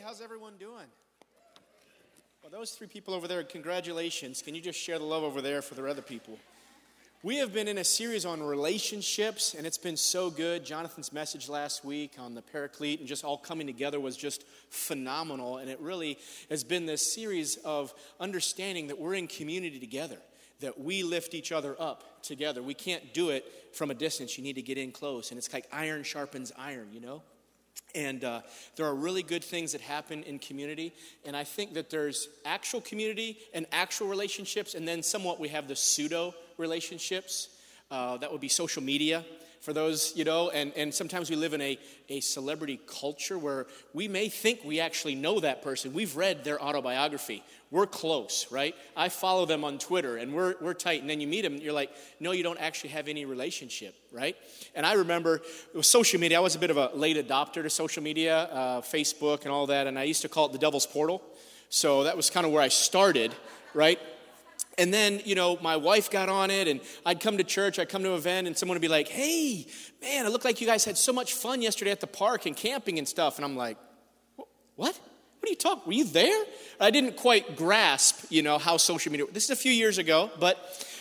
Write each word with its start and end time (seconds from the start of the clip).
how's 0.00 0.20
everyone 0.20 0.54
doing? 0.58 0.86
Well, 2.42 2.50
those 2.50 2.70
three 2.70 2.86
people 2.86 3.12
over 3.12 3.28
there, 3.28 3.42
congratulations. 3.44 4.40
Can 4.40 4.54
you 4.54 4.60
just 4.60 4.78
share 4.78 4.98
the 4.98 5.04
love 5.04 5.22
over 5.22 5.42
there 5.42 5.60
for 5.60 5.74
the 5.74 5.86
other 5.86 6.02
people? 6.02 6.38
We 7.22 7.36
have 7.36 7.52
been 7.52 7.68
in 7.68 7.76
a 7.76 7.84
series 7.84 8.24
on 8.24 8.42
relationships, 8.42 9.52
and 9.52 9.66
it's 9.66 9.76
been 9.76 9.98
so 9.98 10.30
good. 10.30 10.64
Jonathan's 10.64 11.12
message 11.12 11.50
last 11.50 11.84
week 11.84 12.12
on 12.18 12.34
the 12.34 12.40
paraclete 12.40 13.00
and 13.00 13.06
just 13.06 13.24
all 13.24 13.36
coming 13.36 13.66
together 13.66 14.00
was 14.00 14.16
just 14.16 14.44
phenomenal. 14.70 15.58
And 15.58 15.68
it 15.68 15.78
really 15.80 16.18
has 16.48 16.64
been 16.64 16.86
this 16.86 17.12
series 17.12 17.56
of 17.56 17.92
understanding 18.18 18.86
that 18.86 18.98
we're 18.98 19.14
in 19.14 19.26
community 19.26 19.78
together, 19.78 20.16
that 20.60 20.80
we 20.80 21.02
lift 21.02 21.34
each 21.34 21.52
other 21.52 21.76
up 21.78 22.22
together. 22.22 22.62
We 22.62 22.72
can't 22.72 23.12
do 23.12 23.28
it 23.28 23.44
from 23.74 23.90
a 23.90 23.94
distance. 23.94 24.38
You 24.38 24.44
need 24.44 24.54
to 24.54 24.62
get 24.62 24.78
in 24.78 24.90
close. 24.90 25.30
And 25.30 25.36
it's 25.36 25.52
like 25.52 25.66
iron 25.70 26.04
sharpens 26.04 26.52
iron, 26.56 26.88
you 26.90 27.00
know? 27.00 27.22
And 27.94 28.24
uh, 28.24 28.42
there 28.76 28.86
are 28.86 28.94
really 28.94 29.22
good 29.22 29.42
things 29.42 29.72
that 29.72 29.80
happen 29.80 30.22
in 30.22 30.38
community. 30.38 30.92
And 31.24 31.36
I 31.36 31.44
think 31.44 31.74
that 31.74 31.90
there's 31.90 32.28
actual 32.44 32.80
community 32.80 33.38
and 33.52 33.66
actual 33.72 34.08
relationships, 34.08 34.74
and 34.74 34.86
then 34.86 35.02
somewhat 35.02 35.40
we 35.40 35.48
have 35.48 35.68
the 35.68 35.76
pseudo 35.76 36.34
relationships. 36.56 37.48
Uh, 37.90 38.16
that 38.18 38.30
would 38.30 38.40
be 38.40 38.48
social 38.48 38.82
media 38.82 39.24
for 39.60 39.74
those, 39.74 40.14
you 40.16 40.24
know, 40.24 40.48
and, 40.50 40.72
and 40.74 40.92
sometimes 40.92 41.28
we 41.28 41.36
live 41.36 41.52
in 41.52 41.60
a, 41.60 41.78
a 42.08 42.20
celebrity 42.20 42.80
culture 42.86 43.38
where 43.38 43.66
we 43.92 44.08
may 44.08 44.28
think 44.28 44.60
we 44.64 44.80
actually 44.80 45.14
know 45.14 45.38
that 45.40 45.62
person. 45.62 45.92
We've 45.92 46.16
read 46.16 46.44
their 46.44 46.60
autobiography. 46.60 47.44
We're 47.70 47.86
close, 47.86 48.46
right? 48.50 48.74
I 48.96 49.10
follow 49.10 49.44
them 49.44 49.62
on 49.62 49.78
Twitter 49.78 50.16
and 50.16 50.32
we're, 50.32 50.54
we're 50.60 50.74
tight. 50.74 51.02
And 51.02 51.10
then 51.10 51.20
you 51.20 51.26
meet 51.26 51.42
them 51.42 51.56
you're 51.56 51.74
like, 51.74 51.92
no, 52.18 52.32
you 52.32 52.42
don't 52.42 52.58
actually 52.58 52.90
have 52.90 53.06
any 53.06 53.26
relationship, 53.26 53.94
right? 54.10 54.34
And 54.74 54.86
I 54.86 54.94
remember 54.94 55.42
with 55.74 55.86
social 55.86 56.18
media, 56.18 56.38
I 56.38 56.40
was 56.40 56.56
a 56.56 56.58
bit 56.58 56.70
of 56.70 56.78
a 56.78 56.90
late 56.94 57.16
adopter 57.16 57.62
to 57.62 57.70
social 57.70 58.02
media, 58.02 58.44
uh, 58.44 58.80
Facebook 58.80 59.42
and 59.42 59.50
all 59.50 59.66
that. 59.66 59.86
And 59.86 59.98
I 59.98 60.04
used 60.04 60.22
to 60.22 60.28
call 60.28 60.46
it 60.46 60.52
the 60.52 60.58
devil's 60.58 60.86
portal. 60.86 61.22
So 61.68 62.04
that 62.04 62.16
was 62.16 62.30
kind 62.30 62.46
of 62.46 62.52
where 62.52 62.62
I 62.62 62.68
started, 62.68 63.34
right? 63.74 64.00
And 64.78 64.94
then, 64.94 65.20
you 65.24 65.34
know, 65.34 65.58
my 65.60 65.76
wife 65.76 66.10
got 66.10 66.28
on 66.28 66.50
it, 66.50 66.68
and 66.68 66.80
I'd 67.04 67.20
come 67.20 67.36
to 67.38 67.44
church, 67.44 67.78
I'd 67.78 67.88
come 67.88 68.02
to 68.02 68.12
an 68.12 68.16
event, 68.16 68.46
and 68.46 68.56
someone 68.56 68.76
would 68.76 68.82
be 68.82 68.88
like, 68.88 69.08
hey, 69.08 69.66
man, 70.00 70.24
it 70.24 70.30
looked 70.30 70.44
like 70.44 70.60
you 70.60 70.66
guys 70.66 70.84
had 70.84 70.96
so 70.96 71.12
much 71.12 71.34
fun 71.34 71.60
yesterday 71.60 71.90
at 71.90 72.00
the 72.00 72.06
park 72.06 72.46
and 72.46 72.56
camping 72.56 72.98
and 72.98 73.06
stuff. 73.06 73.36
And 73.36 73.44
I'm 73.44 73.56
like, 73.56 73.76
what? 74.76 74.98
What 75.40 75.48
are 75.48 75.50
you 75.50 75.56
talking? 75.56 75.82
Were 75.86 75.92
you 75.92 76.04
there? 76.04 76.44
I 76.78 76.90
didn't 76.90 77.16
quite 77.16 77.56
grasp, 77.56 78.26
you 78.30 78.42
know, 78.42 78.58
how 78.58 78.76
social 78.76 79.10
media. 79.10 79.26
This 79.32 79.44
is 79.44 79.50
a 79.50 79.56
few 79.56 79.72
years 79.72 79.98
ago, 79.98 80.30
but 80.38 80.58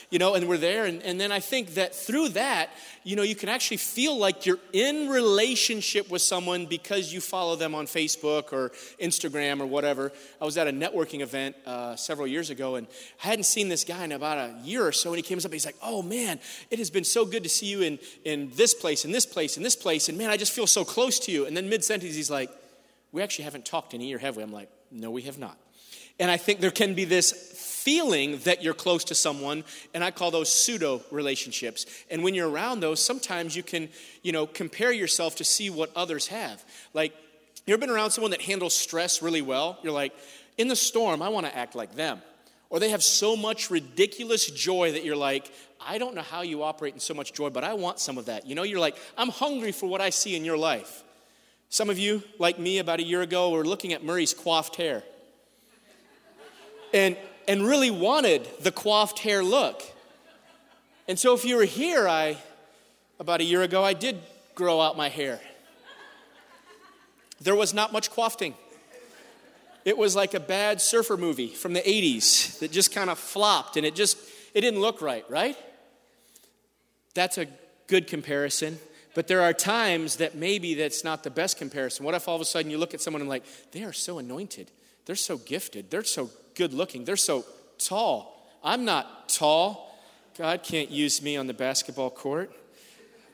you 0.09 0.17
know, 0.17 0.33
and 0.33 0.47
we're 0.47 0.57
there. 0.57 0.85
And, 0.85 1.03
and 1.03 1.21
then 1.21 1.31
I 1.31 1.39
think 1.39 1.75
that 1.75 1.93
through 1.93 2.29
that, 2.29 2.69
you 3.03 3.15
know, 3.15 3.21
you 3.21 3.35
can 3.35 3.47
actually 3.47 3.77
feel 3.77 4.17
like 4.17 4.45
you're 4.45 4.59
in 4.73 5.07
relationship 5.07 6.09
with 6.09 6.21
someone 6.21 6.65
because 6.65 7.13
you 7.13 7.21
follow 7.21 7.55
them 7.55 7.75
on 7.75 7.85
Facebook 7.85 8.51
or 8.51 8.71
Instagram 8.99 9.61
or 9.61 9.67
whatever. 9.67 10.11
I 10.41 10.45
was 10.45 10.57
at 10.57 10.67
a 10.67 10.71
networking 10.71 11.21
event 11.21 11.55
uh, 11.65 11.95
several 11.95 12.27
years 12.27 12.49
ago 12.49 12.75
and 12.75 12.87
I 13.23 13.27
hadn't 13.27 13.43
seen 13.43 13.69
this 13.69 13.83
guy 13.83 14.03
in 14.03 14.11
about 14.11 14.37
a 14.37 14.55
year 14.63 14.85
or 14.85 14.91
so. 14.91 15.09
And 15.09 15.17
he 15.17 15.21
came 15.21 15.37
up 15.37 15.45
and 15.45 15.53
he's 15.53 15.65
like, 15.65 15.77
oh 15.83 16.01
man, 16.01 16.39
it 16.71 16.79
has 16.79 16.89
been 16.89 17.03
so 17.03 17.23
good 17.23 17.43
to 17.43 17.49
see 17.49 17.67
you 17.67 17.81
in, 17.81 17.99
in 18.25 18.51
this 18.55 18.73
place, 18.73 19.05
in 19.05 19.11
this 19.11 19.27
place, 19.27 19.57
in 19.57 19.63
this 19.63 19.75
place. 19.75 20.09
And 20.09 20.17
man, 20.17 20.29
I 20.29 20.37
just 20.37 20.51
feel 20.51 20.67
so 20.67 20.83
close 20.83 21.19
to 21.21 21.31
you. 21.31 21.45
And 21.45 21.55
then 21.55 21.69
mid 21.69 21.83
sentence, 21.83 22.15
he's 22.15 22.31
like, 22.31 22.49
we 23.11 23.21
actually 23.21 23.45
haven't 23.45 23.65
talked 23.65 23.93
in 23.93 24.01
a 24.01 24.03
year, 24.03 24.17
have 24.17 24.37
we? 24.37 24.43
I'm 24.43 24.51
like, 24.51 24.69
no, 24.91 25.11
we 25.11 25.23
have 25.23 25.37
not. 25.37 25.57
And 26.19 26.29
I 26.29 26.37
think 26.37 26.59
there 26.59 26.71
can 26.71 26.95
be 26.95 27.05
this 27.05 27.31
feeling 27.83 28.39
that 28.39 28.61
you're 28.61 28.73
close 28.73 29.05
to 29.05 29.15
someone, 29.15 29.63
and 29.93 30.03
I 30.03 30.11
call 30.11 30.31
those 30.31 30.51
pseudo 30.51 31.01
relationships. 31.11 31.85
And 32.11 32.23
when 32.23 32.35
you're 32.35 32.49
around 32.49 32.81
those, 32.81 32.99
sometimes 32.99 33.55
you 33.55 33.63
can, 33.63 33.89
you 34.21 34.31
know, 34.31 34.45
compare 34.45 34.91
yourself 34.91 35.37
to 35.37 35.43
see 35.43 35.69
what 35.69 35.89
others 35.95 36.27
have. 36.27 36.63
Like, 36.93 37.13
you 37.65 37.73
ever 37.73 37.79
been 37.79 37.89
around 37.89 38.11
someone 38.11 38.31
that 38.31 38.41
handles 38.41 38.73
stress 38.73 39.21
really 39.21 39.41
well? 39.41 39.77
You're 39.81 39.93
like, 39.93 40.13
in 40.57 40.67
the 40.67 40.75
storm, 40.75 41.21
I 41.21 41.29
want 41.29 41.45
to 41.45 41.55
act 41.55 41.75
like 41.75 41.95
them. 41.95 42.21
Or 42.69 42.79
they 42.79 42.89
have 42.89 43.03
so 43.03 43.35
much 43.35 43.71
ridiculous 43.71 44.45
joy 44.47 44.91
that 44.91 45.03
you're 45.03 45.15
like, 45.15 45.51
I 45.79 45.97
don't 45.97 46.13
know 46.15 46.21
how 46.21 46.41
you 46.41 46.63
operate 46.63 46.93
in 46.93 46.99
so 46.99 47.13
much 47.13 47.33
joy, 47.33 47.49
but 47.49 47.63
I 47.63 47.73
want 47.73 47.99
some 47.99 48.17
of 48.17 48.25
that. 48.25 48.45
You 48.45 48.55
know, 48.55 48.63
you're 48.63 48.79
like, 48.79 48.97
I'm 49.17 49.29
hungry 49.29 49.71
for 49.71 49.87
what 49.87 50.01
I 50.01 50.09
see 50.09 50.35
in 50.35 50.43
your 50.43 50.57
life. 50.57 51.03
Some 51.69 51.89
of 51.89 51.97
you, 51.97 52.23
like 52.39 52.59
me 52.59 52.79
about 52.79 52.99
a 52.99 53.03
year 53.03 53.21
ago, 53.21 53.51
were 53.51 53.63
looking 53.63 53.93
at 53.93 54.03
Murray's 54.03 54.33
coiffed 54.33 54.75
hair. 54.75 55.03
And 56.93 57.15
and 57.47 57.65
really 57.65 57.91
wanted 57.91 58.47
the 58.61 58.71
coiffed 58.71 59.19
hair 59.19 59.43
look. 59.43 59.81
And 61.07 61.17
so, 61.17 61.33
if 61.33 61.43
you 61.43 61.55
were 61.55 61.65
here, 61.65 62.07
I, 62.07 62.37
about 63.19 63.41
a 63.41 63.43
year 63.43 63.63
ago, 63.63 63.83
I 63.83 63.93
did 63.93 64.19
grow 64.55 64.79
out 64.79 64.97
my 64.97 65.09
hair. 65.09 65.39
There 67.41 67.55
was 67.55 67.73
not 67.73 67.93
much 67.93 68.11
coiffing. 68.11 68.53
It 69.85 69.97
was 69.97 70.15
like 70.15 70.33
a 70.33 70.39
bad 70.39 70.81
surfer 70.81 71.17
movie 71.17 71.47
from 71.47 71.73
the 71.73 71.79
80s 71.79 72.59
that 72.59 72.71
just 72.71 72.93
kind 72.93 73.09
of 73.09 73.17
flopped 73.17 73.77
and 73.77 73.85
it 73.85 73.95
just, 73.95 74.17
it 74.53 74.61
didn't 74.61 74.81
look 74.81 75.01
right, 75.01 75.25
right? 75.29 75.57
That's 77.13 77.37
a 77.37 77.47
good 77.87 78.07
comparison. 78.07 78.77
But 79.15 79.27
there 79.27 79.41
are 79.41 79.53
times 79.53 80.17
that 80.17 80.35
maybe 80.35 80.75
that's 80.75 81.03
not 81.03 81.23
the 81.23 81.31
best 81.31 81.57
comparison. 81.57 82.05
What 82.05 82.13
if 82.13 82.27
all 82.27 82.35
of 82.35 82.41
a 82.41 82.45
sudden 82.45 82.69
you 82.69 82.77
look 82.77 82.93
at 82.93 83.01
someone 83.01 83.21
and 83.21 83.29
like, 83.29 83.43
they 83.71 83.83
are 83.83 83.93
so 83.93 84.19
anointed, 84.19 84.69
they're 85.05 85.15
so 85.15 85.37
gifted, 85.37 85.89
they're 85.89 86.03
so 86.03 86.29
good 86.59 86.73
looking. 86.73 87.05
They're 87.05 87.15
so 87.15 87.45
tall. 87.77 88.45
I'm 88.61 88.83
not 88.83 89.29
tall. 89.29 89.97
God 90.37 90.61
can't 90.61 90.91
use 90.91 91.21
me 91.21 91.37
on 91.37 91.47
the 91.47 91.53
basketball 91.53 92.09
court. 92.09 92.51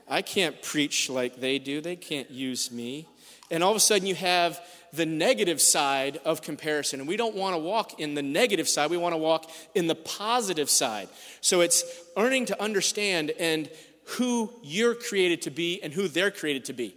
I 0.07 0.21
can't 0.21 0.61
preach 0.61 1.09
like 1.09 1.37
they 1.41 1.57
do. 1.57 1.81
They 1.81 1.95
can't 1.95 2.29
use 2.29 2.71
me. 2.71 3.07
And 3.49 3.63
all 3.63 3.71
of 3.71 3.77
a 3.77 3.79
sudden, 3.79 4.05
you 4.05 4.13
have 4.13 4.61
the 4.93 5.07
negative 5.07 5.59
side 5.59 6.19
of 6.23 6.43
comparison. 6.43 6.99
And 6.99 7.09
we 7.09 7.17
don't 7.17 7.35
want 7.35 7.55
to 7.55 7.59
walk 7.59 7.99
in 7.99 8.13
the 8.13 8.21
negative 8.21 8.69
side, 8.69 8.91
we 8.91 8.97
want 8.97 9.13
to 9.13 9.17
walk 9.17 9.49
in 9.73 9.87
the 9.87 9.95
positive 9.95 10.69
side. 10.69 11.09
So 11.41 11.61
it's 11.61 11.83
learning 12.15 12.45
to 12.45 12.61
understand 12.61 13.31
and 13.39 13.71
who 14.05 14.53
you're 14.61 14.93
created 14.93 15.41
to 15.43 15.49
be 15.49 15.81
and 15.81 15.91
who 15.91 16.07
they're 16.07 16.29
created 16.29 16.65
to 16.65 16.73
be. 16.73 16.95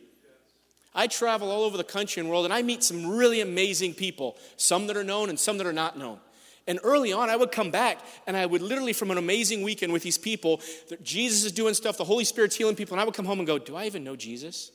I 0.95 1.07
travel 1.07 1.51
all 1.51 1.63
over 1.63 1.77
the 1.77 1.85
country 1.85 2.21
and 2.21 2.29
world 2.29 2.45
and 2.45 2.55
I 2.55 2.63
meet 2.63 2.83
some 2.83 3.07
really 3.07 3.41
amazing 3.41 3.95
people, 3.95 4.37
some 4.57 4.87
that 4.89 4.97
are 4.97 5.05
known 5.05 5.29
and 5.29 5.39
some 5.39 5.59
that 5.59 5.67
are 5.67 5.73
not 5.73 5.99
known. 5.99 6.19
And 6.67 6.79
early 6.83 7.15
on, 7.15 7.31
I 7.31 7.37
would 7.37 7.51
come 7.51 7.71
back 7.71 7.99
and 8.27 8.37
I 8.37 8.45
would 8.45 8.61
literally, 8.61 8.93
from 8.93 9.11
an 9.11 9.17
amazing 9.17 9.63
weekend 9.63 9.91
with 9.91 10.03
these 10.03 10.19
people, 10.19 10.61
Jesus 11.03 11.45
is 11.45 11.53
doing 11.53 11.73
stuff, 11.73 11.97
the 11.97 12.05
Holy 12.05 12.25
Spirit's 12.25 12.57
healing 12.57 12.77
people, 12.77 12.95
and 12.95 13.01
I 13.01 13.05
would 13.05 13.15
come 13.15 13.25
home 13.25 13.39
and 13.39 13.47
go, 13.47 13.59
Do 13.59 13.75
I 13.75 13.87
even 13.87 14.05
know 14.05 14.17
Jesus? 14.17 14.71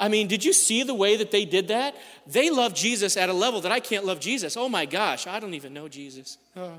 I 0.00 0.08
mean, 0.08 0.28
did 0.28 0.44
you 0.44 0.54
see 0.54 0.82
the 0.82 0.94
way 0.94 1.16
that 1.16 1.30
they 1.30 1.44
did 1.44 1.68
that? 1.68 1.94
They 2.26 2.48
love 2.48 2.74
Jesus 2.74 3.18
at 3.18 3.28
a 3.28 3.34
level 3.34 3.60
that 3.60 3.70
I 3.70 3.80
can't 3.80 4.06
love 4.06 4.18
Jesus. 4.18 4.56
Oh 4.56 4.68
my 4.68 4.86
gosh, 4.86 5.26
I 5.26 5.38
don't 5.38 5.52
even 5.52 5.74
know 5.74 5.88
Jesus. 5.88 6.38
Oh. 6.56 6.72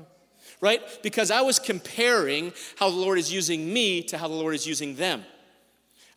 Right? 0.60 0.82
Because 1.02 1.30
I 1.30 1.40
was 1.40 1.60
comparing 1.60 2.52
how 2.76 2.90
the 2.90 2.96
Lord 2.96 3.18
is 3.18 3.32
using 3.32 3.72
me 3.72 4.02
to 4.04 4.18
how 4.18 4.26
the 4.26 4.34
Lord 4.34 4.56
is 4.56 4.66
using 4.66 4.96
them. 4.96 5.24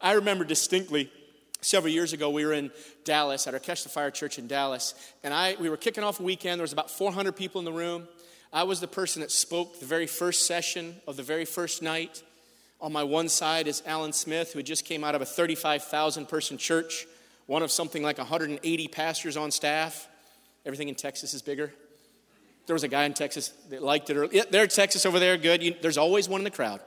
I 0.02 0.13
remember 0.13 0.44
distinctly 0.44 1.12
several 1.66 1.92
years 1.92 2.14
ago, 2.14 2.30
we 2.30 2.46
were 2.46 2.53
in 2.53 2.72
Dallas 3.03 3.48
at 3.48 3.53
our 3.53 3.59
Catch 3.59 3.84
the 3.84 3.90
Fire 3.90 4.12
church 4.12 4.38
in 4.38 4.48
Dallas, 4.48 4.94
and 5.24 5.34
I, 5.34 5.56
we 5.59 5.70
were 5.70 5.78
kicking 5.78 6.03
off 6.03 6.20
a 6.20 6.24
weekend. 6.24 6.59
There 6.59 6.64
was 6.64 6.74
about 6.74 6.92
400 6.92 7.36
people 7.36 7.59
in 7.59 7.66
the 7.66 7.74
room. 7.74 8.08
I 8.53 8.64
was 8.64 8.80
the 8.80 8.88
person 8.88 9.22
that 9.22 9.31
spoke 9.31 9.80
the 9.80 9.86
very 9.86 10.08
first 10.08 10.46
session 10.46 10.96
of 11.08 11.18
the 11.18 11.24
very 11.24 11.46
first 11.46 11.81
night. 11.81 12.24
On 12.80 12.92
my 12.92 13.03
one 13.03 13.30
side 13.30 13.68
is 13.68 13.81
Alan 13.86 14.14
Smith, 14.14 14.53
who 14.53 14.62
just 14.62 14.86
came 14.86 15.03
out 15.03 15.16
of 15.16 15.22
a 15.22 15.26
35,000 15.26 16.28
person 16.28 16.58
church, 16.58 17.08
one 17.48 17.64
of 17.64 17.72
something 17.72 18.03
like 18.03 18.18
180 18.18 18.88
pastors 18.90 19.36
on 19.36 19.52
staff. 19.52 20.08
Everything 20.66 20.90
in 20.90 20.96
Texas 20.96 21.34
is 21.34 21.42
bigger. 21.42 21.74
There 22.68 22.74
was 22.74 22.84
a 22.84 22.88
guy 22.88 23.03
in 23.06 23.14
Texas 23.14 23.50
that 23.70 23.84
liked 23.84 24.09
it. 24.09 24.34
Yeah, 24.34 24.44
there, 24.50 24.66
Texas 24.68 25.06
over 25.06 25.20
there, 25.20 25.38
good. 25.38 25.62
You, 25.62 25.76
there's 25.82 25.97
always 25.97 26.28
one 26.28 26.42
in 26.42 26.46
the 26.46 26.52
crowd. 26.52 26.80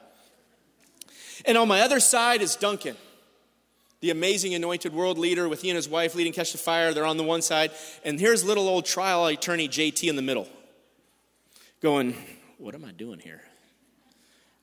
And 1.45 1.57
on 1.57 1.69
my 1.69 1.83
other 1.83 2.01
side 2.01 2.43
is 2.43 2.57
Duncan 2.57 2.97
the 4.01 4.11
amazing 4.11 4.55
anointed 4.55 4.93
world 4.93 5.19
leader 5.19 5.49
with 5.49 5.63
he 5.63 5.71
and 5.71 5.77
his 5.77 5.89
wife 5.89 6.15
leading 6.15 6.33
Catch 6.33 6.53
the 6.53 6.59
Fire. 6.59 6.95
They're 6.95 7.05
on 7.05 7.17
the 7.17 7.25
one 7.25 7.43
side. 7.43 7.73
And 8.05 8.21
here's 8.21 8.45
little 8.45 8.69
old 8.69 8.85
trial 8.85 9.27
attorney 9.27 9.69
JT 9.69 10.09
in 10.09 10.17
the 10.17 10.23
middle, 10.23 10.49
going, 11.81 12.15
What 12.59 12.75
am 12.75 12.85
I 12.85 12.93
doing 12.93 13.19
here? 13.19 13.43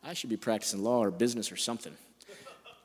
I 0.04 0.14
should 0.14 0.30
be 0.30 0.38
practicing 0.38 0.84
law 0.84 1.04
or 1.04 1.12
business 1.12 1.52
or 1.52 1.58
something. 1.58 1.94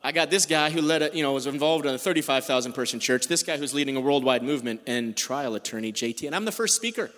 I 0.02 0.12
got 0.12 0.30
this 0.30 0.46
guy 0.46 0.70
who 0.70 0.80
led 0.80 1.02
a, 1.02 1.10
you 1.14 1.22
know, 1.22 1.34
was 1.34 1.46
involved 1.46 1.84
in 1.84 1.94
a 1.94 1.98
35,000 1.98 2.72
person 2.72 3.00
church, 3.00 3.26
this 3.26 3.42
guy 3.42 3.58
who's 3.58 3.74
leading 3.74 3.96
a 3.96 4.00
worldwide 4.00 4.42
movement, 4.42 4.80
and 4.86 5.14
trial 5.14 5.54
attorney 5.54 5.92
JT. 5.92 6.26
And 6.26 6.34
I'm 6.34 6.46
the 6.46 6.52
first 6.52 6.74
speaker. 6.74 7.10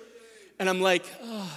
And 0.59 0.69
I'm 0.69 0.81
like, 0.81 1.05
oh. 1.23 1.51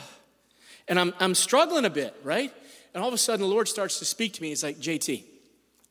And 0.88 1.00
I'm, 1.00 1.16
I'm 1.20 1.34
struggling 1.34 1.84
a 1.86 1.90
bit, 1.90 2.16
right? 2.24 2.54
And 2.94 3.02
all 3.02 3.08
of 3.08 3.14
a 3.14 3.18
sudden, 3.18 3.42
the 3.42 3.52
Lord 3.52 3.68
starts 3.68 3.98
to 4.00 4.06
speak 4.06 4.34
to 4.34 4.42
me. 4.44 4.50
He's 4.50 4.64
like, 4.64 4.78
JT, 4.78 5.24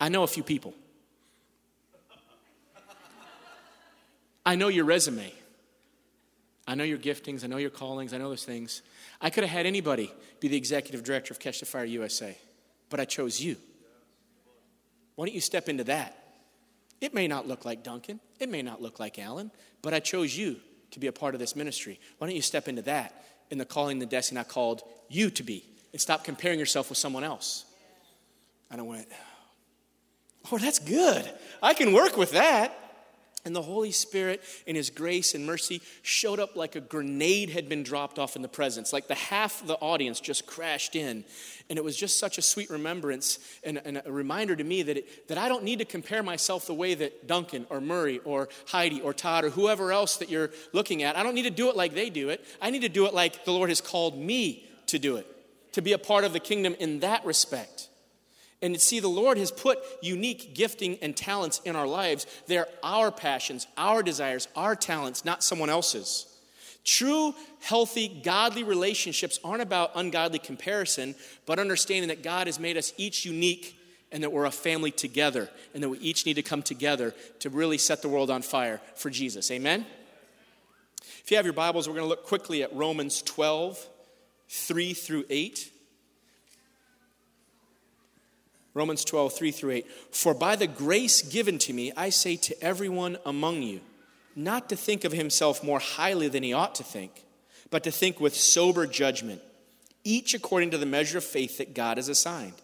I 0.01 0.09
know 0.09 0.23
a 0.23 0.29
few 0.29 0.45
people. 0.45 0.73
I 4.47 4.57
know 4.57 4.69
your 4.69 4.85
resume. 4.85 5.33
I 6.67 6.75
know 6.75 6.85
your 6.85 6.99
giftings. 6.99 7.45
I 7.45 7.47
know 7.47 7.57
your 7.57 7.71
callings. 7.71 8.13
I 8.13 8.19
know 8.19 8.29
those 8.29 8.45
things. 8.45 8.83
I 9.21 9.31
could 9.31 9.45
have 9.45 9.51
had 9.51 9.67
anybody 9.67 10.13
be 10.41 10.49
the 10.49 10.57
executive 10.57 11.05
director 11.05 11.33
of 11.33 11.41
Catch 11.41 11.61
the 11.61 11.67
Fire 11.67 11.85
USA, 11.85 12.37
but 12.91 13.01
I 13.01 13.05
chose 13.05 13.41
you. 13.41 13.57
Why 15.15 15.27
don't 15.27 15.35
you 15.35 15.41
step 15.41 15.69
into 15.69 15.85
that? 15.85 16.19
It 17.01 17.13
may 17.13 17.29
not 17.29 17.47
look 17.47 17.65
like 17.65 17.83
Duncan, 17.83 18.21
it 18.41 18.49
may 18.49 18.63
not 18.63 18.81
look 18.81 18.99
like 18.99 19.19
Alan, 19.19 19.51
but 19.83 19.93
I 19.93 20.01
chose 20.01 20.37
you 20.37 20.57
to 20.93 21.01
be 21.01 21.07
a 21.07 21.13
part 21.13 21.35
of 21.35 21.41
this 21.41 21.55
ministry. 21.55 22.01
Why 22.19 22.27
don't 22.27 22.37
you 22.37 22.43
step 22.43 22.69
into 22.69 22.83
that 22.83 23.25
in 23.51 23.59
the 23.59 23.65
calling, 23.65 23.99
the 23.99 24.07
destiny 24.07 24.41
I 24.41 24.45
called 24.45 24.83
you 25.09 25.29
to 25.31 25.43
be, 25.43 25.65
and 25.93 26.01
stop 26.01 26.25
comparing 26.25 26.59
yourself 26.59 26.89
with 26.89 26.99
someone 26.99 27.25
else? 27.25 27.67
And 28.71 28.81
I 28.81 28.85
went, 28.85 29.09
Oh, 30.53 30.59
that's 30.59 30.79
good. 30.79 31.31
I 31.63 31.75
can 31.75 31.93
work 31.93 32.17
with 32.17 32.33
that. 32.33 32.79
And 33.45 33.55
the 33.55 33.63
Holy 33.63 33.93
Spirit, 33.93 34.43
in 34.67 34.75
His 34.75 34.89
grace 34.89 35.35
and 35.35 35.45
mercy, 35.45 35.83
showed 36.03 36.41
up 36.41 36.57
like 36.57 36.77
a 36.77 36.81
grenade 36.81 37.51
had 37.51 37.69
been 37.69 37.83
dropped 37.83 38.19
off 38.19 38.37
in 38.37 38.43
the 38.43 38.49
presence. 38.49 38.93
Like 38.93 39.07
the 39.07 39.15
half 39.15 39.67
the 39.67 39.75
audience 39.75 40.19
just 40.19 40.47
crashed 40.47 40.97
in. 40.97 41.25
And 41.69 41.79
it 41.79 41.85
was 41.85 41.97
just 41.97 42.19
such 42.19 42.39
a 42.39 42.43
sweet 42.43 42.71
remembrance 42.71 43.39
and, 43.63 43.81
and 43.85 44.01
a 44.05 44.11
reminder 44.11 44.57
to 44.57 44.65
me 44.65 44.83
that, 44.83 44.97
it, 44.97 45.29
that 45.29 45.37
I 45.37 45.49
don't 45.49 45.63
need 45.63 45.81
to 45.81 45.85
compare 45.85 46.23
myself 46.23 46.67
the 46.67 46.75
way 46.75 46.95
that 46.95 47.27
Duncan 47.27 47.67
or 47.69 47.81
Murray 47.81 48.19
or 48.25 48.49
Heidi 48.67 49.01
or 49.01 49.13
Todd 49.13 49.45
or 49.45 49.51
whoever 49.51 49.93
else 49.93 50.17
that 50.19 50.31
you're 50.31 50.51
looking 50.73 51.03
at, 51.03 51.17
I 51.17 51.23
don't 51.23 51.35
need 51.35 51.43
to 51.43 51.51
do 51.51 51.69
it 51.69 51.77
like 51.77 51.95
they 51.95 52.11
do 52.11 52.31
it. 52.31 52.45
I 52.63 52.71
need 52.71 52.83
to 52.83 52.89
do 52.89 53.07
it 53.07 53.15
like 53.15 53.45
the 53.45 53.53
Lord 53.53 53.69
has 53.69 53.81
called 53.81 54.19
me 54.19 54.69
to 54.87 54.99
do 54.99 55.17
it, 55.17 55.27
to 55.73 55.83
be 55.83 55.93
a 55.93 55.99
part 55.99 56.25
of 56.25 56.33
the 56.33 56.41
kingdom 56.41 56.75
in 56.79 57.01
that 57.01 57.25
respect. 57.25 57.89
And 58.63 58.81
see, 58.81 59.01
the 59.01 59.09
Lord 59.09 59.37
has 59.37 59.51
put 59.51 59.79
unique 60.01 60.55
gifting 60.55 60.99
and 61.03 61.17
talents 61.17 61.61
in 61.65 61.77
our 61.77 61.87
lives. 61.87 62.27
They're 62.47 62.69
our 62.83 63.11
passions, 63.11 63.67
our 63.77 64.03
desires, 64.03 64.49
our 64.57 64.75
talents, 64.75 65.25
not 65.25 65.45
someone 65.45 65.71
else's. 65.71 66.27
True, 66.85 67.35
healthy, 67.61 68.09
godly 68.09 68.63
relationships 68.63 69.41
aren't 69.43 69.63
about 69.63 69.93
ungodly 69.95 70.39
comparison, 70.39 71.15
but 71.47 71.59
understanding 71.59 72.09
that 72.09 72.23
God 72.23 72.47
has 72.47 72.61
made 72.61 72.77
us 72.77 72.93
each 72.97 73.25
unique 73.25 73.79
and 74.13 74.23
that 74.23 74.31
we're 74.31 74.45
a 74.45 74.51
family 74.51 74.91
together 74.91 75.51
and 75.73 75.83
that 75.83 75.89
we 75.89 75.99
each 75.99 76.27
need 76.27 76.35
to 76.35 76.43
come 76.43 76.63
together 76.63 77.15
to 77.41 77.51
really 77.51 77.79
set 77.79 78.03
the 78.03 78.09
world 78.09 78.31
on 78.31 78.43
fire 78.43 78.81
for 78.95 79.11
Jesus. 79.11 79.51
Amen? 79.51 79.85
If 81.25 81.31
you 81.31 81.39
have 81.39 81.47
your 81.47 81.55
Bibles, 81.55 81.89
we're 81.89 81.95
going 81.95 82.05
to 82.05 82.09
look 82.09 82.27
quickly 82.27 82.63
at 82.63 82.75
Romans 82.75 83.23
12, 83.23 83.85
3 84.49 84.95
through 84.95 85.25
8. 85.31 85.71
Romans 88.75 89.05
12, 89.05 89.33
3 89.33 89.51
through 89.53 89.71
8. 89.71 89.87
For 90.11 90.35
by 90.35 90.57
the 90.57 90.67
grace 90.67 91.23
given 91.23 91.59
to 91.59 91.73
me, 91.73 91.93
I 91.97 92.11
say 92.11 92.37
to 92.37 92.63
everyone 92.63 93.17
among 93.25 93.63
you, 93.63 93.81
not 94.37 94.69
to 94.69 94.77
think 94.77 95.05
of 95.05 95.13
himself 95.13 95.63
more 95.63 95.79
highly 95.79 96.29
than 96.29 96.43
he 96.43 96.53
ought 96.53 96.75
to 96.77 96.85
think, 96.85 97.25
but 97.71 97.85
to 97.85 97.93
think 97.93 98.21
with 98.21 98.35
sober 98.35 98.87
judgment, 98.87 99.41
each 100.03 100.35
according 100.35 100.73
to 100.73 100.79
the 100.79 100.87
measure 100.87 101.19
of 101.19 101.25
faith 101.25 101.59
that 101.59 101.75
God 101.75 101.99
has 101.99 102.09
assigned. 102.09 102.55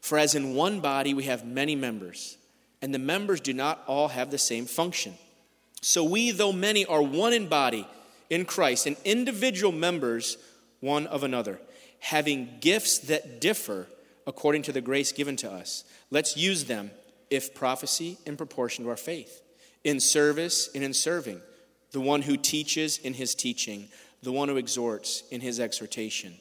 For 0.00 0.16
as 0.16 0.34
in 0.34 0.54
one 0.54 0.80
body 0.80 1.12
we 1.12 1.24
have 1.24 1.44
many 1.44 1.74
members, 1.74 2.38
and 2.80 2.94
the 2.94 2.98
members 2.98 3.40
do 3.40 3.52
not 3.52 3.82
all 3.86 4.08
have 4.08 4.30
the 4.30 4.38
same 4.38 4.66
function. 4.66 5.14
So 5.82 6.04
we, 6.04 6.30
though 6.30 6.52
many, 6.52 6.86
are 6.86 7.02
one 7.02 7.32
in 7.32 7.48
body 7.48 7.86
in 8.30 8.44
Christ, 8.44 8.86
and 8.86 8.96
individual 9.04 9.72
members 9.72 10.38
one 10.78 11.06
of 11.08 11.24
another, 11.24 11.60
having 11.98 12.48
gifts 12.60 12.98
that 13.00 13.40
differ 13.40 13.86
according 14.30 14.62
to 14.62 14.70
the 14.70 14.80
grace 14.80 15.10
given 15.10 15.34
to 15.34 15.50
us. 15.50 15.82
Let's 16.08 16.36
use 16.36 16.66
them, 16.66 16.92
if 17.30 17.52
prophecy, 17.52 18.16
in 18.24 18.36
proportion 18.36 18.84
to 18.84 18.90
our 18.90 18.96
faith, 18.96 19.42
in 19.82 19.98
service 19.98 20.70
and 20.72 20.84
in 20.84 20.94
serving, 20.94 21.40
the 21.90 22.00
one 22.00 22.22
who 22.22 22.36
teaches 22.36 22.96
in 22.98 23.14
his 23.14 23.34
teaching, 23.34 23.88
the 24.22 24.30
one 24.30 24.48
who 24.48 24.56
exhorts 24.56 25.24
in 25.32 25.40
his 25.40 25.58
exhortation, 25.58 26.36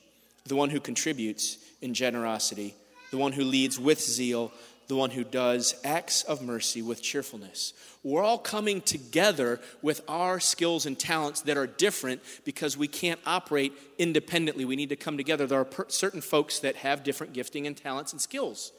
the 0.45 0.55
one 0.55 0.69
who 0.69 0.79
contributes 0.79 1.57
in 1.81 1.95
generosity, 1.95 2.75
the 3.09 3.17
one 3.17 3.31
who 3.31 3.43
leads 3.43 3.79
with 3.79 3.99
zeal, 3.99 4.51
the 4.89 4.95
one 4.95 5.11
who 5.11 5.23
does 5.23 5.75
acts 5.83 6.23
of 6.23 6.41
mercy 6.41 6.81
with 6.81 6.99
cheerfulness. 6.99 7.73
We're 8.01 8.23
all 8.23 8.39
coming 8.39 8.81
together 8.81 9.61
with 9.83 10.01
our 10.07 10.39
skills 10.39 10.87
and 10.87 10.97
talents 10.97 11.41
that 11.41 11.57
are 11.57 11.67
different 11.67 12.21
because 12.43 12.75
we 12.75 12.87
can't 12.87 13.19
operate 13.23 13.71
independently. 13.99 14.65
We 14.65 14.75
need 14.75 14.89
to 14.89 14.95
come 14.95 15.15
together. 15.15 15.45
There 15.45 15.59
are 15.59 15.85
certain 15.89 16.21
folks 16.21 16.59
that 16.59 16.75
have 16.77 17.03
different 17.03 17.33
gifting 17.33 17.67
and 17.67 17.77
talents 17.77 18.13
and 18.13 18.19
skills. 18.19 18.71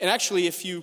And 0.00 0.08
actually, 0.08 0.46
if 0.46 0.64
you 0.64 0.82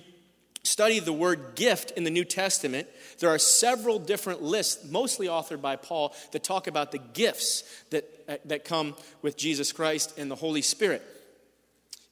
study 0.62 1.00
the 1.00 1.12
word 1.12 1.56
gift 1.56 1.90
in 1.92 2.04
the 2.04 2.10
New 2.10 2.24
Testament, 2.24 2.86
there 3.18 3.30
are 3.30 3.38
several 3.38 3.98
different 3.98 4.42
lists, 4.42 4.88
mostly 4.88 5.26
authored 5.26 5.60
by 5.60 5.74
Paul, 5.74 6.14
that 6.30 6.44
talk 6.44 6.68
about 6.68 6.92
the 6.92 6.98
gifts 6.98 7.64
that, 7.90 8.04
uh, 8.28 8.36
that 8.44 8.64
come 8.64 8.94
with 9.22 9.36
Jesus 9.36 9.72
Christ 9.72 10.16
and 10.16 10.30
the 10.30 10.36
Holy 10.36 10.62
Spirit. 10.62 11.02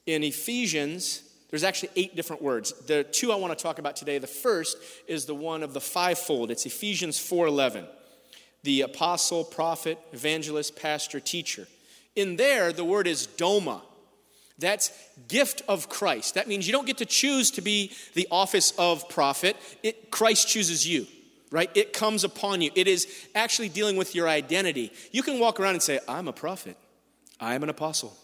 In 0.05 0.21
Ephesians, 0.21 1.23
there's 1.49 1.63
actually 1.63 1.89
eight 1.95 2.15
different 2.15 2.41
words. 2.41 2.73
The 2.87 3.03
two 3.03 3.31
I 3.31 3.35
want 3.35 3.57
to 3.57 3.61
talk 3.61 3.79
about 3.79 3.95
today, 3.95 4.17
the 4.17 4.27
first 4.27 4.77
is 5.07 5.25
the 5.25 5.35
one 5.35 5.63
of 5.63 5.73
the 5.73 5.81
fivefold. 5.81 6.51
It's 6.51 6.65
Ephesians 6.65 7.17
4:11. 7.17 7.87
The 8.63 8.81
apostle, 8.81 9.45
prophet, 9.45 9.97
evangelist, 10.11 10.75
pastor, 10.75 11.19
teacher. 11.19 11.67
In 12.15 12.35
there, 12.35 12.73
the 12.73 12.83
word 12.83 13.07
is 13.07 13.27
doma. 13.37 13.81
That's 14.59 14.91
gift 15.27 15.61
of 15.67 15.87
Christ. 15.87 16.33
That 16.33 16.47
means 16.47 16.65
you 16.65 16.73
don't 16.73 16.87
get 16.87 16.97
to 16.97 17.05
choose 17.05 17.51
to 17.51 17.61
be 17.61 17.91
the 18.15 18.27
office 18.31 18.73
of 18.77 19.07
prophet. 19.07 19.55
It, 19.83 20.09
Christ 20.09 20.49
chooses 20.49 20.87
you, 20.87 21.05
right? 21.51 21.69
It 21.75 21.93
comes 21.93 22.23
upon 22.23 22.61
you. 22.61 22.71
It 22.73 22.87
is 22.87 23.07
actually 23.35 23.69
dealing 23.69 23.97
with 23.97 24.15
your 24.15 24.27
identity. 24.27 24.91
You 25.11 25.21
can 25.21 25.39
walk 25.39 25.59
around 25.59 25.75
and 25.75 25.83
say, 25.83 25.99
I'm 26.07 26.27
a 26.27 26.33
prophet. 26.33 26.75
I 27.39 27.53
am 27.53 27.61
an 27.61 27.69
apostle. 27.69 28.17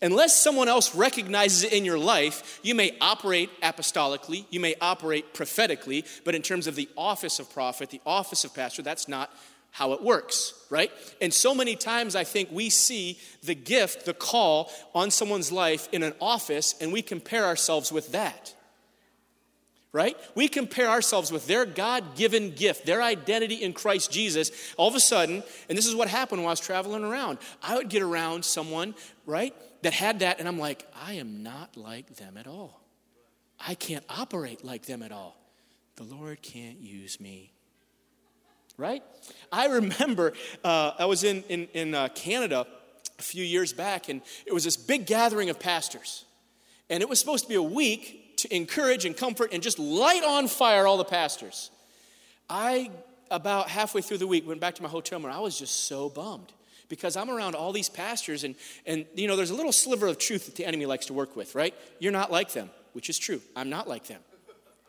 Unless 0.00 0.40
someone 0.40 0.68
else 0.68 0.94
recognizes 0.94 1.64
it 1.64 1.72
in 1.72 1.84
your 1.84 1.98
life, 1.98 2.60
you 2.62 2.74
may 2.74 2.96
operate 3.00 3.50
apostolically, 3.62 4.44
you 4.50 4.60
may 4.60 4.76
operate 4.80 5.34
prophetically, 5.34 6.04
but 6.24 6.36
in 6.36 6.42
terms 6.42 6.66
of 6.68 6.76
the 6.76 6.88
office 6.96 7.40
of 7.40 7.52
prophet, 7.52 7.90
the 7.90 8.00
office 8.06 8.44
of 8.44 8.54
pastor, 8.54 8.82
that's 8.82 9.08
not 9.08 9.32
how 9.70 9.92
it 9.92 10.02
works, 10.02 10.54
right? 10.70 10.90
And 11.20 11.34
so 11.34 11.54
many 11.54 11.76
times 11.76 12.16
I 12.16 12.24
think 12.24 12.50
we 12.50 12.70
see 12.70 13.18
the 13.42 13.54
gift, 13.54 14.06
the 14.06 14.14
call 14.14 14.72
on 14.94 15.10
someone's 15.10 15.52
life 15.52 15.88
in 15.92 16.02
an 16.02 16.14
office, 16.20 16.74
and 16.80 16.92
we 16.92 17.02
compare 17.02 17.44
ourselves 17.44 17.92
with 17.92 18.12
that. 18.12 18.54
Right? 19.90 20.16
We 20.34 20.48
compare 20.48 20.88
ourselves 20.88 21.32
with 21.32 21.46
their 21.46 21.64
God 21.64 22.14
given 22.14 22.50
gift, 22.50 22.84
their 22.84 23.02
identity 23.02 23.56
in 23.56 23.72
Christ 23.72 24.12
Jesus. 24.12 24.50
All 24.76 24.88
of 24.88 24.94
a 24.94 25.00
sudden, 25.00 25.42
and 25.68 25.78
this 25.78 25.86
is 25.86 25.94
what 25.94 26.08
happened 26.08 26.42
when 26.42 26.48
I 26.48 26.52
was 26.52 26.60
traveling 26.60 27.04
around, 27.04 27.38
I 27.62 27.76
would 27.76 27.88
get 27.88 28.02
around 28.02 28.44
someone, 28.44 28.94
right? 29.24 29.54
that 29.82 29.92
had 29.92 30.20
that, 30.20 30.38
and 30.38 30.48
I'm 30.48 30.58
like, 30.58 30.86
I 30.94 31.14
am 31.14 31.42
not 31.42 31.76
like 31.76 32.16
them 32.16 32.36
at 32.36 32.46
all. 32.46 32.82
I 33.60 33.74
can't 33.74 34.04
operate 34.08 34.64
like 34.64 34.86
them 34.86 35.02
at 35.02 35.12
all. 35.12 35.36
The 35.96 36.04
Lord 36.04 36.42
can't 36.42 36.78
use 36.78 37.20
me. 37.20 37.52
Right? 38.76 39.02
I 39.50 39.66
remember 39.66 40.32
uh, 40.64 40.92
I 40.98 41.06
was 41.06 41.24
in, 41.24 41.42
in, 41.44 41.68
in 41.74 41.94
uh, 41.94 42.08
Canada 42.08 42.66
a 43.18 43.22
few 43.22 43.44
years 43.44 43.72
back, 43.72 44.08
and 44.08 44.20
it 44.46 44.52
was 44.52 44.64
this 44.64 44.76
big 44.76 45.06
gathering 45.06 45.50
of 45.50 45.58
pastors. 45.58 46.24
And 46.90 47.02
it 47.02 47.08
was 47.08 47.18
supposed 47.18 47.44
to 47.44 47.48
be 47.48 47.56
a 47.56 47.62
week 47.62 48.24
to 48.38 48.54
encourage 48.54 49.04
and 49.04 49.16
comfort 49.16 49.50
and 49.52 49.62
just 49.62 49.78
light 49.78 50.24
on 50.24 50.48
fire 50.48 50.86
all 50.86 50.96
the 50.96 51.04
pastors. 51.04 51.70
I, 52.48 52.90
about 53.30 53.68
halfway 53.68 54.00
through 54.00 54.18
the 54.18 54.26
week, 54.26 54.46
went 54.46 54.60
back 54.60 54.74
to 54.76 54.82
my 54.82 54.88
hotel 54.88 55.20
room. 55.20 55.30
I 55.32 55.40
was 55.40 55.58
just 55.58 55.84
so 55.84 56.08
bummed 56.08 56.52
because 56.88 57.16
I'm 57.16 57.30
around 57.30 57.54
all 57.54 57.72
these 57.72 57.88
pastors, 57.88 58.44
and, 58.44 58.54
and 58.86 59.04
you 59.14 59.28
know, 59.28 59.36
there's 59.36 59.50
a 59.50 59.54
little 59.54 59.72
sliver 59.72 60.06
of 60.06 60.18
truth 60.18 60.46
that 60.46 60.56
the 60.56 60.64
enemy 60.64 60.86
likes 60.86 61.06
to 61.06 61.12
work 61.12 61.36
with, 61.36 61.54
right? 61.54 61.74
You're 61.98 62.12
not 62.12 62.32
like 62.32 62.52
them, 62.52 62.70
which 62.94 63.10
is 63.10 63.18
true. 63.18 63.40
I'm 63.54 63.68
not 63.68 63.86
like 63.88 64.06
them. 64.06 64.20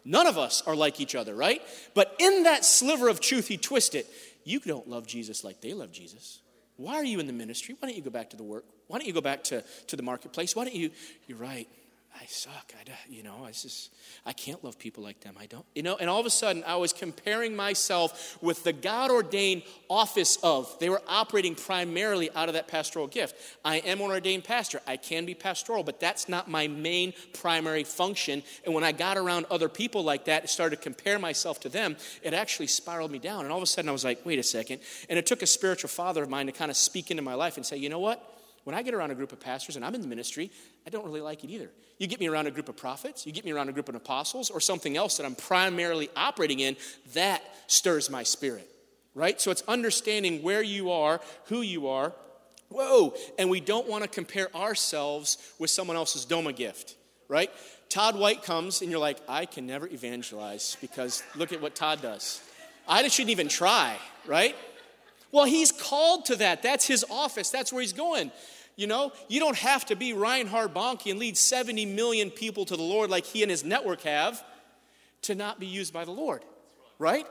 None 0.06 0.28
of 0.28 0.38
us 0.38 0.64
are 0.66 0.76
like 0.76 1.02
each 1.02 1.14
other, 1.14 1.36
right? 1.36 1.62
But 1.94 2.16
in 2.20 2.44
that 2.44 2.64
sliver 2.64 3.10
of 3.10 3.20
truth, 3.20 3.48
he 3.48 3.58
twists 3.58 3.96
it. 3.96 4.08
You 4.46 4.60
don't 4.60 4.88
love 4.88 5.06
Jesus 5.06 5.44
like 5.44 5.60
they 5.62 5.74
love 5.74 5.92
Jesus. 5.92 6.40
Why 6.78 6.96
are 6.96 7.04
you 7.04 7.20
in 7.20 7.28
the 7.28 7.34
ministry? 7.34 7.76
Why 7.78 7.90
don't 7.90 7.98
you 7.98 8.04
go 8.04 8.10
back 8.10 8.30
to 8.30 8.38
the 8.38 8.44
work? 8.44 8.64
Why 8.88 8.98
don't 8.98 9.08
you 9.08 9.14
go 9.14 9.22
back 9.22 9.44
to, 9.46 9.64
to 9.88 9.96
the 9.98 10.04
marketplace? 10.04 10.56
Why 10.56 10.64
don't 10.64 10.76
you? 10.76 10.92
You're 11.28 11.38
right. 11.38 11.68
I 12.16 12.26
suck. 12.26 12.74
I, 12.78 12.92
you 13.10 13.24
know, 13.24 13.46
I 13.46 13.52
just, 13.52 13.94
I 14.26 14.34
can't 14.34 14.64
love 14.64 14.80
people 14.80 15.04
like 15.04 15.22
them. 15.22 15.36
I 15.40 15.46
don't, 15.46 15.66
you 15.76 15.84
know, 15.84 15.96
and 15.96 16.10
all 16.10 16.20
of 16.20 16.26
a 16.26 16.32
sudden 16.32 16.64
I 16.66 16.76
was 16.76 16.92
comparing 16.92 17.56
myself 17.56 18.38
with 18.42 18.64
the 18.64 18.74
God 18.74 19.12
ordained 19.12 19.64
office 19.90 20.38
of. 20.44 20.78
They 20.80 20.90
were 20.90 21.02
operating 21.08 21.56
primarily 21.56 22.30
out 22.32 22.50
of 22.50 22.56
that 22.56 22.68
pastoral 22.68 23.08
gift. 23.08 23.36
I 23.64 23.78
am 23.78 24.02
an 24.02 24.10
ordained 24.10 24.44
pastor. 24.44 24.82
I 24.88 24.98
can 24.98 25.26
be 25.26 25.36
pastoral, 25.36 25.84
but 25.84 26.00
that's 26.00 26.28
not 26.28 26.50
my 26.50 26.68
main 26.68 27.14
primary 27.34 27.84
function. 27.84 28.44
And 28.66 28.74
when 28.74 28.84
I 28.84 28.92
got 28.92 29.18
around 29.18 29.46
other 29.52 29.70
people 29.70 30.04
like 30.04 30.26
that 30.26 30.42
and 30.42 30.50
started 30.50 30.78
to 30.78 30.82
compare 30.82 31.20
myself 31.20 31.60
to 31.62 31.70
them, 31.70 31.96
it 32.24 32.34
actually 32.34 32.68
spiraled 32.68 33.12
me 33.12 33.20
down. 33.20 33.42
And 33.42 33.52
all 33.52 33.58
of 33.58 33.64
a 33.64 33.68
sudden 33.68 33.88
I 33.88 33.94
was 33.94 34.04
like, 34.04 34.26
wait 34.26 34.40
a 34.40 34.44
second. 34.44 34.82
And 35.10 35.20
it 35.20 35.26
took 35.26 35.42
a 35.42 35.48
spiritual 35.48 35.90
father 35.90 36.24
of 36.24 36.30
mine 36.30 36.48
to 36.48 36.52
kind 36.52 36.72
of 36.72 36.78
speak 36.78 37.12
into 37.12 37.24
my 37.24 37.36
life 37.36 37.56
and 37.56 37.66
say, 37.66 37.78
you 37.78 37.90
know 37.90 38.00
what? 38.00 38.39
When 38.70 38.78
I 38.78 38.84
get 38.84 38.94
around 38.94 39.10
a 39.10 39.16
group 39.16 39.32
of 39.32 39.40
pastors 39.40 39.78
and 39.78 39.84
I'm 39.84 39.96
in 39.96 40.02
the 40.02 40.08
ministry, 40.08 40.52
I 40.86 40.92
don't 40.92 41.04
really 41.04 41.22
like 41.22 41.44
it 41.44 41.50
either. 41.50 41.72
You 41.98 42.06
get 42.06 42.20
me 42.20 42.28
around 42.28 42.46
a 42.46 42.52
group 42.52 42.70
of 42.70 42.78
prophets, 42.78 43.26
you 43.26 43.32
get 43.32 43.44
me 43.44 43.50
around 43.50 43.68
a 43.68 43.72
group 43.72 43.90
of 43.90 43.96
apostles, 43.96 44.52
or 44.52 44.62
something 44.62 44.96
else 44.96 45.18
that 45.18 45.26
I'm 45.26 45.34
primarily 45.34 46.08
operating 46.16 46.60
in, 46.60 46.78
that 47.16 47.42
stirs 47.66 48.12
my 48.12 48.22
spirit, 48.22 48.70
right? 49.16 49.42
So 49.42 49.50
it's 49.50 49.64
understanding 49.68 50.44
where 50.44 50.62
you 50.62 50.92
are, 50.92 51.20
who 51.46 51.62
you 51.62 51.88
are. 51.88 52.14
Whoa, 52.70 53.16
and 53.40 53.50
we 53.50 53.60
don't 53.60 53.88
want 53.88 54.04
to 54.04 54.08
compare 54.08 54.56
ourselves 54.56 55.40
with 55.58 55.72
someone 55.72 55.98
else's 55.98 56.28
Doma 56.28 56.56
gift 56.56 56.96
right? 57.30 57.52
Todd 57.90 58.18
White 58.18 58.44
comes 58.44 58.82
and 58.82 58.92
you're 58.92 59.00
like, 59.00 59.20
I 59.30 59.46
can 59.46 59.66
never 59.66 59.88
evangelize 59.88 60.76
because 60.82 61.24
look 61.36 61.54
at 61.54 61.62
what 61.62 61.76
Todd 61.76 62.02
does. 62.02 62.42
I 62.88 63.08
shouldn't 63.08 63.30
even 63.30 63.48
try, 63.48 63.96
right? 64.26 64.56
Well, 65.32 65.46
he's 65.46 65.72
called 65.72 66.26
to 66.26 66.38
that. 66.38 66.64
That's 66.64 66.88
his 66.88 67.06
office. 67.10 67.50
That's 67.52 67.72
where 67.72 67.82
he's 67.82 67.94
going. 67.94 68.32
You 68.80 68.88
know, 68.88 69.12
you 69.28 69.42
don't 69.42 69.58
have 69.58 69.86
to 69.88 69.98
be 69.98 70.14
Reinhard 70.14 70.74
Bonnke 70.74 71.12
and 71.12 71.20
lead 71.20 71.36
70 71.36 71.86
million 71.86 72.32
people 72.32 72.64
to 72.64 72.78
the 72.78 72.82
Lord 72.82 73.10
like 73.10 73.26
he 73.26 73.42
and 73.42 73.52
his 73.52 73.66
network 73.66 74.04
have 74.04 74.42
to 75.24 75.36
not 75.36 75.60
be 75.60 75.66
used 75.66 75.92
by 75.92 76.06
the 76.06 76.12
Lord, 76.12 76.46
right? 76.98 77.28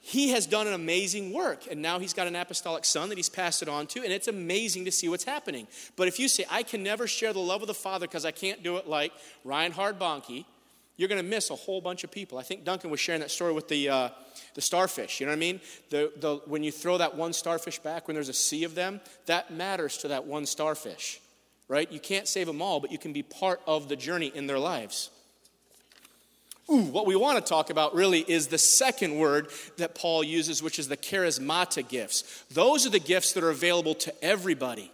He 0.00 0.28
has 0.28 0.46
done 0.46 0.68
an 0.68 0.72
amazing 0.72 1.32
work, 1.32 1.64
and 1.68 1.82
now 1.82 1.98
he's 1.98 2.12
got 2.12 2.28
an 2.28 2.36
apostolic 2.36 2.84
son 2.84 3.08
that 3.08 3.18
he's 3.18 3.28
passed 3.28 3.60
it 3.60 3.68
on 3.68 3.88
to, 3.88 4.04
and 4.04 4.12
it's 4.12 4.28
amazing 4.28 4.84
to 4.84 4.92
see 4.92 5.08
what's 5.08 5.24
happening. 5.24 5.66
But 5.96 6.06
if 6.06 6.20
you 6.20 6.28
say, 6.28 6.44
I 6.48 6.62
can 6.62 6.84
never 6.84 7.08
share 7.08 7.32
the 7.32 7.40
love 7.40 7.62
of 7.62 7.66
the 7.66 7.74
Father 7.74 8.06
because 8.06 8.24
I 8.24 8.30
can't 8.30 8.62
do 8.62 8.76
it 8.76 8.86
like 8.86 9.12
Reinhard 9.42 9.98
Bonnke, 9.98 10.44
you're 10.96 11.08
going 11.08 11.22
to 11.22 11.28
miss 11.28 11.50
a 11.50 11.54
whole 11.54 11.80
bunch 11.80 12.04
of 12.04 12.10
people. 12.10 12.38
I 12.38 12.42
think 12.42 12.64
Duncan 12.64 12.90
was 12.90 13.00
sharing 13.00 13.20
that 13.20 13.30
story 13.30 13.52
with 13.52 13.68
the, 13.68 13.88
uh, 13.88 14.08
the 14.54 14.60
starfish. 14.60 15.20
You 15.20 15.26
know 15.26 15.32
what 15.32 15.36
I 15.36 15.40
mean? 15.40 15.60
The, 15.90 16.12
the, 16.16 16.36
when 16.46 16.62
you 16.62 16.70
throw 16.70 16.98
that 16.98 17.16
one 17.16 17.32
starfish 17.32 17.78
back, 17.80 18.06
when 18.06 18.14
there's 18.14 18.28
a 18.28 18.34
sea 18.34 18.64
of 18.64 18.74
them, 18.74 19.00
that 19.26 19.52
matters 19.52 19.98
to 19.98 20.08
that 20.08 20.26
one 20.26 20.46
starfish, 20.46 21.20
right? 21.68 21.90
You 21.90 22.00
can't 22.00 22.28
save 22.28 22.46
them 22.46 22.62
all, 22.62 22.80
but 22.80 22.92
you 22.92 22.98
can 22.98 23.12
be 23.12 23.22
part 23.22 23.60
of 23.66 23.88
the 23.88 23.96
journey 23.96 24.30
in 24.34 24.46
their 24.46 24.58
lives. 24.58 25.10
Ooh, 26.70 26.84
what 26.84 27.06
we 27.06 27.14
want 27.14 27.44
to 27.44 27.46
talk 27.46 27.68
about 27.68 27.94
really 27.94 28.20
is 28.20 28.46
the 28.46 28.56
second 28.56 29.18
word 29.18 29.50
that 29.76 29.94
Paul 29.94 30.24
uses, 30.24 30.62
which 30.62 30.78
is 30.78 30.88
the 30.88 30.96
charismata 30.96 31.86
gifts. 31.86 32.44
Those 32.50 32.86
are 32.86 32.90
the 32.90 33.00
gifts 33.00 33.32
that 33.32 33.44
are 33.44 33.50
available 33.50 33.94
to 33.96 34.24
everybody. 34.24 34.90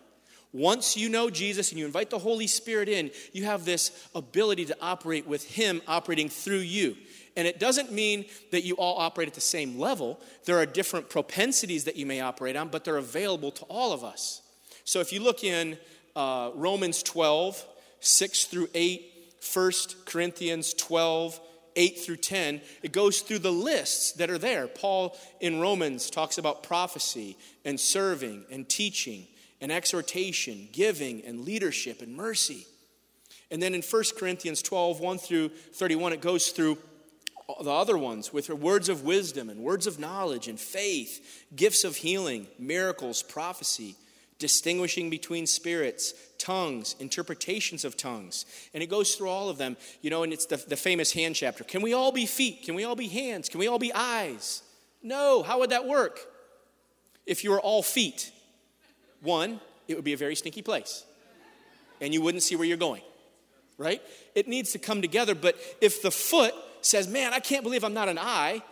Once 0.52 0.96
you 0.96 1.08
know 1.08 1.30
Jesus 1.30 1.70
and 1.70 1.78
you 1.78 1.86
invite 1.86 2.10
the 2.10 2.18
Holy 2.18 2.46
Spirit 2.46 2.88
in, 2.88 3.10
you 3.32 3.44
have 3.44 3.64
this 3.64 4.08
ability 4.14 4.64
to 4.66 4.76
operate 4.80 5.26
with 5.26 5.44
Him 5.44 5.80
operating 5.86 6.28
through 6.28 6.58
you. 6.58 6.96
And 7.36 7.46
it 7.46 7.60
doesn't 7.60 7.92
mean 7.92 8.24
that 8.50 8.64
you 8.64 8.74
all 8.74 8.98
operate 8.98 9.28
at 9.28 9.34
the 9.34 9.40
same 9.40 9.78
level. 9.78 10.20
There 10.46 10.58
are 10.58 10.66
different 10.66 11.08
propensities 11.08 11.84
that 11.84 11.96
you 11.96 12.04
may 12.04 12.20
operate 12.20 12.56
on, 12.56 12.68
but 12.68 12.84
they're 12.84 12.96
available 12.96 13.52
to 13.52 13.64
all 13.66 13.92
of 13.92 14.02
us. 14.02 14.42
So 14.84 14.98
if 14.98 15.12
you 15.12 15.20
look 15.20 15.44
in 15.44 15.78
uh, 16.16 16.50
Romans 16.54 17.04
12, 17.04 17.64
6 18.00 18.44
through 18.46 18.68
8, 18.74 19.06
1 19.54 19.72
Corinthians 20.04 20.74
12, 20.74 21.40
8 21.76 21.98
through 21.98 22.16
10, 22.16 22.60
it 22.82 22.92
goes 22.92 23.20
through 23.20 23.38
the 23.38 23.52
lists 23.52 24.12
that 24.12 24.30
are 24.30 24.38
there. 24.38 24.66
Paul 24.66 25.16
in 25.40 25.60
Romans 25.60 26.10
talks 26.10 26.38
about 26.38 26.64
prophecy 26.64 27.36
and 27.64 27.78
serving 27.78 28.44
and 28.50 28.68
teaching 28.68 29.28
and 29.60 29.70
exhortation, 29.70 30.68
giving 30.72 31.24
and 31.24 31.44
leadership 31.44 32.02
and 32.02 32.16
mercy. 32.16 32.66
And 33.50 33.62
then 33.62 33.74
in 33.74 33.82
1 33.82 34.04
Corinthians 34.16 34.62
12, 34.62 35.00
1 35.00 35.18
through 35.18 35.48
31, 35.48 36.12
it 36.12 36.20
goes 36.20 36.48
through 36.48 36.78
the 37.62 37.70
other 37.70 37.98
ones 37.98 38.32
with 38.32 38.48
words 38.48 38.88
of 38.88 39.02
wisdom 39.02 39.50
and 39.50 39.60
words 39.60 39.86
of 39.86 39.98
knowledge 39.98 40.46
and 40.46 40.58
faith, 40.58 41.46
gifts 41.54 41.84
of 41.84 41.96
healing, 41.96 42.46
miracles, 42.58 43.22
prophecy, 43.22 43.96
distinguishing 44.38 45.10
between 45.10 45.46
spirits, 45.46 46.14
tongues, 46.38 46.96
interpretations 46.98 47.84
of 47.84 47.96
tongues. 47.96 48.46
And 48.72 48.82
it 48.82 48.88
goes 48.88 49.14
through 49.14 49.28
all 49.28 49.48
of 49.48 49.58
them, 49.58 49.76
you 50.00 50.10
know, 50.10 50.22
and 50.22 50.32
it's 50.32 50.46
the, 50.46 50.56
the 50.56 50.76
famous 50.76 51.12
hand 51.12 51.34
chapter. 51.34 51.64
Can 51.64 51.82
we 51.82 51.92
all 51.92 52.12
be 52.12 52.26
feet? 52.26 52.62
Can 52.64 52.74
we 52.74 52.84
all 52.84 52.96
be 52.96 53.08
hands? 53.08 53.48
Can 53.48 53.60
we 53.60 53.66
all 53.66 53.78
be 53.78 53.92
eyes? 53.92 54.62
No. 55.02 55.42
How 55.42 55.58
would 55.58 55.70
that 55.70 55.86
work? 55.86 56.20
If 57.26 57.44
you 57.44 57.50
were 57.50 57.60
all 57.60 57.82
feet, 57.82 58.32
one, 59.20 59.60
it 59.88 59.94
would 59.94 60.04
be 60.04 60.12
a 60.12 60.16
very 60.16 60.34
stinky 60.34 60.62
place, 60.62 61.04
and 62.00 62.14
you 62.14 62.22
wouldn't 62.22 62.42
see 62.42 62.56
where 62.56 62.66
you're 62.66 62.76
going, 62.76 63.02
right? 63.78 64.02
It 64.34 64.48
needs 64.48 64.72
to 64.72 64.78
come 64.78 65.02
together, 65.02 65.34
but 65.34 65.56
if 65.80 66.02
the 66.02 66.10
foot 66.10 66.54
says, 66.80 67.08
Man, 67.08 67.32
I 67.32 67.40
can't 67.40 67.62
believe 67.62 67.84
I'm 67.84 67.94
not 67.94 68.08
an 68.08 68.18
eye, 68.18 68.62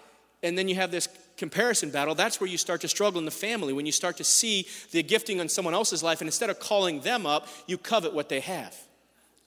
and 0.43 0.57
then 0.57 0.69
you 0.69 0.77
have 0.77 0.91
this 0.91 1.09
comparison 1.37 1.91
battle, 1.91 2.15
that's 2.15 2.41
where 2.41 2.51
you 2.51 2.59
start 2.59 2.81
to 2.83 2.89
struggle 2.89 3.19
in 3.19 3.25
the 3.25 3.31
family. 3.31 3.73
When 3.73 3.87
you 3.87 3.93
start 3.93 4.17
to 4.19 4.25
see 4.25 4.67
the 4.91 5.03
gifting 5.03 5.41
on 5.41 5.49
someone 5.49 5.75
else's 5.75 6.03
life, 6.03 6.21
and 6.21 6.29
instead 6.29 6.51
of 6.51 6.59
calling 6.61 7.01
them 7.01 7.27
up, 7.27 7.49
you 7.67 7.79
covet 7.79 8.13
what 8.13 8.29
they 8.29 8.41
have. 8.41 8.77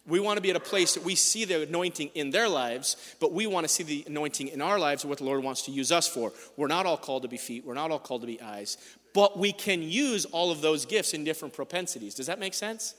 We 0.08 0.20
want 0.20 0.38
to 0.38 0.42
be 0.42 0.50
at 0.50 0.56
a 0.56 0.62
place 0.62 0.96
that 0.96 1.04
we 1.04 1.14
see 1.14 1.46
the 1.46 1.62
anointing 1.64 2.10
in 2.16 2.32
their 2.32 2.50
lives, 2.50 3.16
but 3.20 3.34
we 3.34 3.46
want 3.46 3.68
to 3.68 3.74
see 3.74 3.84
the 3.84 4.04
anointing 4.08 4.48
in 4.48 4.60
our 4.60 4.80
lives 4.80 5.06
what 5.06 5.20
the 5.20 5.26
Lord 5.26 5.44
wants 5.44 5.62
to 5.64 5.72
use 5.72 5.92
us 5.92 6.08
for. 6.08 6.34
We're 6.58 6.68
not 6.68 6.88
all 6.88 6.98
called 6.98 7.22
to 7.22 7.28
be 7.28 7.38
feet, 7.38 7.66
we're 7.66 7.76
not 7.76 7.92
all 7.92 8.00
called 8.00 8.22
to 8.22 8.28
be 8.28 8.42
eyes, 8.42 8.78
but 9.14 9.38
we 9.38 9.52
can 9.52 9.82
use 9.82 10.26
all 10.26 10.52
of 10.52 10.62
those 10.62 10.86
gifts 10.86 11.14
in 11.14 11.24
different 11.24 11.54
propensities. 11.54 12.16
Does 12.16 12.28
that 12.28 12.40
make 12.40 12.54
sense? 12.54 12.96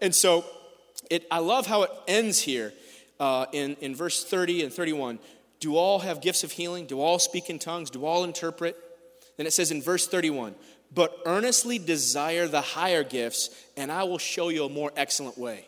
And 0.00 0.14
so 0.14 0.44
it, 1.10 1.26
I 1.30 1.38
love 1.38 1.66
how 1.66 1.82
it 1.82 1.90
ends 2.06 2.40
here 2.40 2.72
uh, 3.18 3.46
in, 3.52 3.76
in 3.80 3.94
verse 3.94 4.24
30 4.24 4.64
and 4.64 4.72
31. 4.72 5.18
Do 5.58 5.76
all 5.76 5.98
have 6.00 6.20
gifts 6.20 6.44
of 6.44 6.52
healing? 6.52 6.86
Do 6.86 7.00
all 7.00 7.18
speak 7.18 7.50
in 7.50 7.58
tongues? 7.58 7.90
Do 7.90 8.04
all 8.04 8.24
interpret? 8.24 8.76
Then 9.36 9.46
it 9.46 9.52
says 9.52 9.70
in 9.70 9.82
verse 9.82 10.06
31 10.06 10.54
But 10.94 11.16
earnestly 11.26 11.78
desire 11.78 12.46
the 12.46 12.60
higher 12.60 13.04
gifts, 13.04 13.50
and 13.76 13.92
I 13.92 14.04
will 14.04 14.18
show 14.18 14.48
you 14.48 14.64
a 14.64 14.68
more 14.68 14.92
excellent 14.96 15.36
way. 15.36 15.66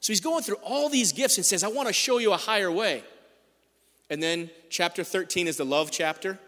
So 0.00 0.12
he's 0.12 0.20
going 0.20 0.42
through 0.42 0.58
all 0.62 0.88
these 0.88 1.12
gifts 1.12 1.36
and 1.36 1.44
says, 1.44 1.64
I 1.64 1.68
want 1.68 1.88
to 1.88 1.92
show 1.92 2.18
you 2.18 2.32
a 2.32 2.36
higher 2.36 2.70
way. 2.70 3.02
And 4.08 4.22
then 4.22 4.50
chapter 4.70 5.02
13 5.02 5.48
is 5.48 5.56
the 5.56 5.64
love 5.64 5.90
chapter. 5.90 6.38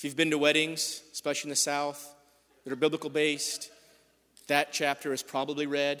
If 0.00 0.04
you've 0.04 0.16
been 0.16 0.30
to 0.30 0.38
weddings, 0.38 1.02
especially 1.12 1.48
in 1.48 1.50
the 1.50 1.56
South, 1.56 2.14
that 2.64 2.72
are 2.72 2.76
biblical 2.76 3.10
based, 3.10 3.70
that 4.46 4.72
chapter 4.72 5.12
is 5.12 5.22
probably 5.22 5.66
read. 5.66 6.00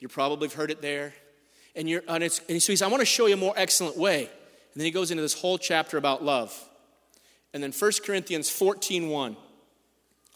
You 0.00 0.08
probably 0.08 0.48
have 0.48 0.54
heard 0.54 0.70
it 0.70 0.80
there. 0.80 1.12
And, 1.76 1.90
you're, 1.90 2.02
and, 2.08 2.22
and 2.22 2.32
so 2.32 2.72
he's, 2.72 2.80
I 2.80 2.86
want 2.86 3.02
to 3.02 3.04
show 3.04 3.26
you 3.26 3.34
a 3.34 3.36
more 3.36 3.52
excellent 3.54 3.98
way. 3.98 4.20
And 4.20 4.80
then 4.80 4.86
he 4.86 4.90
goes 4.90 5.10
into 5.10 5.20
this 5.20 5.38
whole 5.38 5.58
chapter 5.58 5.98
about 5.98 6.24
love. 6.24 6.58
And 7.52 7.62
then 7.62 7.70
1 7.70 7.92
Corinthians 8.02 8.48
14 8.48 9.10
1 9.10 9.36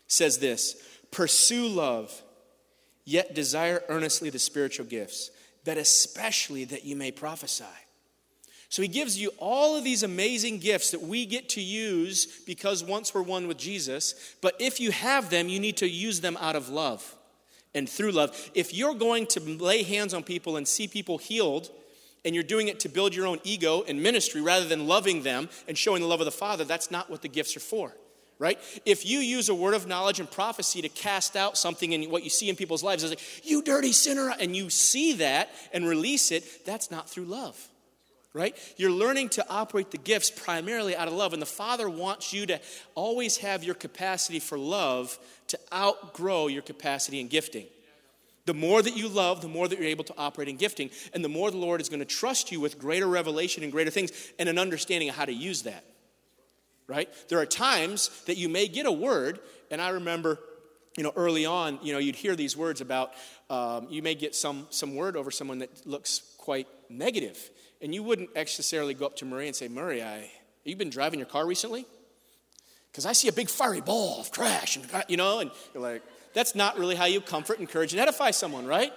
says 0.06 0.36
this 0.36 0.76
Pursue 1.10 1.68
love, 1.68 2.22
yet 3.06 3.34
desire 3.34 3.82
earnestly 3.88 4.28
the 4.28 4.38
spiritual 4.38 4.84
gifts, 4.84 5.30
but 5.64 5.78
especially 5.78 6.66
that 6.66 6.84
you 6.84 6.94
may 6.94 7.10
prophesy. 7.10 7.64
So 8.72 8.80
he 8.80 8.88
gives 8.88 9.20
you 9.20 9.30
all 9.36 9.76
of 9.76 9.84
these 9.84 10.02
amazing 10.02 10.58
gifts 10.58 10.92
that 10.92 11.02
we 11.02 11.26
get 11.26 11.50
to 11.50 11.60
use 11.60 12.24
because 12.46 12.82
once 12.82 13.12
we're 13.12 13.20
one 13.20 13.46
with 13.46 13.58
Jesus. 13.58 14.34
But 14.40 14.54
if 14.58 14.80
you 14.80 14.92
have 14.92 15.28
them, 15.28 15.50
you 15.50 15.60
need 15.60 15.76
to 15.76 15.86
use 15.86 16.22
them 16.22 16.38
out 16.40 16.56
of 16.56 16.70
love 16.70 17.14
and 17.74 17.86
through 17.86 18.12
love. 18.12 18.50
If 18.54 18.72
you're 18.72 18.94
going 18.94 19.26
to 19.26 19.40
lay 19.40 19.82
hands 19.82 20.14
on 20.14 20.22
people 20.22 20.56
and 20.56 20.66
see 20.66 20.88
people 20.88 21.18
healed, 21.18 21.68
and 22.24 22.34
you're 22.34 22.42
doing 22.42 22.68
it 22.68 22.80
to 22.80 22.88
build 22.88 23.14
your 23.14 23.26
own 23.26 23.40
ego 23.44 23.84
and 23.86 24.02
ministry 24.02 24.40
rather 24.40 24.64
than 24.64 24.86
loving 24.86 25.22
them 25.22 25.50
and 25.68 25.76
showing 25.76 26.00
the 26.00 26.08
love 26.08 26.22
of 26.22 26.24
the 26.24 26.30
Father, 26.30 26.64
that's 26.64 26.90
not 26.90 27.10
what 27.10 27.20
the 27.20 27.28
gifts 27.28 27.54
are 27.54 27.60
for 27.60 27.94
right? 28.38 28.58
If 28.84 29.06
you 29.06 29.20
use 29.20 29.48
a 29.50 29.54
word 29.54 29.74
of 29.74 29.86
knowledge 29.86 30.18
and 30.18 30.28
prophecy 30.28 30.82
to 30.82 30.88
cast 30.88 31.36
out 31.36 31.56
something 31.56 31.92
in 31.92 32.10
what 32.10 32.24
you 32.24 32.30
see 32.30 32.48
in 32.48 32.56
people's 32.56 32.82
lives, 32.82 33.04
it's 33.04 33.12
like, 33.12 33.46
you 33.48 33.62
dirty 33.62 33.92
sinner, 33.92 34.34
and 34.40 34.56
you 34.56 34.68
see 34.68 35.12
that 35.12 35.50
and 35.72 35.86
release 35.86 36.32
it, 36.32 36.64
that's 36.66 36.90
not 36.90 37.08
through 37.08 37.26
love 37.26 37.68
right? 38.34 38.56
You're 38.76 38.90
learning 38.90 39.30
to 39.30 39.48
operate 39.48 39.90
the 39.90 39.98
gifts 39.98 40.30
primarily 40.30 40.96
out 40.96 41.08
of 41.08 41.14
love. 41.14 41.32
And 41.32 41.42
the 41.42 41.46
Father 41.46 41.88
wants 41.88 42.32
you 42.32 42.46
to 42.46 42.60
always 42.94 43.38
have 43.38 43.62
your 43.62 43.74
capacity 43.74 44.38
for 44.38 44.58
love 44.58 45.18
to 45.48 45.58
outgrow 45.72 46.46
your 46.46 46.62
capacity 46.62 47.20
in 47.20 47.28
gifting. 47.28 47.66
The 48.44 48.54
more 48.54 48.82
that 48.82 48.96
you 48.96 49.08
love, 49.08 49.40
the 49.40 49.48
more 49.48 49.68
that 49.68 49.78
you're 49.78 49.88
able 49.88 50.04
to 50.04 50.14
operate 50.16 50.48
in 50.48 50.56
gifting. 50.56 50.90
And 51.12 51.24
the 51.24 51.28
more 51.28 51.50
the 51.50 51.58
Lord 51.58 51.80
is 51.80 51.88
going 51.88 52.00
to 52.00 52.06
trust 52.06 52.50
you 52.50 52.58
with 52.58 52.78
greater 52.78 53.06
revelation 53.06 53.62
and 53.62 53.70
greater 53.70 53.90
things 53.90 54.10
and 54.38 54.48
an 54.48 54.58
understanding 54.58 55.08
of 55.08 55.14
how 55.14 55.26
to 55.26 55.32
use 55.32 55.62
that. 55.62 55.84
Right? 56.88 57.08
There 57.28 57.38
are 57.38 57.46
times 57.46 58.10
that 58.26 58.36
you 58.36 58.48
may 58.48 58.66
get 58.66 58.86
a 58.86 58.92
word, 58.92 59.38
and 59.70 59.80
I 59.80 59.90
remember 59.90 60.38
you 60.96 61.02
know, 61.02 61.12
early 61.16 61.46
on, 61.46 61.78
you 61.82 61.92
know, 61.92 61.98
you'd 61.98 62.16
hear 62.16 62.36
these 62.36 62.56
words 62.56 62.80
about, 62.80 63.12
um, 63.48 63.86
you 63.88 64.02
may 64.02 64.14
get 64.14 64.34
some, 64.34 64.66
some 64.70 64.94
word 64.94 65.16
over 65.16 65.30
someone 65.30 65.60
that 65.60 65.86
looks 65.86 66.34
quite 66.36 66.66
negative. 66.92 67.50
And 67.80 67.94
you 67.94 68.02
wouldn't 68.02 68.34
necessarily 68.34 68.94
go 68.94 69.06
up 69.06 69.16
to 69.16 69.24
Marie 69.24 69.48
and 69.48 69.56
say, 69.56 69.68
Murray, 69.68 70.02
I, 70.02 70.30
you 70.64 70.76
been 70.76 70.90
driving 70.90 71.18
your 71.18 71.26
car 71.26 71.46
recently? 71.46 71.84
Because 72.90 73.06
I 73.06 73.12
see 73.12 73.28
a 73.28 73.32
big 73.32 73.48
fiery 73.48 73.80
ball 73.80 74.20
of 74.20 74.30
trash, 74.30 74.76
and 74.76 74.86
you 75.08 75.16
know, 75.16 75.40
and 75.40 75.50
you're 75.72 75.82
like, 75.82 76.02
that's 76.34 76.54
not 76.54 76.78
really 76.78 76.94
how 76.94 77.06
you 77.06 77.20
comfort, 77.20 77.58
encourage, 77.58 77.92
and 77.92 78.00
edify 78.00 78.30
someone, 78.30 78.66
right? 78.66 78.92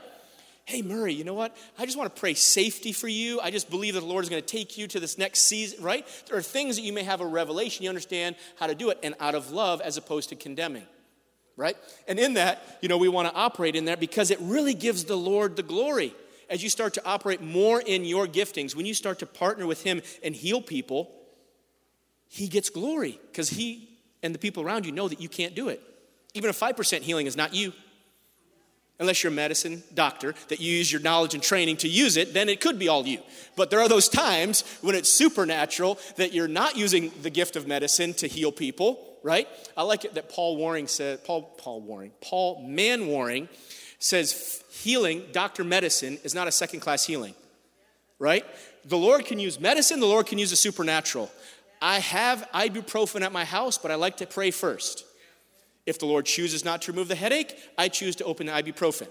Hey, 0.65 0.81
Murray, 0.81 1.13
you 1.13 1.23
know 1.23 1.33
what? 1.33 1.55
I 1.77 1.85
just 1.85 1.97
want 1.97 2.13
to 2.13 2.19
pray 2.19 2.33
safety 2.33 2.91
for 2.91 3.07
you. 3.07 3.39
I 3.39 3.51
just 3.51 3.69
believe 3.69 3.93
that 3.93 3.99
the 3.99 4.05
Lord 4.05 4.23
is 4.23 4.29
going 4.29 4.41
to 4.41 4.47
take 4.47 4.77
you 4.77 4.87
to 4.87 4.99
this 4.99 5.17
next 5.17 5.41
season, 5.41 5.83
right? 5.83 6.05
There 6.27 6.37
are 6.37 6.41
things 6.41 6.75
that 6.75 6.81
you 6.81 6.91
may 6.91 7.03
have 7.03 7.21
a 7.21 7.25
revelation, 7.25 7.83
you 7.83 7.89
understand 7.89 8.35
how 8.59 8.67
to 8.67 8.75
do 8.75 8.89
it, 8.89 8.99
and 9.03 9.15
out 9.19 9.35
of 9.35 9.51
love 9.51 9.79
as 9.81 9.95
opposed 9.95 10.29
to 10.29 10.35
condemning, 10.35 10.85
right? 11.55 11.77
And 12.07 12.19
in 12.19 12.33
that, 12.33 12.79
you 12.81 12.89
know, 12.89 12.97
we 12.97 13.09
want 13.09 13.29
to 13.29 13.33
operate 13.35 13.75
in 13.75 13.85
that 13.85 13.99
because 13.99 14.31
it 14.31 14.39
really 14.41 14.73
gives 14.73 15.05
the 15.05 15.17
Lord 15.17 15.55
the 15.55 15.63
glory 15.63 16.13
as 16.49 16.63
you 16.63 16.69
start 16.69 16.93
to 16.95 17.05
operate 17.05 17.41
more 17.41 17.81
in 17.81 18.05
your 18.05 18.27
giftings, 18.27 18.75
when 18.75 18.85
you 18.85 18.93
start 18.93 19.19
to 19.19 19.25
partner 19.25 19.65
with 19.65 19.83
Him 19.83 20.01
and 20.23 20.35
heal 20.35 20.61
people, 20.61 21.11
He 22.27 22.47
gets 22.47 22.69
glory 22.69 23.19
because 23.31 23.49
He 23.49 23.89
and 24.23 24.33
the 24.33 24.39
people 24.39 24.63
around 24.63 24.85
you 24.85 24.91
know 24.91 25.07
that 25.07 25.21
you 25.21 25.29
can't 25.29 25.55
do 25.55 25.69
it. 25.69 25.81
Even 26.33 26.49
a 26.49 26.53
5% 26.53 27.01
healing 27.01 27.27
is 27.27 27.37
not 27.37 27.53
you. 27.53 27.73
Unless 28.97 29.23
you're 29.23 29.31
a 29.31 29.35
medicine 29.35 29.83
doctor 29.93 30.33
that 30.47 30.61
you 30.61 30.71
use 30.71 30.89
your 30.89 31.01
knowledge 31.01 31.33
and 31.33 31.43
training 31.43 31.77
to 31.77 31.87
use 31.87 32.15
it, 32.15 32.33
then 32.33 32.47
it 32.47 32.61
could 32.61 32.79
be 32.79 32.87
all 32.87 33.05
you. 33.05 33.19
But 33.57 33.69
there 33.69 33.81
are 33.81 33.89
those 33.89 34.07
times 34.07 34.63
when 34.81 34.95
it's 34.95 35.11
supernatural 35.11 35.99
that 36.15 36.33
you're 36.33 36.47
not 36.47 36.77
using 36.77 37.11
the 37.21 37.29
gift 37.29 37.57
of 37.57 37.67
medicine 37.67 38.13
to 38.15 38.27
heal 38.27 38.53
people, 38.53 39.17
right? 39.21 39.49
I 39.75 39.83
like 39.83 40.05
it 40.05 40.13
that 40.13 40.29
Paul 40.29 40.55
Waring 40.55 40.87
said, 40.87 41.25
Paul, 41.25 41.41
Paul 41.57 41.81
Waring, 41.81 42.11
Paul 42.21 42.65
Manwaring 42.65 43.49
says 44.05 44.63
healing, 44.69 45.24
doctor 45.31 45.63
medicine, 45.63 46.19
is 46.24 46.35
not 46.35 46.47
a 46.47 46.51
second 46.51 46.79
class 46.79 47.03
healing, 47.03 47.33
right? 48.19 48.45
The 48.85 48.97
Lord 48.97 49.25
can 49.25 49.39
use 49.39 49.59
medicine, 49.59 50.00
the 50.00 50.05
Lord 50.05 50.27
can 50.27 50.38
use 50.38 50.51
the 50.51 50.55
supernatural. 50.55 51.31
I 51.81 52.00
have 52.00 52.47
ibuprofen 52.53 53.21
at 53.21 53.31
my 53.31 53.45
house, 53.45 53.79
but 53.79 53.89
I 53.89 53.95
like 53.95 54.17
to 54.17 54.27
pray 54.27 54.51
first. 54.51 55.05
If 55.88 55.97
the 55.97 56.05
Lord 56.05 56.27
chooses 56.27 56.63
not 56.63 56.83
to 56.83 56.91
remove 56.91 57.07
the 57.07 57.15
headache, 57.15 57.57
I 57.79 57.88
choose 57.88 58.15
to 58.17 58.25
open 58.25 58.45
the 58.45 58.53
ibuprofen. 58.53 59.07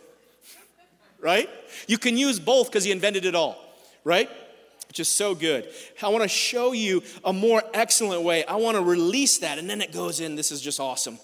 right? 1.20 1.50
You 1.88 1.98
can 1.98 2.16
use 2.16 2.38
both 2.38 2.68
because 2.68 2.84
He 2.84 2.92
invented 2.92 3.24
it 3.24 3.34
all, 3.34 3.58
right? 4.04 4.30
Is 4.96 5.08
so 5.08 5.34
good. 5.34 5.68
I 6.00 6.06
want 6.06 6.22
to 6.22 6.28
show 6.28 6.70
you 6.70 7.02
a 7.24 7.32
more 7.32 7.64
excellent 7.74 8.22
way. 8.22 8.44
I 8.44 8.54
want 8.54 8.76
to 8.76 8.80
release 8.80 9.38
that, 9.38 9.58
and 9.58 9.68
then 9.68 9.82
it 9.82 9.92
goes 9.92 10.20
in. 10.20 10.36
This 10.36 10.52
is 10.52 10.60
just 10.60 10.78
awesome. 10.78 11.18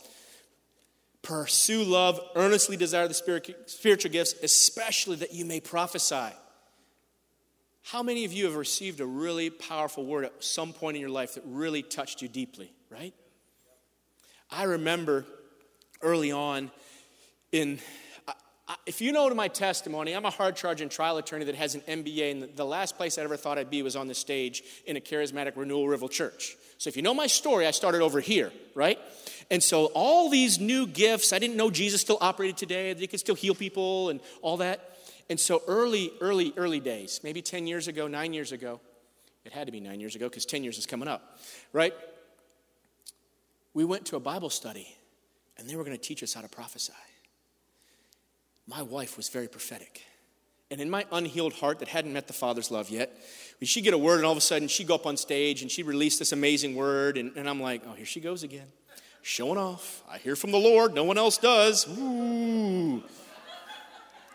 Pursue 1.23 1.85
love, 1.85 2.21
earnestly 2.35 2.77
desire 2.77 3.07
the 3.07 3.15
spiritual 3.67 4.11
gifts, 4.11 4.35
especially 4.43 5.17
that 5.17 5.35
you 5.35 5.45
may 5.45 5.61
prophesy. 5.61 6.35
How 7.83 8.03
many 8.03 8.25
of 8.25 8.33
you 8.33 8.45
have 8.47 8.57
received 8.57 9.01
a 9.01 9.07
really 9.07 9.51
powerful 9.51 10.05
word 10.05 10.25
at 10.25 10.33
some 10.43 10.73
point 10.73 10.97
in 10.97 11.01
your 11.01 11.11
life 11.11 11.35
that 11.35 11.43
really 11.47 11.83
touched 11.83 12.23
you 12.23 12.29
deeply, 12.29 12.73
right? 12.91 13.15
I 14.51 14.65
remember 14.65 15.27
early 16.03 16.33
on 16.33 16.71
in 17.53 17.81
if 18.87 19.01
you 19.01 19.11
know 19.11 19.29
to 19.29 19.35
my 19.35 19.49
testimony, 19.49 20.13
I'm 20.13 20.25
a 20.25 20.31
hard 20.31 20.55
charging 20.55 20.89
trial 20.89 21.17
attorney 21.17 21.45
that 21.47 21.57
has 21.57 21.75
an 21.75 21.81
MBA, 21.83 22.31
and 22.31 22.57
the 22.57 22.65
last 22.65 22.97
place 22.97 23.19
I 23.19 23.23
ever 23.23 23.37
thought 23.37 23.59
I'd 23.59 23.69
be 23.69 23.83
was 23.83 23.97
on 23.97 24.07
the 24.07 24.15
stage 24.15 24.63
in 24.87 24.97
a 24.97 25.01
charismatic 25.01 25.57
renewal 25.57 25.89
river 25.89 26.07
church. 26.07 26.57
So 26.81 26.89
if 26.89 26.97
you 26.97 27.03
know 27.03 27.13
my 27.13 27.27
story, 27.27 27.67
I 27.67 27.73
started 27.73 28.01
over 28.01 28.21
here, 28.21 28.51
right? 28.75 28.99
And 29.51 29.63
so 29.63 29.91
all 29.93 30.31
these 30.31 30.59
new 30.59 30.87
gifts, 30.87 31.31
I 31.31 31.39
didn't 31.39 31.57
know 31.57 31.71
Jesus 31.71 32.01
still 32.01 32.17
operated 32.23 32.57
today, 32.57 32.95
that 32.95 32.99
he 32.99 33.07
could 33.07 33.21
still 33.21 33.35
heal 33.35 33.55
people 33.55 34.09
and 34.09 34.19
all 34.41 34.57
that. 34.57 34.97
And 35.29 35.39
so 35.39 35.61
early, 35.69 36.11
early, 36.23 36.55
early 36.57 36.81
days, 36.81 37.21
maybe 37.23 37.43
10 37.43 37.67
years 37.67 37.87
ago, 37.87 38.09
nine 38.09 38.33
years 38.33 38.51
ago, 38.51 38.81
it 39.45 39.53
had 39.53 39.67
to 39.67 39.73
be 39.73 39.81
nine 39.81 40.01
years 40.01 40.17
ago 40.17 40.31
because 40.31 40.47
10 40.47 40.65
years 40.65 40.79
is 40.79 40.87
coming 40.87 41.07
up, 41.07 41.39
right? 41.75 41.93
We 43.75 43.85
went 43.85 44.07
to 44.07 44.17
a 44.17 44.21
Bible 44.21 44.49
study 44.49 44.89
and 45.59 45.69
they 45.69 45.77
were 45.77 45.85
going 45.85 45.99
to 45.99 46.03
teach 46.03 46.23
us 46.23 46.33
how 46.33 46.41
to 46.41 46.49
prophesy. 46.49 46.95
My 48.67 48.81
wife 48.81 49.19
was 49.19 49.29
very 49.29 49.49
prophetic. 49.49 50.03
And 50.71 50.81
in 50.81 50.89
my 50.89 51.05
unhealed 51.11 51.55
heart 51.55 51.81
that 51.81 51.89
hadn't 51.89 52.13
met 52.13 52.29
the 52.29 52.33
Father's 52.33 52.71
love 52.71 52.91
yet, 52.91 53.17
she'd 53.63 53.83
get 53.83 53.93
a 53.93 53.99
word 53.99 54.17
and 54.17 54.25
all 54.25 54.33
of 54.33 54.39
a 54.39 54.43
sudden 54.43 54.69
she'd 54.69 54.87
go 54.87 54.95
up 54.95 55.07
on 55.07 55.17
stage 55.17 55.63
and 55.63 55.71
she'd 55.71 55.87
release 55.87 56.19
this 56.19 56.33
amazing 56.33 56.77
word. 56.77 57.19
And, 57.19 57.37
and 57.37 57.49
I'm 57.49 57.61
like, 57.61 57.83
oh, 57.89 57.93
here 57.93 58.07
she 58.07 58.21
goes 58.21 58.45
again, 58.45 58.69
showing 59.23 59.59
off. 59.59 60.03
I 60.09 60.19
hear 60.19 60.37
from 60.37 60.53
the 60.53 60.59
Lord, 60.59 60.95
no 60.95 61.03
one 61.03 61.19
else 61.19 61.39
does. 61.39 61.89
Ooh. 61.99 63.03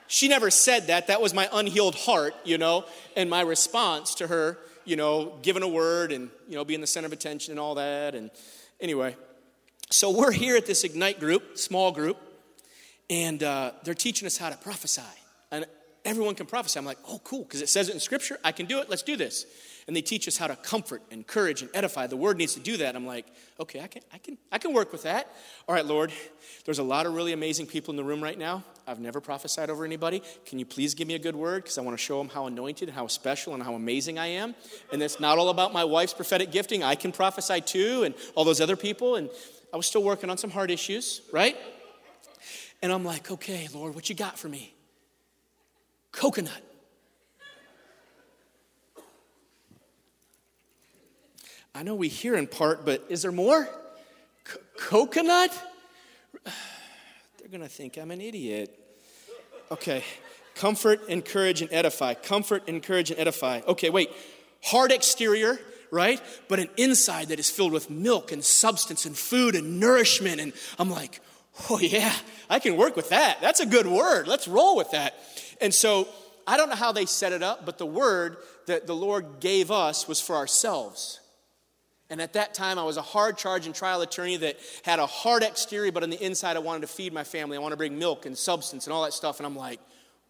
She 0.07 0.27
never 0.27 0.51
said 0.51 0.87
that. 0.87 1.07
That 1.07 1.21
was 1.21 1.33
my 1.33 1.49
unhealed 1.51 1.95
heart, 1.95 2.35
you 2.43 2.57
know, 2.57 2.85
and 3.15 3.29
my 3.29 3.41
response 3.41 4.15
to 4.15 4.27
her, 4.27 4.59
you 4.83 4.95
know, 4.95 5.37
giving 5.41 5.63
a 5.63 5.67
word 5.67 6.11
and, 6.11 6.29
you 6.47 6.55
know, 6.55 6.65
being 6.65 6.81
the 6.81 6.87
center 6.87 7.07
of 7.07 7.13
attention 7.13 7.51
and 7.51 7.59
all 7.59 7.75
that. 7.75 8.13
And 8.13 8.29
anyway, 8.79 9.15
so 9.89 10.11
we're 10.11 10.31
here 10.31 10.57
at 10.57 10.65
this 10.65 10.83
Ignite 10.83 11.19
group, 11.19 11.57
small 11.57 11.91
group, 11.91 12.17
and 13.09 13.41
uh, 13.41 13.71
they're 13.83 13.93
teaching 13.93 14.25
us 14.25 14.37
how 14.37 14.49
to 14.49 14.57
prophesy. 14.57 15.01
And 15.51 15.65
everyone 16.05 16.35
can 16.35 16.45
prophesy. 16.45 16.79
I'm 16.79 16.85
like, 16.85 16.99
oh, 17.07 17.19
cool, 17.23 17.43
because 17.43 17.61
it 17.61 17.69
says 17.69 17.89
it 17.89 17.93
in 17.93 17.99
Scripture. 17.99 18.37
I 18.43 18.51
can 18.51 18.65
do 18.67 18.79
it. 18.79 18.89
Let's 18.89 19.01
do 19.01 19.17
this. 19.17 19.45
And 19.87 19.95
they 19.95 20.01
teach 20.01 20.27
us 20.27 20.37
how 20.37 20.47
to 20.47 20.55
comfort, 20.55 21.03
encourage, 21.11 21.61
and 21.61 21.69
edify. 21.73 22.07
The 22.07 22.17
Word 22.17 22.37
needs 22.37 22.53
to 22.55 22.59
do 22.59 22.77
that. 22.77 22.95
I'm 22.95 23.05
like, 23.05 23.27
okay, 23.59 23.81
I 23.81 23.87
can, 23.87 24.01
I 24.13 24.17
can, 24.17 24.37
I 24.51 24.57
can 24.57 24.73
work 24.73 24.91
with 24.91 25.03
that. 25.03 25.31
All 25.67 25.75
right, 25.75 25.85
Lord. 25.85 26.11
There's 26.65 26.79
a 26.79 26.83
lot 26.83 27.05
of 27.05 27.13
really 27.13 27.33
amazing 27.33 27.67
people 27.67 27.91
in 27.91 27.95
the 27.97 28.03
room 28.03 28.23
right 28.23 28.37
now. 28.37 28.63
I've 28.87 28.99
never 28.99 29.21
prophesied 29.21 29.69
over 29.69 29.85
anybody. 29.85 30.21
Can 30.45 30.57
you 30.57 30.65
please 30.65 30.93
give 30.93 31.07
me 31.07 31.13
a 31.13 31.19
good 31.19 31.35
word? 31.35 31.63
Because 31.63 31.77
I 31.77 31.81
want 31.81 31.97
to 31.97 32.03
show 32.03 32.17
them 32.17 32.29
how 32.29 32.47
anointed 32.47 32.89
and 32.89 32.95
how 32.95 33.07
special 33.07 33.53
and 33.53 33.61
how 33.61 33.75
amazing 33.75 34.17
I 34.17 34.27
am. 34.27 34.55
And 34.91 35.01
it's 35.01 35.19
not 35.19 35.37
all 35.37 35.49
about 35.49 35.73
my 35.73 35.83
wife's 35.83 36.13
prophetic 36.13 36.51
gifting. 36.51 36.83
I 36.83 36.95
can 36.95 37.11
prophesy 37.11 37.61
too, 37.61 38.03
and 38.03 38.15
all 38.33 38.43
those 38.43 38.61
other 38.61 38.75
people. 38.75 39.15
And 39.15 39.29
I 39.73 39.77
was 39.77 39.85
still 39.85 40.03
working 40.03 40.29
on 40.29 40.37
some 40.37 40.49
hard 40.49 40.71
issues, 40.71 41.21
right? 41.31 41.57
And 42.81 42.91
I'm 42.91 43.03
like, 43.03 43.31
okay, 43.31 43.67
Lord, 43.73 43.95
what 43.95 44.09
you 44.09 44.15
got 44.15 44.37
for 44.37 44.47
me? 44.49 44.74
Coconut. 46.15 46.61
I 51.73 51.83
know 51.83 51.93
we 51.93 52.07
hear 52.07 52.35
in 52.37 52.47
part, 52.47 52.85
but 52.85 53.03
is 53.09 53.21
there 53.21 53.33
more? 53.33 53.67
C- 54.47 54.59
coconut? 54.77 55.51
They're 56.45 57.49
going 57.49 57.63
to 57.63 57.67
think 57.67 57.97
I'm 57.97 58.11
an 58.11 58.21
idiot. 58.21 58.79
Okay. 59.69 60.05
Comfort, 60.55 61.01
encourage, 61.09 61.61
and 61.61 61.71
edify. 61.73 62.13
Comfort, 62.13 62.69
encourage, 62.69 63.11
and 63.11 63.19
edify. 63.19 63.59
Okay, 63.67 63.89
wait. 63.89 64.09
Hard 64.63 64.93
exterior, 64.93 65.59
right? 65.91 66.21
But 66.47 66.59
an 66.59 66.69
inside 66.77 67.27
that 67.27 67.39
is 67.39 67.49
filled 67.49 67.73
with 67.73 67.89
milk 67.89 68.31
and 68.31 68.41
substance 68.43 69.05
and 69.05 69.17
food 69.17 69.53
and 69.53 69.81
nourishment. 69.81 70.39
And 70.39 70.53
I'm 70.79 70.89
like, 70.89 71.19
oh, 71.69 71.79
yeah, 71.79 72.13
I 72.49 72.59
can 72.59 72.77
work 72.77 72.95
with 72.95 73.09
that. 73.09 73.39
That's 73.41 73.59
a 73.59 73.65
good 73.65 73.87
word. 73.87 74.27
Let's 74.27 74.47
roll 74.47 74.75
with 74.75 74.91
that. 74.91 75.15
And 75.61 75.73
so 75.73 76.07
I 76.47 76.57
don't 76.57 76.69
know 76.69 76.75
how 76.75 76.91
they 76.91 77.05
set 77.05 77.31
it 77.33 77.41
up, 77.41 77.65
but 77.65 77.77
the 77.77 77.85
word 77.85 78.37
that 78.67 78.87
the 78.87 78.95
Lord 78.95 79.39
gave 79.39 79.71
us 79.71 80.07
was 80.07 80.19
for 80.19 80.35
ourselves. 80.35 81.19
And 82.09 82.21
at 82.21 82.33
that 82.33 82.53
time, 82.53 82.77
I 82.77 82.83
was 82.83 82.97
a 82.97 83.01
hard 83.01 83.37
charging 83.37 83.73
trial 83.73 84.01
attorney 84.01 84.37
that 84.37 84.57
had 84.83 84.99
a 84.99 85.07
hard 85.07 85.41
exterior, 85.41 85.91
but 85.91 86.03
on 86.03 86.11
the 86.11 86.23
inside, 86.23 86.55
I 86.55 86.59
wanted 86.59 86.81
to 86.81 86.87
feed 86.87 87.13
my 87.13 87.23
family. 87.23 87.57
I 87.57 87.59
wanted 87.59 87.73
to 87.73 87.77
bring 87.77 87.97
milk 87.97 88.27
and 88.27 88.37
substance 88.37 88.85
and 88.85 88.93
all 88.93 89.03
that 89.03 89.13
stuff. 89.13 89.39
And 89.39 89.47
I'm 89.47 89.55
like, 89.55 89.79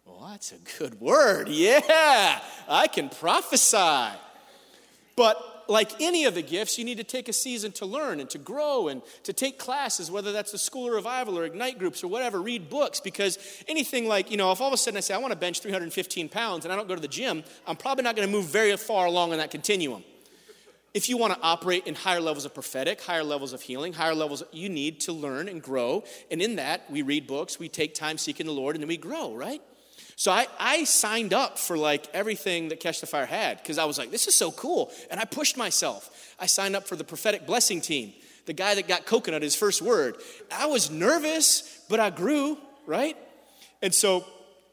well, 0.06 0.28
that's 0.30 0.52
a 0.52 0.78
good 0.78 1.00
word. 1.00 1.48
Yeah, 1.48 2.40
I 2.68 2.86
can 2.86 3.10
prophesy. 3.10 4.16
But 5.16 5.55
like 5.68 6.00
any 6.00 6.24
of 6.24 6.34
the 6.34 6.42
gifts, 6.42 6.78
you 6.78 6.84
need 6.84 6.98
to 6.98 7.04
take 7.04 7.28
a 7.28 7.32
season 7.32 7.72
to 7.72 7.86
learn 7.86 8.20
and 8.20 8.30
to 8.30 8.38
grow 8.38 8.88
and 8.88 9.02
to 9.24 9.32
take 9.32 9.58
classes, 9.58 10.10
whether 10.10 10.32
that's 10.32 10.52
the 10.52 10.58
School 10.58 10.90
Revival 10.90 11.38
or 11.38 11.44
Ignite 11.44 11.78
groups 11.78 12.04
or 12.04 12.08
whatever, 12.08 12.40
read 12.40 12.70
books. 12.70 13.00
Because 13.00 13.38
anything 13.68 14.06
like, 14.06 14.30
you 14.30 14.36
know, 14.36 14.52
if 14.52 14.60
all 14.60 14.68
of 14.68 14.74
a 14.74 14.76
sudden 14.76 14.98
I 14.98 15.00
say, 15.00 15.14
I 15.14 15.18
want 15.18 15.32
to 15.32 15.38
bench 15.38 15.60
315 15.60 16.28
pounds 16.28 16.64
and 16.64 16.72
I 16.72 16.76
don't 16.76 16.88
go 16.88 16.94
to 16.94 17.00
the 17.00 17.08
gym, 17.08 17.44
I'm 17.66 17.76
probably 17.76 18.04
not 18.04 18.16
going 18.16 18.28
to 18.28 18.32
move 18.32 18.46
very 18.46 18.76
far 18.76 19.06
along 19.06 19.32
in 19.32 19.38
that 19.38 19.50
continuum. 19.50 20.04
If 20.94 21.10
you 21.10 21.18
want 21.18 21.34
to 21.34 21.40
operate 21.42 21.86
in 21.86 21.94
higher 21.94 22.20
levels 22.20 22.46
of 22.46 22.54
prophetic, 22.54 23.02
higher 23.02 23.22
levels 23.22 23.52
of 23.52 23.60
healing, 23.60 23.92
higher 23.92 24.14
levels, 24.14 24.42
you 24.50 24.70
need 24.70 25.00
to 25.02 25.12
learn 25.12 25.46
and 25.46 25.62
grow. 25.62 26.04
And 26.30 26.40
in 26.40 26.56
that, 26.56 26.90
we 26.90 27.02
read 27.02 27.26
books, 27.26 27.58
we 27.58 27.68
take 27.68 27.94
time 27.94 28.16
seeking 28.16 28.46
the 28.46 28.52
Lord, 28.52 28.76
and 28.76 28.82
then 28.82 28.88
we 28.88 28.96
grow, 28.96 29.34
right? 29.34 29.60
So 30.18 30.32
I, 30.32 30.46
I 30.58 30.84
signed 30.84 31.34
up 31.34 31.58
for 31.58 31.76
like 31.76 32.06
everything 32.14 32.70
that 32.70 32.80
Catch 32.80 33.02
the 33.02 33.06
Fire 33.06 33.26
had 33.26 33.58
because 33.58 33.76
I 33.76 33.84
was 33.84 33.98
like, 33.98 34.10
this 34.10 34.26
is 34.26 34.34
so 34.34 34.50
cool. 34.50 34.90
And 35.10 35.20
I 35.20 35.26
pushed 35.26 35.58
myself. 35.58 36.34
I 36.40 36.46
signed 36.46 36.74
up 36.74 36.88
for 36.88 36.96
the 36.96 37.04
prophetic 37.04 37.46
blessing 37.46 37.82
team, 37.82 38.14
the 38.46 38.54
guy 38.54 38.74
that 38.74 38.88
got 38.88 39.04
coconut 39.04 39.42
his 39.42 39.54
first 39.54 39.82
word. 39.82 40.16
I 40.50 40.66
was 40.66 40.90
nervous, 40.90 41.82
but 41.90 42.00
I 42.00 42.08
grew, 42.08 42.56
right? 42.86 43.14
And 43.82 43.94
so 43.94 44.24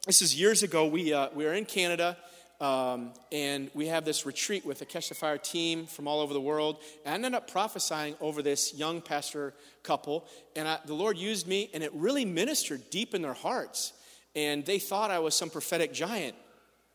this 0.06 0.22
is 0.22 0.34
years 0.34 0.62
ago. 0.62 0.86
We, 0.86 1.12
uh, 1.12 1.28
we 1.34 1.44
were 1.44 1.52
in 1.52 1.66
Canada. 1.66 2.16
Um, 2.58 3.12
and 3.30 3.68
we 3.74 3.88
have 3.88 4.06
this 4.06 4.24
retreat 4.24 4.64
with 4.64 4.78
the 4.78 4.86
Catch 4.86 5.10
the 5.10 5.14
Fire 5.14 5.36
team 5.36 5.84
from 5.84 6.08
all 6.08 6.20
over 6.20 6.32
the 6.32 6.40
world. 6.40 6.78
And 7.04 7.12
I 7.12 7.14
ended 7.16 7.34
up 7.34 7.50
prophesying 7.50 8.14
over 8.20 8.40
this 8.40 8.72
young 8.72 9.02
pastor 9.02 9.52
couple, 9.82 10.26
and 10.56 10.66
I, 10.66 10.78
the 10.86 10.94
Lord 10.94 11.18
used 11.18 11.46
me, 11.46 11.68
and 11.74 11.82
it 11.82 11.92
really 11.92 12.24
ministered 12.24 12.88
deep 12.88 13.12
in 13.12 13.20
their 13.20 13.34
hearts 13.34 13.92
and 14.34 14.64
they 14.64 14.78
thought 14.78 15.10
I 15.10 15.18
was 15.18 15.34
some 15.34 15.50
prophetic 15.50 15.92
giant, 15.92 16.34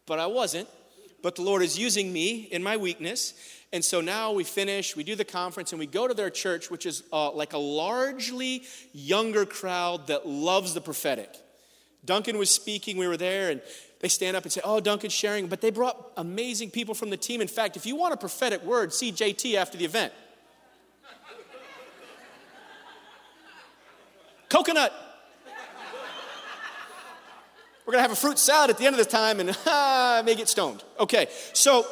but 0.06 0.20
I 0.20 0.28
wasn't. 0.28 0.68
But 1.22 1.36
the 1.36 1.42
Lord 1.42 1.62
is 1.62 1.78
using 1.78 2.14
me 2.14 2.48
in 2.52 2.64
my 2.64 2.78
weakness. 2.78 3.34
And 3.74 3.84
so 3.84 4.02
now 4.02 4.32
we 4.32 4.44
finish, 4.44 4.96
we 4.96 5.04
do 5.04 5.16
the 5.16 5.26
conference, 5.26 5.74
and 5.74 5.80
we 5.80 5.86
go 5.86 6.08
to 6.08 6.14
their 6.14 6.30
church, 6.30 6.72
which 6.72 6.86
is 6.86 7.04
uh, 7.12 7.32
like 7.32 7.54
a 7.54 7.58
largely 7.58 8.64
younger 8.94 9.46
crowd 9.46 10.08
that 10.08 10.28
loves 10.28 10.74
the 10.74 10.82
prophetic. 10.82 11.30
Duncan 12.06 12.38
was 12.38 12.50
speaking, 12.50 12.98
we 12.98 13.08
were 13.08 13.18
there, 13.18 13.52
and 13.52 13.62
they 14.00 14.08
stand 14.08 14.38
up 14.38 14.44
and 14.44 14.52
say, 14.52 14.62
Oh, 14.64 14.80
Duncan's 14.80 15.14
sharing. 15.14 15.48
But 15.48 15.62
they 15.62 15.72
brought 15.72 16.12
amazing 16.16 16.72
people 16.72 16.96
from 16.96 17.10
the 17.10 17.18
team. 17.18 17.42
In 17.42 17.48
fact, 17.48 17.76
if 17.76 17.86
you 17.86 17.96
want 17.96 18.14
a 18.14 18.18
prophetic 18.18 18.64
word, 18.64 18.94
see 18.94 19.12
JT 19.12 19.56
after 19.56 19.78
the 19.78 19.86
event. 19.86 20.14
Coconut. 24.48 25.09
We're 27.90 27.94
going 27.94 28.04
to 28.04 28.10
have 28.10 28.18
a 28.20 28.22
fruit 28.22 28.38
salad 28.38 28.70
at 28.70 28.78
the 28.78 28.86
end 28.86 29.00
of 29.00 29.04
the 29.04 29.10
time 29.10 29.40
and 29.40 29.50
ah, 29.66 30.20
I 30.20 30.22
may 30.22 30.36
get 30.36 30.48
stoned. 30.48 30.84
Okay, 31.00 31.26
so 31.54 31.88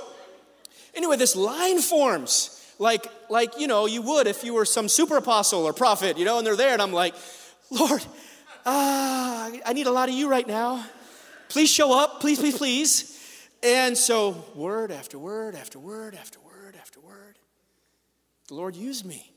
anyway, 0.93 1.17
this 1.17 1.35
line 1.35 1.79
forms 1.79 2.63
like, 2.77 3.07
like, 3.31 3.59
you 3.59 3.65
know, 3.65 3.87
you 3.87 4.03
would 4.03 4.27
if 4.27 4.43
you 4.43 4.53
were 4.53 4.63
some 4.63 4.89
super 4.89 5.17
apostle 5.17 5.63
or 5.65 5.73
prophet, 5.73 6.19
you 6.19 6.23
know, 6.23 6.37
and 6.37 6.45
they're 6.45 6.55
there 6.55 6.73
and 6.73 6.83
I'm 6.83 6.93
like, 6.93 7.15
Lord, 7.71 8.05
ah, 8.63 9.49
I 9.65 9.73
need 9.73 9.87
a 9.87 9.91
lot 9.91 10.07
of 10.07 10.13
you 10.13 10.29
right 10.29 10.47
now. 10.47 10.85
Please 11.49 11.71
show 11.71 11.99
up, 11.99 12.19
please, 12.19 12.37
please, 12.37 12.55
please. 12.55 13.49
And 13.63 13.97
so, 13.97 14.45
word 14.53 14.91
after 14.91 15.17
word 15.17 15.55
after 15.55 15.79
word 15.79 16.13
after 16.13 16.39
word 16.41 16.75
after 16.79 16.99
word, 16.99 17.39
the 18.49 18.53
Lord 18.53 18.75
used 18.75 19.03
me. 19.03 19.31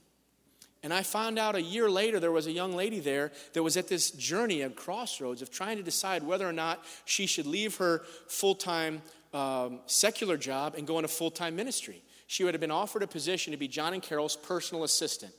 And 0.82 0.94
I 0.94 1.02
found 1.02 1.38
out 1.38 1.56
a 1.56 1.62
year 1.62 1.90
later 1.90 2.18
there 2.20 2.32
was 2.32 2.46
a 2.46 2.52
young 2.52 2.72
lady 2.72 3.00
there 3.00 3.32
that 3.52 3.62
was 3.62 3.76
at 3.76 3.88
this 3.88 4.10
journey 4.10 4.62
of 4.62 4.74
crossroads 4.74 5.42
of 5.42 5.50
trying 5.50 5.76
to 5.76 5.82
decide 5.82 6.22
whether 6.22 6.48
or 6.48 6.52
not 6.52 6.82
she 7.04 7.26
should 7.26 7.46
leave 7.46 7.76
her 7.76 8.02
full 8.28 8.54
time 8.54 9.02
um, 9.34 9.80
secular 9.86 10.36
job 10.36 10.74
and 10.76 10.86
go 10.86 10.98
into 10.98 11.08
full 11.08 11.30
time 11.30 11.54
ministry. 11.54 12.02
She 12.26 12.44
would 12.44 12.54
have 12.54 12.60
been 12.60 12.70
offered 12.70 13.02
a 13.02 13.06
position 13.06 13.50
to 13.50 13.56
be 13.56 13.68
John 13.68 13.92
and 13.92 14.02
Carol's 14.02 14.36
personal 14.36 14.84
assistant. 14.84 15.32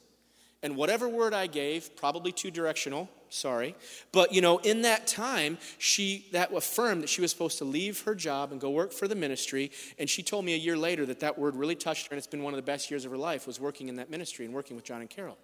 And 0.64 0.76
whatever 0.76 1.10
word 1.10 1.34
I 1.34 1.48
gave, 1.48 1.96
probably 1.96 2.32
too 2.32 2.52
directional, 2.52 3.10
sorry, 3.30 3.76
but 4.12 4.32
you 4.32 4.42
know, 4.42 4.60
in 4.60 4.84
that 4.84 5.08
time, 5.08 5.58
she 5.80 6.28
that 6.34 6.54
affirmed 6.54 7.02
that 7.02 7.10
she 7.10 7.20
was 7.22 7.32
supposed 7.32 7.58
to 7.58 7.66
leave 7.66 8.02
her 8.04 8.14
job 8.14 8.52
and 8.52 8.62
go 8.62 8.70
work 8.70 8.94
for 8.94 9.08
the 9.08 9.16
ministry. 9.16 9.72
And 9.98 10.08
she 10.08 10.22
told 10.22 10.46
me 10.46 10.54
a 10.54 10.58
year 10.58 10.78
later 10.78 11.06
that 11.08 11.20
that 11.22 11.40
word 11.40 11.56
really 11.56 11.76
touched 11.76 12.08
her, 12.08 12.12
and 12.12 12.18
it's 12.20 12.28
been 12.28 12.44
one 12.44 12.54
of 12.54 12.58
the 12.58 12.64
best 12.64 12.92
years 12.92 13.06
of 13.06 13.12
her 13.12 13.18
life 13.18 13.48
was 13.48 13.60
working 13.60 13.90
in 13.90 13.96
that 13.96 14.12
ministry 14.12 14.46
and 14.46 14.54
working 14.54 14.76
with 14.76 14.86
John 14.86 15.02
and 15.02 15.10
Carol. 15.10 15.38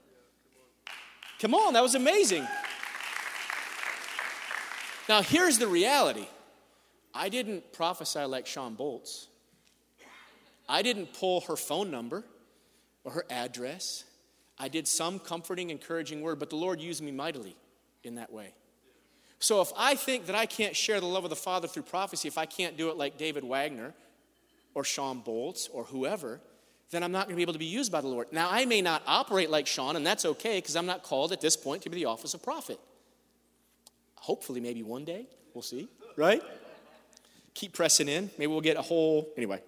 Come 1.40 1.56
on, 1.56 1.74
that 1.74 1.84
was 1.84 1.96
amazing. 1.96 2.48
Now, 5.10 5.22
here's 5.22 5.58
the 5.58 5.68
reality 5.68 6.28
I 7.14 7.30
didn't 7.30 7.74
prophesy 7.74 8.24
like 8.26 8.46
Shawn 8.46 8.76
Bolz. 8.76 9.28
I 10.70 10.82
didn't 10.82 11.14
pull 11.14 11.42
her 11.42 11.56
phone 11.56 11.90
number 11.90 12.24
or 13.04 13.14
her 13.14 13.26
address. 13.30 14.04
I 14.60 14.68
did 14.68 14.88
some 14.88 15.20
comforting, 15.20 15.70
encouraging 15.70 16.22
word, 16.22 16.40
but 16.40 16.50
the 16.50 16.56
Lord 16.56 16.82
used 16.82 17.04
me 17.04 17.12
mightily 17.12 17.56
in 18.04 18.16
that 18.16 18.32
way. 18.32 18.54
So 19.40 19.62
if 19.62 19.72
I 19.78 19.96
think 19.96 20.26
that 20.26 20.36
I 20.36 20.48
can't 20.48 20.76
share 20.76 21.00
the 21.00 21.06
love 21.06 21.24
of 21.24 21.30
the 21.30 21.36
Father 21.36 21.68
through 21.68 21.84
prophecy, 21.84 22.28
if 22.28 22.38
I 22.38 22.46
can't 22.46 22.76
do 22.76 22.90
it 22.90 22.98
like 22.98 23.18
David 23.18 23.44
Wagner 23.44 23.94
or 24.74 24.84
Shawn 24.84 25.22
Bolz 25.22 25.70
or 25.72 25.84
whoever, 25.84 26.40
then 26.90 27.04
I'm 27.04 27.12
not 27.12 27.26
going 27.26 27.34
to 27.34 27.38
be 27.38 27.42
able 27.44 27.54
to 27.54 27.60
be 27.60 27.66
used 27.66 27.92
by 27.92 28.02
the 28.02 28.08
Lord. 28.08 28.28
Now, 28.32 28.48
I 28.50 28.66
may 28.66 28.82
not 28.82 29.04
operate 29.06 29.50
like 29.50 29.68
Shawn, 29.68 29.96
and 29.96 30.06
that's 30.06 30.26
okay 30.26 30.58
because 30.58 30.76
I'm 30.76 30.86
not 30.86 31.04
called 31.04 31.32
at 31.32 31.42
this 31.42 31.56
point 31.56 31.84
to 31.84 31.90
be 31.90 31.98
the 31.98 32.06
office 32.06 32.34
of 32.34 32.42
prophet. 32.42 32.80
Hopefully, 34.16 34.60
maybe 34.60 34.84
one 34.84 35.06
day. 35.06 35.28
We'll 35.54 35.62
see, 35.62 35.88
right? 36.16 36.42
Keep 37.54 37.74
pressing 37.74 38.08
in. 38.08 38.30
Maybe 38.38 38.48
we'll 38.48 38.62
get 38.62 38.78
a 38.78 38.82
whole, 38.82 39.28
anyway. 39.38 39.62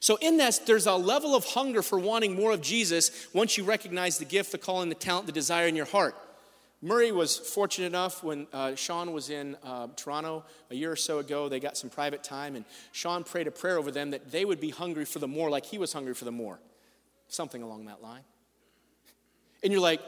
So, 0.00 0.16
in 0.20 0.36
that, 0.38 0.60
there's 0.66 0.86
a 0.86 0.94
level 0.94 1.34
of 1.34 1.44
hunger 1.44 1.82
for 1.82 1.98
wanting 1.98 2.36
more 2.36 2.52
of 2.52 2.60
Jesus 2.60 3.28
once 3.32 3.58
you 3.58 3.64
recognize 3.64 4.18
the 4.18 4.24
gift, 4.24 4.52
the 4.52 4.58
calling, 4.58 4.88
the 4.88 4.94
talent, 4.94 5.26
the 5.26 5.32
desire 5.32 5.66
in 5.66 5.76
your 5.76 5.86
heart. 5.86 6.14
Murray 6.80 7.10
was 7.10 7.36
fortunate 7.36 7.88
enough 7.88 8.22
when 8.22 8.46
uh, 8.52 8.76
Shawn 8.76 9.12
was 9.12 9.30
in 9.30 9.56
uh, 9.64 9.88
Toronto 9.96 10.44
a 10.70 10.76
year 10.76 10.92
or 10.92 10.96
so 10.96 11.18
ago. 11.18 11.48
They 11.48 11.58
got 11.58 11.76
some 11.76 11.90
private 11.90 12.22
time, 12.22 12.54
and 12.54 12.64
Shawn 12.92 13.24
prayed 13.24 13.48
a 13.48 13.50
prayer 13.50 13.78
over 13.78 13.90
them 13.90 14.12
that 14.12 14.30
they 14.30 14.44
would 14.44 14.60
be 14.60 14.70
hungry 14.70 15.04
for 15.04 15.18
the 15.18 15.26
more, 15.26 15.50
like 15.50 15.66
he 15.66 15.78
was 15.78 15.92
hungry 15.92 16.14
for 16.14 16.24
the 16.24 16.32
more. 16.32 16.60
Something 17.26 17.62
along 17.62 17.86
that 17.86 18.00
line. 18.00 18.22
And 19.64 19.72
you're 19.72 19.82
like, 19.82 20.00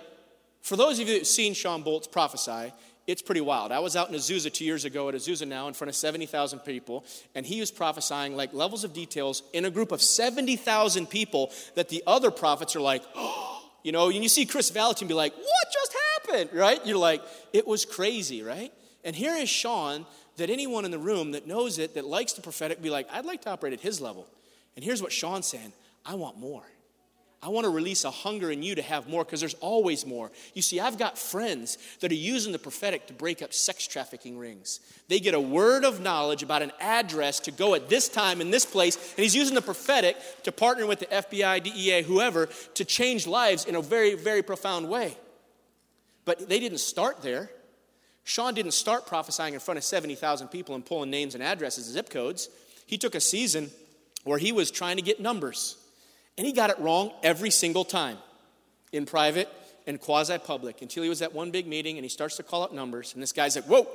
for 0.63 0.77
those 0.77 1.01
of 1.01 1.09
you 1.09 1.15
that 1.15 1.21
have 1.21 1.27
seen 1.27 1.55
Shawn 1.55 1.83
Bolz 1.83 2.11
prophesy, 2.11 2.73
it's 3.07 3.23
pretty 3.23 3.41
wild. 3.41 3.73
I 3.73 3.81
was 3.81 3.97
out 3.97 4.09
in 4.09 4.15
Azusa 4.15 4.53
two 4.53 4.65
years 4.65 4.85
ago 4.85 5.09
at 5.09 5.15
Azusa 5.15 5.47
now 5.47 5.69
in 5.69 5.75
front 5.75 5.89
of 5.89 5.97
70,000 5.97 6.61
people, 6.61 7.05
and 7.35 7.45
he 7.45 7.61
was 7.61 7.71
prophesying 7.71 8.37
like 8.37 8.53
levels 8.53 8.85
of 8.85 8.93
details 8.93 9.43
in 9.53 9.65
a 9.65 9.71
group 9.71 9.93
of 9.93 10.03
70,000 10.03 11.09
people 11.09 11.51
that 11.75 11.89
the 11.89 12.03
other 12.07 12.31
prophets 12.31 12.77
are 12.77 12.81
like, 12.81 13.03
oh, 13.15 13.69
you 13.83 13.93
know, 13.93 14.11
and 14.11 14.23
you 14.23 14.29
see 14.29 14.45
Kris 14.45 14.71
Vallotton 14.71 15.09
be 15.09 15.15
like, 15.15 15.35
what 15.35 15.73
just 15.73 15.97
happened, 16.13 16.51
right? 16.53 16.85
You're 16.87 16.99
like, 16.99 17.23
it 17.53 17.67
was 17.67 17.85
crazy, 17.85 18.43
right? 18.43 18.73
And 19.05 19.17
here 19.17 19.35
is 19.35 19.49
Shawn 19.49 20.05
that 20.37 20.51
anyone 20.51 20.85
in 20.85 20.91
the 20.91 20.99
room 20.99 21.33
that 21.33 21.47
knows 21.47 21.79
it, 21.79 21.95
that 21.95 22.05
likes 22.05 22.35
the 22.35 22.43
prophetic, 22.43 22.83
be 22.83 22.91
like, 22.91 23.07
I'd 23.11 23.25
like 23.25 23.43
to 23.43 23.51
operate 23.51 23.73
at 23.73 23.81
his 23.81 24.01
level. 24.01 24.27
And 24.77 24.85
here's 24.85 25.03
what 25.03 25.13
Shawn's 25.13 25.47
saying 25.47 25.73
I 26.05 26.15
want 26.15 26.39
more. 26.39 26.63
I 27.43 27.49
want 27.49 27.65
to 27.65 27.71
release 27.71 28.05
a 28.05 28.11
hunger 28.11 28.51
in 28.51 28.63
you 28.63 28.75
to 28.75 28.83
have 28.83 29.09
more 29.09 29.25
because 29.25 29.41
there's 29.41 29.55
always 29.55 30.05
more. 30.05 30.31
You 30.53 30.61
see, 30.61 30.79
I've 30.79 30.99
got 30.99 31.17
friends 31.17 31.79
that 32.01 32.11
are 32.13 32.15
using 32.15 32.53
the 32.53 32.59
prophetic 32.59 33.07
to 33.07 33.15
break 33.15 33.41
up 33.41 33.55
sex 33.55 33.87
trafficking 33.87 34.37
rings. 34.37 34.81
They 35.09 35.21
get 35.21 35.33
a 35.33 35.41
word 35.41 35.85
of 35.85 36.01
knowledge 36.01 36.43
about 36.43 36.61
an 36.61 36.73
address 36.81 37.41
to 37.41 37.51
go 37.51 37.75
at 37.75 37.89
this 37.89 38.11
time 38.11 38.43
in 38.43 38.51
this 38.51 38.67
place, 38.67 38.97
and 39.17 39.23
he's 39.23 39.35
using 39.35 39.55
the 39.55 39.63
prophetic 39.63 40.19
to 40.43 40.53
partner 40.53 40.87
with 40.87 40.99
the 40.99 41.07
FBI, 41.07 41.63
DEA, 41.63 42.03
whoever, 42.03 42.51
to 42.75 42.85
change 42.85 43.27
lives 43.27 43.65
in 43.65 43.75
a 43.75 43.81
very, 43.81 44.15
very 44.17 44.43
profound 44.43 44.91
way. 44.91 45.17
But 46.27 46.47
they 46.47 46.61
didn't 46.61 46.79
start 46.79 47.23
there. 47.23 47.51
Shawn 48.25 48.53
didn't 48.53 48.75
start 48.75 49.07
prophesying 49.07 49.55
in 49.55 49.61
front 49.61 49.79
of 49.79 49.85
70,000 49.85 50.49
people 50.49 50.75
and 50.75 50.85
pulling 50.85 51.09
names 51.09 51.35
and 51.35 51.43
addresses 51.43 51.87
and 51.87 51.95
zip 51.95 52.11
codes. 52.11 52.51
He 52.85 52.99
took 52.99 53.15
a 53.15 53.21
season 53.21 53.71
where 54.25 54.39
he 54.39 54.53
was 54.53 54.71
trying 54.71 54.97
to 54.97 55.03
get 55.03 55.21
numbers. 55.21 55.79
And 56.41 56.47
he 56.47 56.55
got 56.55 56.71
it 56.71 56.79
wrong 56.79 57.13
every 57.23 57.51
single 57.51 57.85
time 57.85 58.17
in 58.93 59.05
private 59.05 59.47
and 59.87 60.01
quasi 60.01 60.39
public 60.39 60.81
until 60.81 61.03
he 61.03 61.11
was 61.11 61.21
at 61.21 61.35
one 61.35 61.51
big 61.51 61.67
meeting 61.67 61.99
and 61.99 62.03
he 62.03 62.09
starts 62.09 62.39
to 62.39 62.43
call 62.43 62.63
out 62.63 62.75
numbers. 62.75 63.13
And 63.13 63.23
this 63.23 63.33
guy's 63.33 63.57
like, 63.57 63.67
Whoa, 63.67 63.87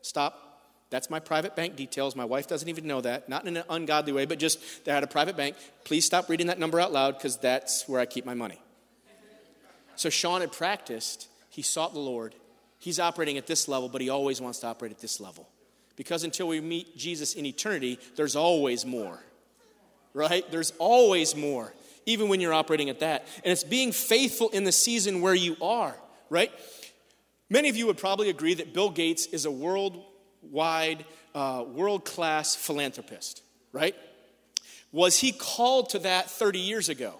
stop. 0.00 0.62
That's 0.88 1.10
my 1.10 1.20
private 1.20 1.54
bank 1.54 1.76
details. 1.76 2.16
My 2.16 2.24
wife 2.24 2.48
doesn't 2.48 2.70
even 2.70 2.86
know 2.86 3.02
that. 3.02 3.28
Not 3.28 3.46
in 3.46 3.58
an 3.58 3.64
ungodly 3.68 4.14
way, 4.14 4.24
but 4.24 4.38
just 4.38 4.86
they 4.86 4.90
had 4.90 5.04
a 5.04 5.06
private 5.06 5.36
bank. 5.36 5.54
Please 5.84 6.06
stop 6.06 6.30
reading 6.30 6.46
that 6.46 6.58
number 6.58 6.80
out 6.80 6.94
loud 6.94 7.18
because 7.18 7.36
that's 7.36 7.86
where 7.86 8.00
I 8.00 8.06
keep 8.06 8.24
my 8.24 8.32
money. 8.32 8.58
So 9.96 10.08
Shawn 10.08 10.40
had 10.40 10.52
practiced. 10.52 11.28
He 11.50 11.60
sought 11.60 11.92
the 11.92 12.00
Lord. 12.00 12.34
He's 12.78 12.98
operating 12.98 13.36
at 13.36 13.46
this 13.46 13.68
level, 13.68 13.90
but 13.90 14.00
he 14.00 14.08
always 14.08 14.40
wants 14.40 14.60
to 14.60 14.66
operate 14.68 14.92
at 14.92 15.00
this 15.00 15.20
level. 15.20 15.46
Because 15.94 16.24
until 16.24 16.48
we 16.48 16.58
meet 16.62 16.96
Jesus 16.96 17.34
in 17.34 17.44
eternity, 17.44 17.98
there's 18.16 18.34
always 18.34 18.86
more 18.86 19.20
right? 20.16 20.50
There's 20.50 20.72
always 20.78 21.36
more, 21.36 21.74
even 22.06 22.28
when 22.28 22.40
you're 22.40 22.54
operating 22.54 22.88
at 22.88 23.00
that. 23.00 23.28
And 23.44 23.52
it's 23.52 23.62
being 23.62 23.92
faithful 23.92 24.48
in 24.48 24.64
the 24.64 24.72
season 24.72 25.20
where 25.20 25.34
you 25.34 25.56
are, 25.60 25.94
right? 26.30 26.50
Many 27.50 27.68
of 27.68 27.76
you 27.76 27.86
would 27.86 27.98
probably 27.98 28.30
agree 28.30 28.54
that 28.54 28.72
Bill 28.72 28.88
Gates 28.88 29.26
is 29.26 29.44
a 29.44 29.50
worldwide, 29.50 31.04
uh, 31.34 31.64
world 31.68 32.06
class 32.06 32.56
philanthropist, 32.56 33.42
right? 33.72 33.94
Was 34.90 35.18
he 35.18 35.32
called 35.32 35.90
to 35.90 35.98
that 35.98 36.30
30 36.30 36.60
years 36.60 36.88
ago? 36.88 37.12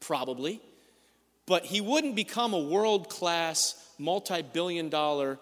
Probably. 0.00 0.62
But 1.44 1.66
he 1.66 1.82
wouldn't 1.82 2.16
become 2.16 2.54
a 2.54 2.58
world 2.58 3.10
class, 3.10 3.74
multi 3.98 4.40
billion 4.40 4.88
dollar 4.88 5.38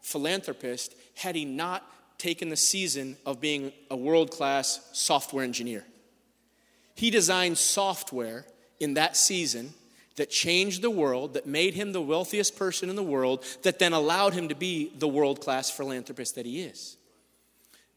philanthropist 0.00 0.94
had 1.16 1.34
he 1.34 1.44
not 1.44 1.86
taken 2.18 2.48
the 2.48 2.56
season 2.56 3.16
of 3.26 3.40
being 3.40 3.72
a 3.90 3.96
world 3.96 4.30
class 4.30 4.80
software 4.92 5.44
engineer. 5.44 5.84
He 6.94 7.10
designed 7.10 7.58
software 7.58 8.46
in 8.80 8.94
that 8.94 9.16
season 9.16 9.74
that 10.16 10.30
changed 10.30 10.82
the 10.82 10.90
world, 10.90 11.34
that 11.34 11.46
made 11.46 11.74
him 11.74 11.92
the 11.92 12.00
wealthiest 12.00 12.56
person 12.56 12.88
in 12.88 12.96
the 12.96 13.02
world, 13.02 13.44
that 13.62 13.78
then 13.78 13.92
allowed 13.92 14.32
him 14.32 14.48
to 14.48 14.54
be 14.54 14.90
the 14.98 15.08
world 15.08 15.40
class 15.40 15.70
philanthropist 15.70 16.34
that 16.34 16.46
he 16.46 16.62
is. 16.62 16.96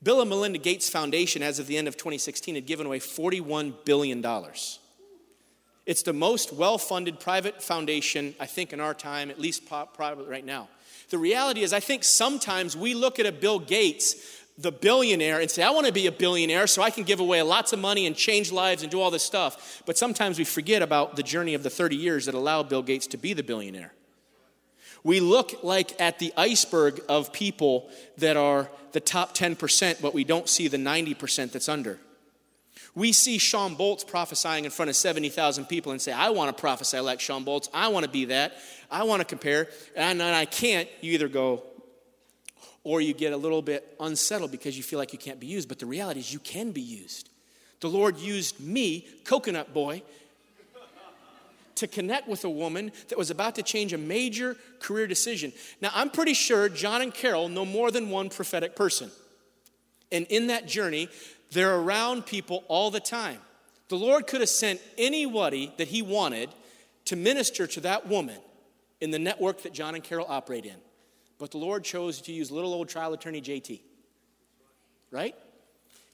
Bill 0.04 0.22
and 0.22 0.30
Melinda 0.30 0.60
Gates 0.60 0.90
Foundation, 0.90 1.42
as 1.42 1.60
of 1.60 1.68
the 1.68 1.78
end 1.78 1.88
of 1.88 1.98
2016, 1.98 2.56
had 2.56 2.66
given 2.66 2.86
away 2.86 3.00
$41 3.00 3.74
billion. 3.86 4.26
It's 5.86 6.04
the 6.04 6.14
most 6.14 6.54
well 6.54 6.78
funded 6.78 7.20
private 7.20 7.62
foundation, 7.64 8.36
I 8.40 8.46
think, 8.46 8.74
in 8.74 8.80
our 8.80 8.94
time, 8.94 9.30
at 9.30 9.40
least 9.40 9.66
probably 9.68 10.26
right 10.26 10.46
now. 10.46 10.70
The 11.10 11.18
reality 11.18 11.62
is, 11.62 11.74
I 11.74 11.80
think 11.80 12.04
sometimes 12.04 12.78
we 12.78 12.94
look 12.94 13.20
at 13.20 13.26
a 13.26 13.32
Bill 13.32 13.60
Gates, 13.60 14.16
the 14.58 14.72
billionaire, 14.72 15.40
and 15.40 15.50
say, 15.50 15.64
I 15.64 15.72
want 15.72 15.88
to 15.88 15.94
be 15.94 16.08
a 16.08 16.12
billionaire 16.12 16.68
so 16.68 16.82
I 16.82 16.92
can 16.92 17.04
give 17.04 17.20
away 17.20 17.42
lots 17.42 17.74
of 17.74 17.80
money 17.80 18.06
and 18.06 18.16
change 18.16 18.52
lives 18.52 18.84
and 18.84 18.92
do 18.92 19.02
all 19.02 19.10
this 19.10 19.24
stuff. 19.24 19.82
But 19.86 19.98
sometimes 19.98 20.38
we 20.38 20.46
forget 20.46 20.82
about 20.82 21.16
the 21.16 21.24
journey 21.24 21.54
of 21.56 21.64
the 21.64 21.70
30 21.70 21.96
years 21.96 22.26
that 22.26 22.36
allowed 22.36 22.70
Bill 22.70 22.84
Gates 22.84 23.08
to 23.08 23.18
be 23.18 23.34
the 23.34 23.44
billionaire. 23.44 23.94
We 25.04 25.20
look 25.20 25.64
like 25.64 26.00
at 26.00 26.20
the 26.20 26.34
iceberg 26.36 27.02
of 27.08 27.32
people 27.32 27.90
that 28.18 28.38
are 28.38 28.70
the 28.92 29.00
top 29.00 29.36
10%, 29.36 30.02
but 30.02 30.14
we 30.14 30.24
don't 30.24 30.50
see 30.50 30.68
the 30.68 30.78
90% 30.78 31.52
that's 31.52 31.70
under. 31.70 32.00
We 32.96 33.12
see 33.14 33.38
Shawn 33.38 33.76
Bolz 33.76 34.06
prophesying 34.06 34.66
in 34.66 34.72
front 34.72 34.90
of 34.90 34.96
70,000 34.96 35.66
people 35.66 35.92
and 35.92 36.02
say, 36.02 36.12
I 36.12 36.30
want 36.30 36.56
to 36.56 36.60
prophesy 36.60 37.00
like 37.00 37.20
Shawn 37.20 37.46
Bolz. 37.46 37.70
I 37.74 37.88
want 37.90 38.06
to 38.06 38.12
be 38.12 38.26
that. 38.26 38.54
I 38.90 39.04
want 39.04 39.22
to 39.22 39.26
compare. 39.26 39.68
And 39.96 40.22
I 40.22 40.46
can't. 40.46 40.90
You 41.02 41.14
either 41.14 41.28
go, 41.28 41.64
or 42.84 43.02
you 43.02 43.14
get 43.14 43.34
a 43.34 43.38
little 43.38 43.62
bit 43.62 43.96
unsettled 44.00 44.52
because 44.52 44.76
you 44.76 44.84
feel 44.84 44.98
like 45.00 45.14
you 45.14 45.20
can't 45.20 45.40
be 45.40 45.48
used. 45.48 45.70
But 45.70 45.80
the 45.80 45.86
reality 45.86 46.20
is, 46.20 46.34
you 46.34 46.40
can 46.40 46.72
be 46.72 46.82
used. 46.82 47.30
The 47.82 47.90
Lord 47.90 48.18
used 48.18 48.60
me, 48.60 49.08
Coconut 49.24 49.74
Boy, 49.74 50.02
to 51.76 51.88
connect 51.88 52.28
with 52.28 52.44
a 52.44 52.50
woman 52.50 52.92
that 53.08 53.18
was 53.18 53.30
about 53.32 53.56
to 53.56 53.64
change 53.64 53.94
a 53.94 53.98
major 53.98 54.58
career 54.80 55.08
decision. 55.08 55.54
Now, 55.80 55.92
I'm 55.94 56.10
pretty 56.10 56.34
sure 56.34 56.68
John 56.68 57.02
and 57.02 57.14
Carol 57.14 57.48
know 57.48 57.64
more 57.64 57.92
than 57.92 58.10
one 58.10 58.30
prophetic 58.30 58.76
person. 58.76 59.12
And 60.12 60.26
in 60.28 60.48
that 60.48 60.68
journey, 60.68 61.08
they're 61.52 61.76
around 61.76 62.26
people 62.26 62.64
all 62.68 62.92
the 62.92 63.00
time. 63.00 63.40
The 63.88 63.98
Lord 63.98 64.28
could 64.28 64.42
have 64.42 64.50
sent 64.50 64.80
anybody 64.98 65.74
that 65.78 65.88
He 65.88 66.02
wanted 66.02 66.50
to 67.06 67.16
minister 67.16 67.66
to 67.68 67.82
that 67.82 68.08
woman 68.08 68.38
in 69.02 69.12
the 69.12 69.20
network 69.20 69.64
that 69.64 69.74
John 69.74 69.96
and 69.96 70.04
Carol 70.04 70.26
operate 70.30 70.66
in. 70.66 70.76
But 71.40 71.52
the 71.52 71.58
Lord 71.58 71.84
chose 71.84 72.22
to 72.22 72.32
use 72.32 72.52
little 72.52 72.74
old 72.74 72.90
trial 72.90 73.14
attorney 73.14 73.42
JT. 73.42 73.82
Right? 75.10 75.34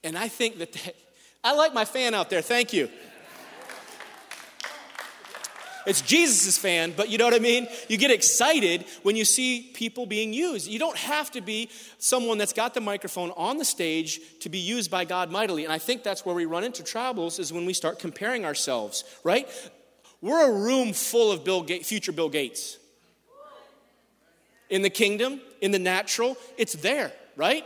And 0.03 0.17
I 0.17 0.27
think 0.27 0.59
that, 0.59 0.71
that 0.73 0.95
I 1.43 1.53
like 1.53 1.73
my 1.73 1.85
fan 1.85 2.13
out 2.13 2.29
there. 2.29 2.41
Thank 2.41 2.73
you. 2.73 2.89
It's 5.85 6.01
Jesus' 6.01 6.57
fan, 6.57 6.93
but 6.95 7.09
you 7.09 7.17
know 7.17 7.25
what 7.25 7.33
I 7.33 7.39
mean? 7.39 7.67
You 7.87 7.97
get 7.97 8.11
excited 8.11 8.85
when 9.03 9.15
you 9.15 9.25
see 9.25 9.71
people 9.73 10.05
being 10.05 10.33
used. 10.33 10.67
You 10.67 10.79
don't 10.79 10.97
have 10.97 11.31
to 11.31 11.41
be 11.41 11.69
someone 11.99 12.37
that's 12.37 12.53
got 12.53 12.73
the 12.73 12.81
microphone 12.81 13.31
on 13.31 13.57
the 13.57 13.65
stage 13.65 14.19
to 14.39 14.49
be 14.49 14.57
used 14.57 14.89
by 14.89 15.05
God 15.05 15.31
mightily. 15.31 15.63
And 15.63 15.71
I 15.71 15.77
think 15.77 16.03
that's 16.03 16.25
where 16.25 16.35
we 16.35 16.45
run 16.45 16.63
into 16.63 16.83
troubles 16.83 17.39
is 17.39 17.53
when 17.53 17.65
we 17.65 17.73
start 17.73 17.99
comparing 17.99 18.45
ourselves, 18.45 19.03
right? 19.23 19.47
We're 20.21 20.49
a 20.49 20.51
room 20.51 20.93
full 20.93 21.31
of 21.31 21.43
Bill 21.43 21.61
Gates, 21.61 21.87
future 21.87 22.11
Bill 22.11 22.29
Gates. 22.29 22.77
In 24.69 24.81
the 24.81 24.89
kingdom, 24.89 25.39
in 25.61 25.69
the 25.71 25.79
natural, 25.79 26.35
it's 26.57 26.73
there, 26.73 27.11
right? 27.35 27.63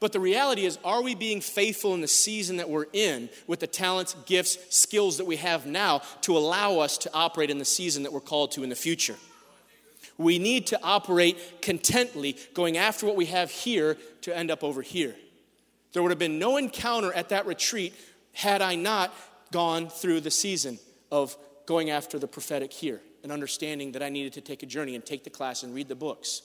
But 0.00 0.12
the 0.12 0.20
reality 0.20 0.64
is, 0.64 0.78
are 0.82 1.02
we 1.02 1.14
being 1.14 1.42
faithful 1.42 1.92
in 1.92 2.00
the 2.00 2.08
season 2.08 2.56
that 2.56 2.70
we're 2.70 2.86
in 2.94 3.28
with 3.46 3.60
the 3.60 3.66
talents, 3.66 4.16
gifts, 4.24 4.58
skills 4.74 5.18
that 5.18 5.26
we 5.26 5.36
have 5.36 5.66
now 5.66 5.98
to 6.22 6.36
allow 6.36 6.78
us 6.78 6.96
to 6.98 7.10
operate 7.12 7.50
in 7.50 7.58
the 7.58 7.66
season 7.66 8.02
that 8.04 8.12
we're 8.12 8.20
called 8.20 8.52
to 8.52 8.62
in 8.62 8.70
the 8.70 8.76
future? 8.76 9.16
We 10.16 10.38
need 10.38 10.68
to 10.68 10.82
operate 10.82 11.60
contently, 11.60 12.38
going 12.54 12.78
after 12.78 13.06
what 13.06 13.16
we 13.16 13.26
have 13.26 13.50
here 13.50 13.98
to 14.22 14.36
end 14.36 14.50
up 14.50 14.64
over 14.64 14.80
here. 14.80 15.14
There 15.92 16.02
would 16.02 16.10
have 16.10 16.18
been 16.18 16.38
no 16.38 16.56
encounter 16.56 17.12
at 17.12 17.30
that 17.30 17.46
retreat 17.46 17.94
had 18.32 18.62
I 18.62 18.76
not 18.76 19.14
gone 19.50 19.88
through 19.88 20.20
the 20.20 20.30
season 20.30 20.78
of 21.10 21.36
going 21.66 21.90
after 21.90 22.18
the 22.18 22.28
prophetic 22.28 22.72
here 22.72 23.00
and 23.22 23.30
understanding 23.30 23.92
that 23.92 24.02
I 24.02 24.08
needed 24.08 24.32
to 24.34 24.40
take 24.40 24.62
a 24.62 24.66
journey 24.66 24.94
and 24.94 25.04
take 25.04 25.24
the 25.24 25.30
class 25.30 25.62
and 25.62 25.74
read 25.74 25.88
the 25.88 25.94
books. 25.94 26.42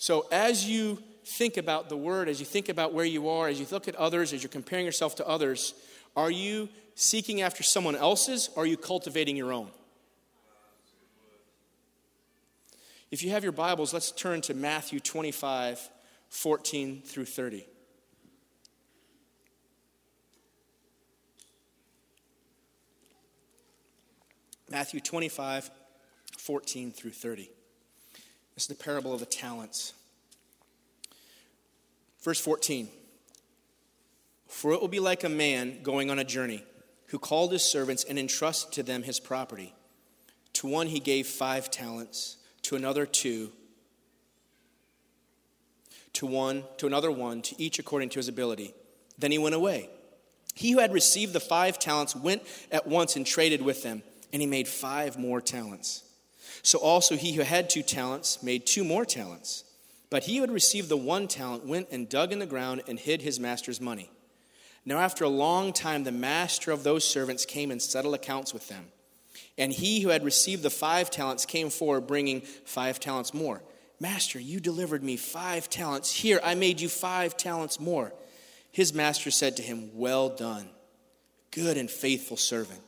So, 0.00 0.26
as 0.32 0.66
you 0.66 0.96
think 1.26 1.58
about 1.58 1.90
the 1.90 1.96
word, 1.96 2.30
as 2.30 2.40
you 2.40 2.46
think 2.46 2.70
about 2.70 2.94
where 2.94 3.04
you 3.04 3.28
are, 3.28 3.48
as 3.48 3.60
you 3.60 3.66
look 3.70 3.86
at 3.86 3.94
others, 3.96 4.32
as 4.32 4.42
you're 4.42 4.48
comparing 4.48 4.86
yourself 4.86 5.16
to 5.16 5.28
others, 5.28 5.74
are 6.16 6.30
you 6.30 6.70
seeking 6.94 7.42
after 7.42 7.62
someone 7.62 7.94
else's 7.94 8.48
or 8.56 8.62
are 8.62 8.66
you 8.66 8.78
cultivating 8.78 9.36
your 9.36 9.52
own? 9.52 9.68
If 13.10 13.22
you 13.22 13.32
have 13.32 13.42
your 13.42 13.52
Bibles, 13.52 13.92
let's 13.92 14.10
turn 14.10 14.40
to 14.42 14.54
Matthew 14.54 15.00
25, 15.00 15.90
14 16.30 17.02
through 17.04 17.26
30. 17.26 17.66
Matthew 24.70 25.00
25, 25.00 25.70
14 26.38 26.90
through 26.90 27.10
30. 27.10 27.50
This 28.54 28.64
is 28.64 28.68
the 28.68 28.82
parable 28.82 29.12
of 29.12 29.20
the 29.20 29.26
talents. 29.26 29.94
Verse 32.22 32.40
14 32.40 32.88
For 34.48 34.72
it 34.72 34.80
will 34.80 34.88
be 34.88 35.00
like 35.00 35.24
a 35.24 35.28
man 35.28 35.82
going 35.82 36.10
on 36.10 36.18
a 36.18 36.24
journey 36.24 36.64
who 37.06 37.18
called 37.18 37.52
his 37.52 37.62
servants 37.62 38.04
and 38.04 38.18
entrusted 38.18 38.72
to 38.72 38.82
them 38.82 39.02
his 39.02 39.18
property. 39.18 39.74
To 40.54 40.66
one 40.66 40.88
he 40.88 41.00
gave 41.00 41.26
five 41.26 41.70
talents, 41.70 42.36
to 42.62 42.76
another 42.76 43.06
two, 43.06 43.52
to 46.12 46.26
one, 46.26 46.64
to 46.76 46.86
another 46.86 47.10
one, 47.10 47.42
to 47.42 47.60
each 47.60 47.78
according 47.78 48.10
to 48.10 48.18
his 48.18 48.28
ability. 48.28 48.74
Then 49.18 49.32
he 49.32 49.38
went 49.38 49.54
away. 49.54 49.88
He 50.54 50.72
who 50.72 50.80
had 50.80 50.92
received 50.92 51.32
the 51.32 51.40
five 51.40 51.78
talents 51.78 52.14
went 52.14 52.42
at 52.70 52.86
once 52.86 53.16
and 53.16 53.24
traded 53.24 53.62
with 53.62 53.82
them, 53.82 54.02
and 54.32 54.42
he 54.42 54.46
made 54.46 54.68
five 54.68 55.18
more 55.18 55.40
talents. 55.40 56.02
So 56.62 56.78
also 56.78 57.16
he 57.16 57.32
who 57.32 57.42
had 57.42 57.70
two 57.70 57.82
talents 57.82 58.42
made 58.42 58.66
two 58.66 58.84
more 58.84 59.04
talents. 59.04 59.64
But 60.10 60.24
he 60.24 60.36
who 60.36 60.40
had 60.42 60.50
received 60.50 60.88
the 60.88 60.96
one 60.96 61.28
talent 61.28 61.64
went 61.64 61.88
and 61.90 62.08
dug 62.08 62.32
in 62.32 62.40
the 62.40 62.46
ground 62.46 62.82
and 62.88 62.98
hid 62.98 63.22
his 63.22 63.38
master's 63.38 63.80
money. 63.80 64.10
Now, 64.84 64.98
after 64.98 65.24
a 65.24 65.28
long 65.28 65.72
time, 65.72 66.04
the 66.04 66.12
master 66.12 66.72
of 66.72 66.82
those 66.82 67.04
servants 67.04 67.44
came 67.44 67.70
and 67.70 67.80
settled 67.80 68.14
accounts 68.14 68.52
with 68.52 68.68
them. 68.68 68.86
And 69.56 69.72
he 69.72 70.00
who 70.00 70.08
had 70.08 70.24
received 70.24 70.62
the 70.62 70.70
five 70.70 71.10
talents 71.10 71.46
came 71.46 71.70
forward, 71.70 72.06
bringing 72.06 72.40
five 72.40 72.98
talents 72.98 73.34
more. 73.34 73.62
Master, 74.00 74.40
you 74.40 74.58
delivered 74.58 75.02
me 75.02 75.16
five 75.16 75.68
talents. 75.68 76.12
Here, 76.12 76.40
I 76.42 76.54
made 76.54 76.80
you 76.80 76.88
five 76.88 77.36
talents 77.36 77.78
more. 77.78 78.12
His 78.72 78.94
master 78.94 79.30
said 79.30 79.56
to 79.58 79.62
him, 79.62 79.90
Well 79.94 80.30
done, 80.30 80.70
good 81.50 81.76
and 81.76 81.90
faithful 81.90 82.38
servant. 82.38 82.80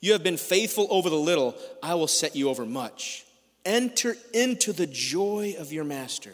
You 0.00 0.12
have 0.12 0.22
been 0.22 0.38
faithful 0.38 0.86
over 0.90 1.10
the 1.10 1.16
little, 1.16 1.54
I 1.82 1.94
will 1.94 2.08
set 2.08 2.34
you 2.34 2.48
over 2.48 2.64
much. 2.64 3.26
Enter 3.64 4.16
into 4.32 4.72
the 4.72 4.86
joy 4.86 5.54
of 5.58 5.72
your 5.72 5.84
master. 5.84 6.32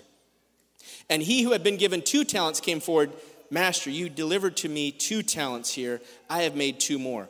And 1.10 1.22
he 1.22 1.42
who 1.42 1.52
had 1.52 1.64
been 1.64 1.76
given 1.76 2.02
two 2.02 2.24
talents 2.24 2.60
came 2.60 2.80
forward, 2.80 3.12
Master, 3.50 3.90
you 3.90 4.08
delivered 4.08 4.56
to 4.58 4.68
me 4.68 4.90
two 4.90 5.22
talents 5.22 5.72
here. 5.72 6.00
I 6.28 6.42
have 6.42 6.56
made 6.56 6.80
two 6.80 6.98
more. 6.98 7.28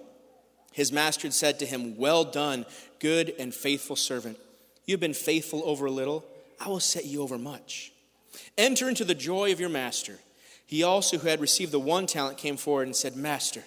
His 0.72 0.92
master 0.92 1.31
said 1.31 1.59
to 1.59 1.66
him, 1.66 1.96
Well 1.96 2.25
done, 2.25 2.64
good 3.01 3.35
and 3.38 3.55
faithful 3.55 3.96
servant. 3.96 4.38
You 4.87 4.92
have 4.94 5.01
been 5.01 5.14
faithful 5.14 5.62
over 5.64 5.87
a 5.87 5.90
little, 5.90 6.25
I 6.61 6.68
will 6.68 6.81
set 6.81 7.05
you 7.05 7.22
over 7.22 7.38
much. 7.38 7.92
Enter 8.57 8.88
into 8.88 9.05
the 9.05 9.14
joy 9.14 9.53
of 9.53 9.61
your 9.61 9.68
master. 9.68 10.18
He 10.66 10.83
also, 10.83 11.18
who 11.18 11.29
had 11.29 11.40
received 11.40 11.72
the 11.72 11.81
one 11.81 12.07
talent, 12.07 12.38
came 12.38 12.57
forward 12.57 12.88
and 12.88 12.96
said, 12.96 13.16
Master, 13.16 13.62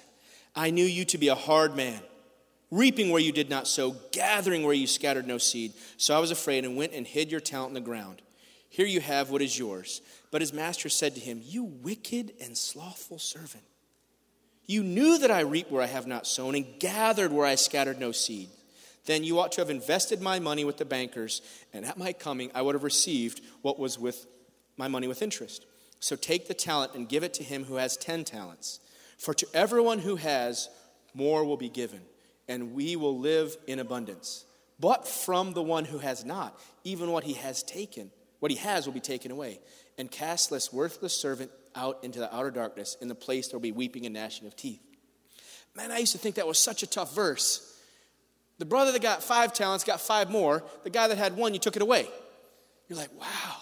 I 0.56 0.72
knew 0.72 0.86
you 0.86 1.06
to 1.06 1.18
be 1.18 1.28
a 1.28 1.36
hard 1.36 1.76
man 1.76 2.02
reaping 2.72 3.10
where 3.10 3.22
you 3.22 3.32
did 3.32 3.50
not 3.50 3.68
sow, 3.68 3.96
gathering 4.12 4.64
where 4.64 4.74
you 4.74 4.88
scattered 4.88 5.28
no 5.28 5.38
seed. 5.38 5.74
So 5.98 6.16
I 6.16 6.20
was 6.20 6.32
afraid 6.32 6.66
and 6.66 6.76
went 6.76 6.94
and 6.94 7.06
hid 7.06 7.32
your 7.32 7.40
talent 7.40 7.70
in 7.70 7.74
the 7.76 7.82
ground. 7.82 8.22
Here 8.70 8.86
you 8.86 9.02
have 9.02 9.32
what 9.32 9.42
is 9.42 9.58
yours. 9.58 10.02
But 10.32 10.42
his 10.42 10.54
master 10.54 10.90
said 10.90 11.16
to 11.16 11.22
him, 11.22 11.42
You 11.44 11.64
wicked 11.64 12.34
and 12.40 12.58
slothful 12.58 13.20
servant. 13.20 13.64
You 14.68 14.84
knew 14.84 15.18
that 15.18 15.32
I 15.32 15.40
reap 15.40 15.72
where 15.72 15.82
I 15.82 15.88
have 15.88 16.06
not 16.06 16.28
sown 16.28 16.54
and 16.54 16.80
gathered 16.80 17.32
where 17.32 17.48
I 17.48 17.56
scattered 17.56 18.00
no 18.00 18.12
seed. 18.12 18.50
Then 19.06 19.24
you 19.24 19.40
ought 19.40 19.52
to 19.54 19.62
have 19.62 19.72
invested 19.72 20.22
my 20.22 20.40
money 20.40 20.64
with 20.64 20.78
the 20.78 20.86
bankers, 20.86 21.42
and 21.74 21.84
at 21.84 21.98
my 21.98 22.14
coming 22.14 22.52
I 22.54 22.62
would 22.62 22.76
have 22.76 22.84
received 22.84 23.42
what 23.64 23.80
was 23.80 23.98
with 23.98 24.28
my 24.78 24.88
money 24.88 25.08
with 25.08 25.24
interest. 25.24 25.66
So 26.00 26.16
take 26.16 26.48
the 26.48 26.54
talent 26.54 26.94
and 26.94 27.10
give 27.10 27.24
it 27.24 27.34
to 27.36 27.44
him 27.44 27.64
who 27.64 27.76
has 27.76 27.98
ten 27.98 28.24
talents. 28.24 28.80
For 29.18 29.34
to 29.34 29.48
everyone 29.56 30.00
who 30.00 30.18
has, 30.18 30.70
more 31.16 31.44
will 31.44 31.58
be 31.58 31.70
given 31.70 32.02
and 32.50 32.74
we 32.74 32.98
will 32.98 33.18
live 33.18 33.56
in 33.68 33.80
abundance. 33.80 34.44
But 34.80 35.08
from 35.08 35.54
the 35.54 35.62
one 35.62 35.86
who 35.86 36.00
has 36.00 36.26
not, 36.26 36.60
even 36.84 37.12
what 37.12 37.24
he 37.24 37.34
has 37.34 37.64
taken, 37.64 38.12
what 38.40 38.52
he 38.52 38.58
has 38.58 38.86
will 38.86 38.94
be 38.94 39.00
taken 39.00 39.32
away. 39.32 39.60
And 39.98 40.10
cast 40.10 40.50
this 40.50 40.74
worthless 40.74 41.16
servant 41.16 41.52
out 41.76 42.04
into 42.04 42.20
the 42.20 42.34
outer 42.36 42.52
darkness, 42.52 42.98
in 43.00 43.08
the 43.08 43.16
place 43.16 43.50
there 43.50 43.58
will 43.58 43.64
be 43.64 43.72
weeping 43.72 44.06
and 44.06 44.16
gnashing 44.16 44.48
of 44.48 44.56
teeth. 44.56 44.82
Man, 45.76 45.92
I 45.92 46.00
used 46.00 46.14
to 46.14 46.18
think 46.18 46.36
that 46.36 46.48
was 46.48 46.58
such 46.58 46.82
a 46.82 46.88
tough 46.88 47.14
verse. 47.14 47.78
The 48.58 48.66
brother 48.66 48.92
that 48.92 49.02
got 49.02 49.24
five 49.24 49.54
talents 49.54 49.84
got 49.84 50.02
five 50.02 50.32
more. 50.32 50.64
The 50.84 50.90
guy 50.90 51.08
that 51.08 51.18
had 51.18 51.38
one, 51.38 51.54
you 51.54 51.60
took 51.60 51.76
it 51.76 51.82
away. 51.82 52.08
You're 52.88 52.98
like, 52.98 53.12
wow. 53.20 53.58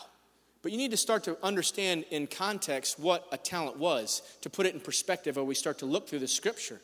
But 0.62 0.72
you 0.72 0.78
need 0.78 0.92
to 0.92 0.98
start 0.98 1.26
to 1.26 1.38
understand 1.44 2.06
in 2.10 2.28
context 2.28 3.00
what 3.00 3.28
a 3.32 3.38
talent 3.38 3.78
was 3.78 4.22
to 4.42 4.50
put 4.50 4.66
it 4.66 4.74
in 4.74 4.80
perspective 4.80 5.38
as 5.38 5.44
we 5.44 5.56
start 5.56 5.80
to 5.80 5.86
look 5.86 6.08
through 6.08 6.20
the 6.20 6.28
scripture. 6.28 6.80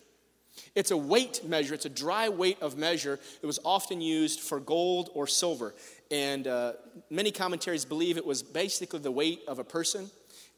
It's 0.75 0.91
a 0.91 0.97
weight 0.97 1.41
measure, 1.45 1.73
it's 1.73 1.85
a 1.85 1.89
dry 1.89 2.29
weight 2.29 2.61
of 2.61 2.77
measure. 2.77 3.19
It 3.41 3.45
was 3.45 3.59
often 3.63 4.01
used 4.01 4.39
for 4.39 4.59
gold 4.59 5.09
or 5.13 5.27
silver. 5.27 5.73
And 6.11 6.47
uh, 6.47 6.73
many 7.09 7.31
commentaries 7.31 7.85
believe 7.85 8.17
it 8.17 8.25
was 8.25 8.43
basically 8.43 8.99
the 8.99 9.11
weight 9.11 9.41
of 9.47 9.59
a 9.59 9.63
person 9.63 10.09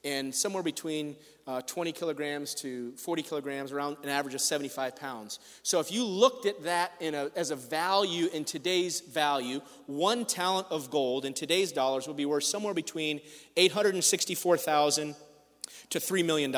and 0.05 0.33
somewhere 0.33 0.63
between 0.63 1.15
uh, 1.47 1.61
20 1.61 1.91
kilograms 1.91 2.53
to 2.55 2.91
40 2.93 3.23
kilograms, 3.23 3.71
around 3.71 3.97
an 4.03 4.09
average 4.09 4.35
of 4.35 4.41
75 4.41 4.95
pounds. 4.95 5.39
So 5.63 5.79
if 5.79 5.91
you 5.91 6.05
looked 6.05 6.45
at 6.45 6.63
that 6.63 6.93
a, 7.01 7.31
as 7.35 7.51
a 7.51 7.55
value 7.55 8.27
in 8.31 8.45
today's 8.45 9.01
value, 9.01 9.61
one 9.87 10.25
talent 10.25 10.67
of 10.69 10.91
gold 10.91 11.25
in 11.25 11.33
today's 11.33 11.71
dollars 11.71 12.07
would 12.07 12.17
be 12.17 12.25
worth 12.25 12.43
somewhere 12.43 12.73
between 12.73 13.19
864,000 13.57 15.15
to 15.89 15.99
$3 15.99 16.25
million. 16.25 16.55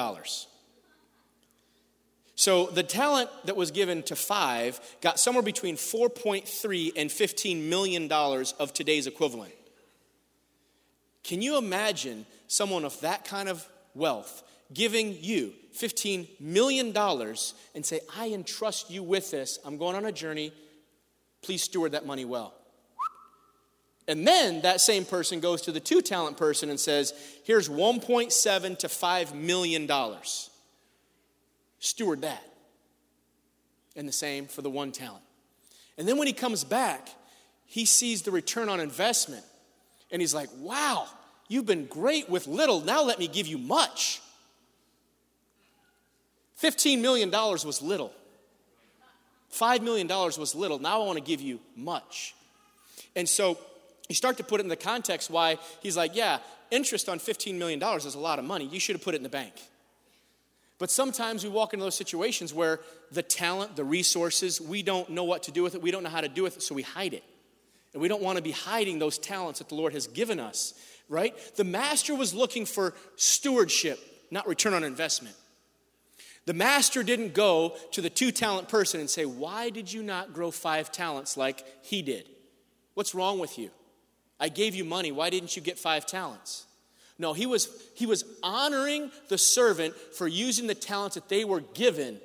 So 2.37 2.67
the 2.67 2.83
talent 2.83 3.31
that 3.45 3.55
was 3.55 3.71
given 3.71 4.03
to 4.03 4.15
five 4.15 4.79
got 5.01 5.19
somewhere 5.19 5.41
between 5.41 5.75
4.3 5.75 6.91
and 6.95 7.11
15 7.11 7.67
million 7.67 8.07
dollars 8.07 8.53
of 8.59 8.73
today's 8.73 9.07
equivalent. 9.07 9.53
Can 11.23 11.41
you 11.41 11.57
imagine 11.57 12.27
someone 12.47 12.85
of 12.85 12.97
that 13.01 13.25
kind 13.25 13.49
of 13.49 13.67
wealth 13.95 14.43
giving 14.71 15.17
you 15.19 15.51
15 15.73 16.27
million 16.39 16.91
dollars 16.91 17.55
and 17.73 17.83
say, 17.83 18.01
"I 18.15 18.27
entrust 18.27 18.91
you 18.91 19.01
with 19.01 19.31
this. 19.31 19.57
I'm 19.65 19.77
going 19.77 19.95
on 19.95 20.05
a 20.05 20.11
journey. 20.11 20.53
Please 21.41 21.63
steward 21.63 21.93
that 21.93 22.05
money 22.05 22.23
well." 22.23 22.53
And 24.07 24.27
then 24.27 24.61
that 24.61 24.79
same 24.79 25.05
person 25.05 25.39
goes 25.39 25.63
to 25.63 25.71
the 25.71 25.79
two 25.79 26.03
talent 26.03 26.37
person 26.37 26.69
and 26.69 26.79
says, 26.79 27.15
"Here's 27.45 27.67
1.7 27.67 28.75
to 28.75 28.87
5 28.87 29.33
million 29.33 29.87
dollars." 29.87 30.46
Steward 31.79 32.21
that. 32.21 32.43
And 33.95 34.07
the 34.07 34.13
same 34.13 34.45
for 34.45 34.61
the 34.61 34.69
one 34.69 34.91
talent. 34.91 35.23
And 35.97 36.07
then 36.07 36.17
when 36.17 36.27
he 36.27 36.33
comes 36.33 36.63
back, 36.63 37.09
he 37.65 37.85
sees 37.85 38.21
the 38.21 38.31
return 38.31 38.69
on 38.69 38.79
investment. 38.79 39.43
And 40.11 40.21
he's 40.21 40.33
like, 40.33 40.49
wow, 40.59 41.07
you've 41.47 41.65
been 41.65 41.85
great 41.85 42.29
with 42.29 42.47
little. 42.47 42.81
Now 42.81 43.03
let 43.03 43.19
me 43.19 43.27
give 43.27 43.47
you 43.47 43.57
much. 43.57 44.21
$15 46.61 47.01
million 47.01 47.29
was 47.31 47.81
little. 47.81 48.11
$5 49.53 49.81
million 49.81 50.07
was 50.07 50.55
little. 50.55 50.79
Now 50.79 51.01
I 51.01 51.05
want 51.05 51.17
to 51.17 51.23
give 51.23 51.41
you 51.41 51.59
much. 51.75 52.35
And 53.15 53.27
so 53.27 53.57
you 54.09 54.15
start 54.15 54.37
to 54.37 54.43
put 54.43 54.59
it 54.59 54.63
in 54.63 54.69
the 54.69 54.75
context 54.75 55.29
why 55.29 55.57
he's 55.81 55.97
like, 55.97 56.15
yeah, 56.15 56.39
interest 56.71 57.09
on 57.09 57.19
$15 57.19 57.55
million 57.55 57.81
is 57.81 58.15
a 58.15 58.19
lot 58.19 58.39
of 58.39 58.45
money. 58.45 58.65
You 58.65 58.79
should 58.79 58.95
have 58.95 59.03
put 59.03 59.13
it 59.13 59.17
in 59.17 59.23
the 59.23 59.29
bank. 59.29 59.53
But 60.79 60.91
sometimes 60.91 61.43
we 61.43 61.49
walk 61.49 61.73
into 61.73 61.83
those 61.83 61.95
situations 61.95 62.53
where 62.53 62.79
the 63.11 63.23
talent, 63.23 63.75
the 63.75 63.83
resources, 63.83 64.61
we 64.61 64.83
don't 64.83 65.09
know 65.09 65.23
what 65.23 65.43
to 65.43 65.51
do 65.51 65.63
with 65.63 65.73
it. 65.73 65.81
We 65.81 65.91
don't 65.91 66.03
know 66.03 66.09
how 66.09 66.21
to 66.21 66.29
do 66.29 66.43
with 66.43 66.57
it, 66.57 66.61
so 66.63 66.75
we 66.75 66.83
hide 66.83 67.13
it. 67.13 67.23
And 67.93 68.01
we 68.01 68.07
don't 68.07 68.21
want 68.21 68.37
to 68.37 68.43
be 68.43 68.51
hiding 68.51 68.99
those 68.99 69.17
talents 69.17 69.59
that 69.59 69.69
the 69.69 69.75
Lord 69.75 69.93
has 69.93 70.05
given 70.05 70.39
us, 70.39 70.73
right? 71.09 71.33
The 71.55 71.63
master 71.63 72.13
was 72.13 72.33
looking 72.33 72.65
for 72.65 72.93
stewardship, 73.15 73.99
not 74.29 74.47
return 74.47 74.73
on 74.73 74.83
investment. 74.83 75.35
The 76.45 76.53
master 76.53 77.01
didn't 77.01 77.33
go 77.33 77.75
to 77.91 78.01
the 78.01 78.09
two 78.09 78.31
talent 78.31 78.69
person 78.69 78.99
and 78.99 79.09
say, 79.09 79.25
Why 79.25 79.69
did 79.69 79.91
you 79.91 80.03
not 80.03 80.33
grow 80.33 80.51
five 80.51 80.91
talents 80.91 81.35
like 81.35 81.65
he 81.83 82.01
did? 82.01 82.29
What's 82.93 83.15
wrong 83.15 83.39
with 83.39 83.57
you? 83.57 83.71
I 84.39 84.49
gave 84.49 84.75
you 84.75 84.85
money. 84.85 85.11
Why 85.11 85.29
didn't 85.29 85.55
you 85.55 85.61
get 85.61 85.79
five 85.79 86.05
talents? 86.05 86.66
No, 87.19 87.33
he 87.33 87.45
was, 87.45 87.69
he 87.95 88.05
was 88.05 88.23
honoring 88.43 89.11
the 89.29 89.37
servant 89.37 89.95
for 89.95 90.27
using 90.27 90.67
the 90.67 90.75
talents 90.75 91.15
that 91.15 91.29
they 91.29 91.45
were 91.45 91.61
given 91.61 92.19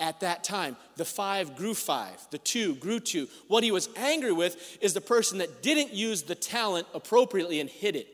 at 0.00 0.20
that 0.20 0.44
time. 0.44 0.76
The 0.96 1.04
five 1.04 1.56
grew 1.56 1.74
five, 1.74 2.18
the 2.30 2.38
two 2.38 2.74
grew 2.76 3.00
two. 3.00 3.28
What 3.48 3.64
he 3.64 3.70
was 3.70 3.88
angry 3.96 4.32
with 4.32 4.78
is 4.80 4.94
the 4.94 5.00
person 5.00 5.38
that 5.38 5.62
didn't 5.62 5.92
use 5.92 6.22
the 6.22 6.34
talent 6.34 6.86
appropriately 6.94 7.60
and 7.60 7.68
hid 7.68 7.96
it. 7.96 8.08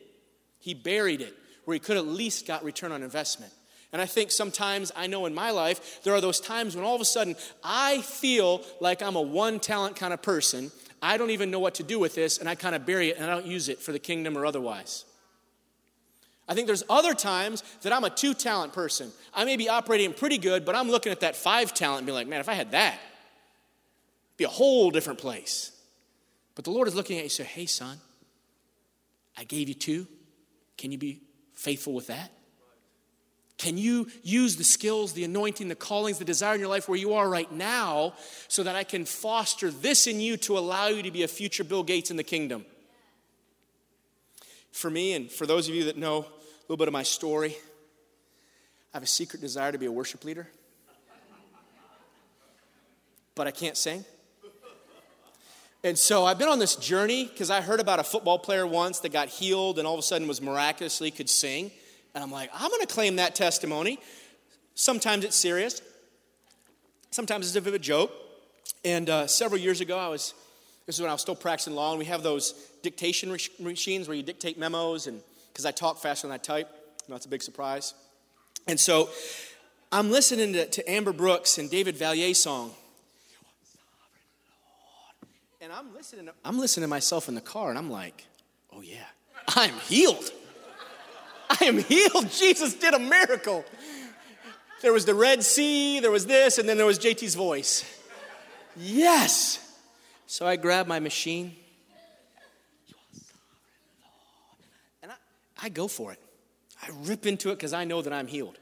He 0.58 0.74
buried 0.74 1.20
it 1.20 1.34
where 1.64 1.74
he 1.74 1.80
could 1.80 1.96
at 1.96 2.06
least 2.06 2.46
got 2.46 2.64
return 2.64 2.92
on 2.92 3.02
investment. 3.02 3.52
And 3.92 4.02
I 4.02 4.06
think 4.06 4.32
sometimes 4.32 4.90
I 4.96 5.06
know 5.06 5.24
in 5.26 5.34
my 5.34 5.50
life 5.50 6.02
there 6.02 6.14
are 6.14 6.20
those 6.20 6.40
times 6.40 6.74
when 6.74 6.84
all 6.84 6.96
of 6.96 7.00
a 7.00 7.06
sudden 7.06 7.36
I 7.62 8.00
feel 8.00 8.62
like 8.80 9.02
I'm 9.02 9.14
a 9.14 9.22
one 9.22 9.60
talent 9.60 9.94
kind 9.94 10.12
of 10.12 10.20
person. 10.20 10.72
I 11.00 11.16
don't 11.16 11.30
even 11.30 11.50
know 11.50 11.60
what 11.60 11.76
to 11.76 11.82
do 11.82 11.98
with 11.98 12.14
this, 12.14 12.38
and 12.38 12.48
I 12.48 12.54
kind 12.54 12.74
of 12.74 12.86
bury 12.86 13.10
it 13.10 13.18
and 13.18 13.26
I 13.26 13.34
don't 13.34 13.46
use 13.46 13.68
it 13.68 13.78
for 13.78 13.92
the 13.92 13.98
kingdom 13.98 14.36
or 14.36 14.46
otherwise. 14.46 15.04
I 16.46 16.54
think 16.54 16.66
there's 16.66 16.82
other 16.90 17.14
times 17.14 17.62
that 17.82 17.92
I'm 17.92 18.04
a 18.04 18.10
two 18.10 18.34
talent 18.34 18.72
person. 18.72 19.10
I 19.32 19.44
may 19.44 19.56
be 19.56 19.68
operating 19.68 20.12
pretty 20.12 20.38
good, 20.38 20.64
but 20.64 20.74
I'm 20.74 20.90
looking 20.90 21.12
at 21.12 21.20
that 21.20 21.36
five 21.36 21.72
talent 21.72 21.98
and 21.98 22.06
be 22.06 22.12
like, 22.12 22.26
man, 22.26 22.40
if 22.40 22.48
I 22.48 22.54
had 22.54 22.72
that, 22.72 22.94
it'd 22.94 24.36
be 24.36 24.44
a 24.44 24.48
whole 24.48 24.90
different 24.90 25.18
place. 25.18 25.72
But 26.54 26.64
the 26.64 26.70
Lord 26.70 26.86
is 26.86 26.94
looking 26.94 27.16
at 27.16 27.20
you 27.20 27.24
and 27.24 27.32
say, 27.32 27.44
hey, 27.44 27.66
son, 27.66 27.98
I 29.36 29.44
gave 29.44 29.68
you 29.68 29.74
two. 29.74 30.06
Can 30.76 30.92
you 30.92 30.98
be 30.98 31.22
faithful 31.54 31.94
with 31.94 32.08
that? 32.08 32.30
Can 33.56 33.78
you 33.78 34.08
use 34.22 34.56
the 34.56 34.64
skills, 34.64 35.12
the 35.12 35.24
anointing, 35.24 35.68
the 35.68 35.74
callings, 35.74 36.18
the 36.18 36.24
desire 36.24 36.54
in 36.54 36.60
your 36.60 36.68
life 36.68 36.88
where 36.88 36.98
you 36.98 37.14
are 37.14 37.28
right 37.28 37.50
now 37.50 38.14
so 38.48 38.64
that 38.64 38.74
I 38.74 38.84
can 38.84 39.04
foster 39.04 39.70
this 39.70 40.06
in 40.06 40.20
you 40.20 40.36
to 40.38 40.58
allow 40.58 40.88
you 40.88 41.02
to 41.02 41.10
be 41.10 41.22
a 41.22 41.28
future 41.28 41.64
Bill 41.64 41.84
Gates 41.84 42.10
in 42.10 42.16
the 42.16 42.24
kingdom? 42.24 42.66
For 44.74 44.90
me, 44.90 45.12
and 45.12 45.30
for 45.30 45.46
those 45.46 45.68
of 45.68 45.74
you 45.76 45.84
that 45.84 45.96
know 45.96 46.18
a 46.18 46.62
little 46.62 46.76
bit 46.76 46.88
of 46.88 46.92
my 46.92 47.04
story, 47.04 47.56
I 48.92 48.96
have 48.96 49.04
a 49.04 49.06
secret 49.06 49.40
desire 49.40 49.70
to 49.70 49.78
be 49.78 49.86
a 49.86 49.92
worship 49.92 50.24
leader, 50.24 50.48
but 53.36 53.46
I 53.46 53.52
can't 53.52 53.76
sing. 53.76 54.04
And 55.84 55.96
so 55.96 56.24
I've 56.24 56.40
been 56.40 56.48
on 56.48 56.58
this 56.58 56.74
journey 56.74 57.26
because 57.26 57.50
I 57.50 57.60
heard 57.60 57.78
about 57.78 58.00
a 58.00 58.02
football 58.02 58.36
player 58.36 58.66
once 58.66 58.98
that 58.98 59.12
got 59.12 59.28
healed 59.28 59.78
and 59.78 59.86
all 59.86 59.94
of 59.94 60.00
a 60.00 60.02
sudden 60.02 60.26
was 60.26 60.42
miraculously 60.42 61.12
could 61.12 61.30
sing. 61.30 61.70
And 62.12 62.24
I'm 62.24 62.32
like, 62.32 62.50
I'm 62.52 62.68
going 62.68 62.80
to 62.80 62.92
claim 62.92 63.16
that 63.16 63.36
testimony. 63.36 64.00
Sometimes 64.74 65.24
it's 65.24 65.36
serious, 65.36 65.82
sometimes 67.12 67.46
it's 67.46 67.54
a 67.54 67.60
bit 67.60 67.68
of 67.68 67.74
a 67.74 67.78
joke. 67.78 68.10
And 68.84 69.08
uh, 69.08 69.28
several 69.28 69.60
years 69.60 69.80
ago, 69.80 69.96
I 69.96 70.08
was 70.08 70.34
this 70.86 70.96
is 70.96 71.00
when 71.00 71.08
I 71.08 71.14
was 71.14 71.22
still 71.22 71.34
practicing 71.34 71.74
law, 71.74 71.90
and 71.90 71.98
we 71.98 72.04
have 72.04 72.22
those 72.22 72.52
dictation 72.82 73.34
machines 73.58 74.06
where 74.06 74.16
you 74.16 74.22
dictate 74.22 74.58
memos, 74.58 75.06
and 75.06 75.22
because 75.52 75.64
I 75.64 75.70
talk 75.70 75.98
faster 75.98 76.26
than 76.26 76.34
I 76.34 76.38
type, 76.38 76.68
it's 77.08 77.26
a 77.26 77.28
big 77.28 77.42
surprise. 77.42 77.94
And 78.66 78.78
so 78.78 79.08
I'm 79.90 80.10
listening 80.10 80.52
to, 80.54 80.66
to 80.66 80.90
Amber 80.90 81.12
Brooks 81.12 81.58
and 81.58 81.70
David 81.70 81.96
Vallier 81.96 82.34
song. 82.34 82.72
And 85.60 85.72
I'm 85.72 85.94
listening, 85.94 86.26
to, 86.26 86.32
I'm 86.44 86.58
listening 86.58 86.82
to 86.82 86.88
myself 86.88 87.28
in 87.28 87.34
the 87.34 87.40
car, 87.40 87.70
and 87.70 87.78
I'm 87.78 87.90
like, 87.90 88.26
oh 88.70 88.82
yeah, 88.82 89.06
I'm 89.48 89.74
healed. 89.88 90.30
I 91.60 91.64
am 91.64 91.78
healed. 91.78 92.30
Jesus 92.30 92.74
did 92.74 92.92
a 92.92 92.98
miracle. 92.98 93.64
There 94.82 94.92
was 94.92 95.06
the 95.06 95.14
Red 95.14 95.42
Sea, 95.42 96.00
there 96.00 96.10
was 96.10 96.26
this, 96.26 96.58
and 96.58 96.68
then 96.68 96.76
there 96.76 96.84
was 96.84 96.98
JT's 96.98 97.34
voice. 97.34 97.84
Yes. 98.76 99.63
So 100.26 100.46
I 100.46 100.56
grab 100.56 100.86
my 100.86 101.00
machine. 101.00 101.54
And 105.02 105.12
I, 105.12 105.14
I 105.62 105.68
go 105.68 105.88
for 105.88 106.12
it. 106.12 106.18
I 106.82 106.88
rip 107.02 107.26
into 107.26 107.50
it 107.50 107.56
because 107.56 107.72
I 107.72 107.84
know 107.84 108.02
that 108.02 108.12
I'm 108.12 108.26
healed. 108.26 108.58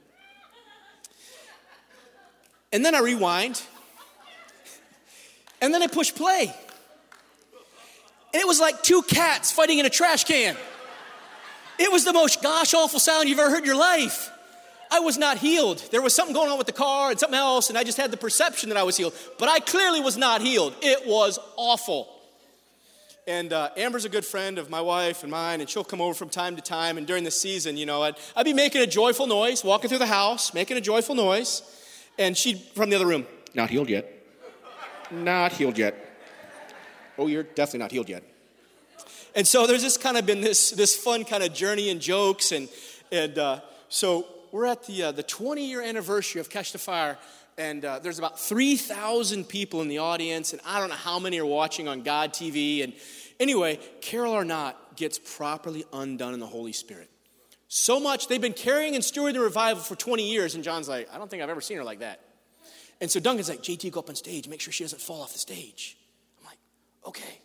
And 2.73 2.85
then 2.85 2.95
I 2.95 3.01
rewind. 3.01 3.63
And 5.61 5.73
then 5.73 5.83
I 5.83 5.87
push 5.87 6.13
play. 6.13 6.53
And 8.35 8.41
it 8.41 8.47
was 8.47 8.61
like 8.61 8.83
two 8.83 9.03
cats 9.03 9.53
fighting 9.53 9.79
in 9.79 9.87
a 9.87 9.91
trash 9.91 10.25
can. 10.25 10.57
It 11.79 11.93
was 11.93 12.05
the 12.05 12.13
most 12.13 12.43
gosh 12.43 12.75
awful 12.75 12.99
sound 12.99 13.29
you've 13.29 13.39
ever 13.39 13.51
heard 13.51 13.61
in 13.61 13.65
your 13.65 13.77
life. 13.77 14.31
I 14.93 15.01
was 15.01 15.17
not 15.17 15.39
healed. 15.39 15.79
There 15.91 16.03
was 16.03 16.15
something 16.15 16.35
going 16.35 16.51
on 16.51 16.59
with 16.59 16.67
the 16.67 16.73
car 16.75 17.11
and 17.11 17.19
something 17.19 17.39
else, 17.39 17.71
and 17.71 17.79
I 17.79 17.83
just 17.83 17.97
had 17.97 18.11
the 18.11 18.19
perception 18.19 18.69
that 18.69 18.77
I 18.77 18.83
was 18.83 18.99
healed. 18.99 19.15
But 19.39 19.49
I 19.49 19.59
clearly 19.59 20.01
was 20.01 20.19
not 20.19 20.43
healed. 20.43 20.75
It 20.83 21.07
was 21.07 21.39
awful. 21.57 22.09
And 23.27 23.55
uh, 23.55 23.71
Amber's 23.77 24.05
a 24.05 24.11
good 24.11 24.25
friend 24.25 24.59
of 24.59 24.69
my 24.69 24.83
wife 24.83 25.23
and 25.23 25.33
mine, 25.33 25.63
and 25.63 25.71
she'll 25.71 25.83
come 25.83 26.03
over 26.03 26.13
from 26.13 26.29
time 26.29 26.57
to 26.57 26.63
time. 26.63 26.99
And 26.99 27.07
during 27.07 27.25
the 27.25 27.31
season, 27.31 27.79
you 27.79 27.87
know, 27.87 28.03
I'd, 28.03 28.17
I'd 28.37 28.45
be 28.45 28.53
making 28.53 28.83
a 28.83 28.87
joyful 28.87 29.27
noise, 29.27 29.65
walking 29.65 29.89
through 29.89 30.01
the 30.01 30.07
house, 30.07 30.53
making 30.53 30.77
a 30.77 30.81
joyful 30.81 31.15
noise. 31.15 31.63
And 32.19 32.37
she'd, 32.37 32.59
from 32.75 32.91
the 32.91 32.97
other 32.97 33.07
room, 33.07 33.27
not 33.55 33.71
healed 33.71 33.89
yet. 33.89 34.13
Not 35.11 35.53
healed 35.53 35.79
yet. 35.79 35.95
Oh, 37.17 37.29
you're 37.29 37.45
definitely 37.45 37.79
not 37.79 37.93
healed 37.93 38.11
yet. 38.11 38.25
And 39.35 39.47
so 39.47 39.67
there's 39.67 39.83
just 39.83 40.03
kind 40.03 40.19
of 40.19 40.27
been 40.27 40.43
this, 40.43 40.71
this 40.73 40.95
fun 40.95 41.25
kind 41.25 41.43
of 41.43 41.55
journey 41.55 41.89
and 41.89 41.99
jokes. 41.99 42.53
And, 42.53 42.69
and 43.11 43.39
uh, 43.39 43.61
so 43.89 44.27
we're 44.53 44.67
at 44.67 44.85
the, 44.87 45.05
uh, 45.05 45.13
the 45.13 45.23
20 45.23 45.67
year 45.67 45.83
anniversary 45.83 46.41
of 46.41 46.51
Catch 46.51 46.73
the 46.73 46.79
Fire, 46.79 47.19
and 47.59 47.85
uh, 47.85 47.99
there's 47.99 48.19
about 48.19 48.39
3,000 48.39 49.49
people 49.49 49.81
in 49.81 49.89
the 49.89 49.99
audience, 49.99 50.53
and 50.53 50.61
I 50.65 50.79
don't 50.79 50.91
know 50.91 50.95
how 50.95 51.19
many 51.19 51.41
are 51.41 51.47
watching 51.47 51.89
on 51.89 52.03
God 52.03 52.33
TV. 52.33 52.85
And 52.85 52.93
anyway, 53.41 53.81
Carol 54.03 54.35
Arnott 54.35 54.77
gets 54.95 55.19
properly 55.19 55.85
undone 55.93 56.35
in 56.35 56.41
the 56.41 56.47
Holy 56.47 56.73
Spirit. 56.73 57.11
So 57.69 57.99
much, 57.99 58.29
they've 58.29 58.41
been 58.41 58.53
carrying 58.53 58.95
and 58.95 59.03
stewarding 59.03 59.33
the 59.33 59.41
revival 59.41 59.83
for 59.83 59.97
20 59.97 60.31
years, 60.31 60.55
and 60.55 60.63
John's 60.63 60.89
like, 60.89 61.09
I 61.13 61.17
don't 61.17 61.31
think 61.31 61.43
I've 61.43 61.49
ever 61.49 61.63
seen 61.63 61.79
her 61.79 61.85
like 61.85 62.01
that. 62.01 62.21
And 63.01 63.11
so 63.11 63.19
Duncan's 63.19 63.49
like, 63.49 63.63
JT, 63.63 63.91
go 63.91 64.01
up 64.01 64.11
on 64.11 64.15
stage, 64.15 64.47
make 64.49 64.61
sure 64.61 64.73
she 64.73 64.85
doesn't 64.85 65.01
fall 65.01 65.23
off 65.23 65.33
the 65.33 65.39
stage. 65.39 65.97
I'm 66.39 66.47
like, 66.47 66.59
okay. 67.07 67.41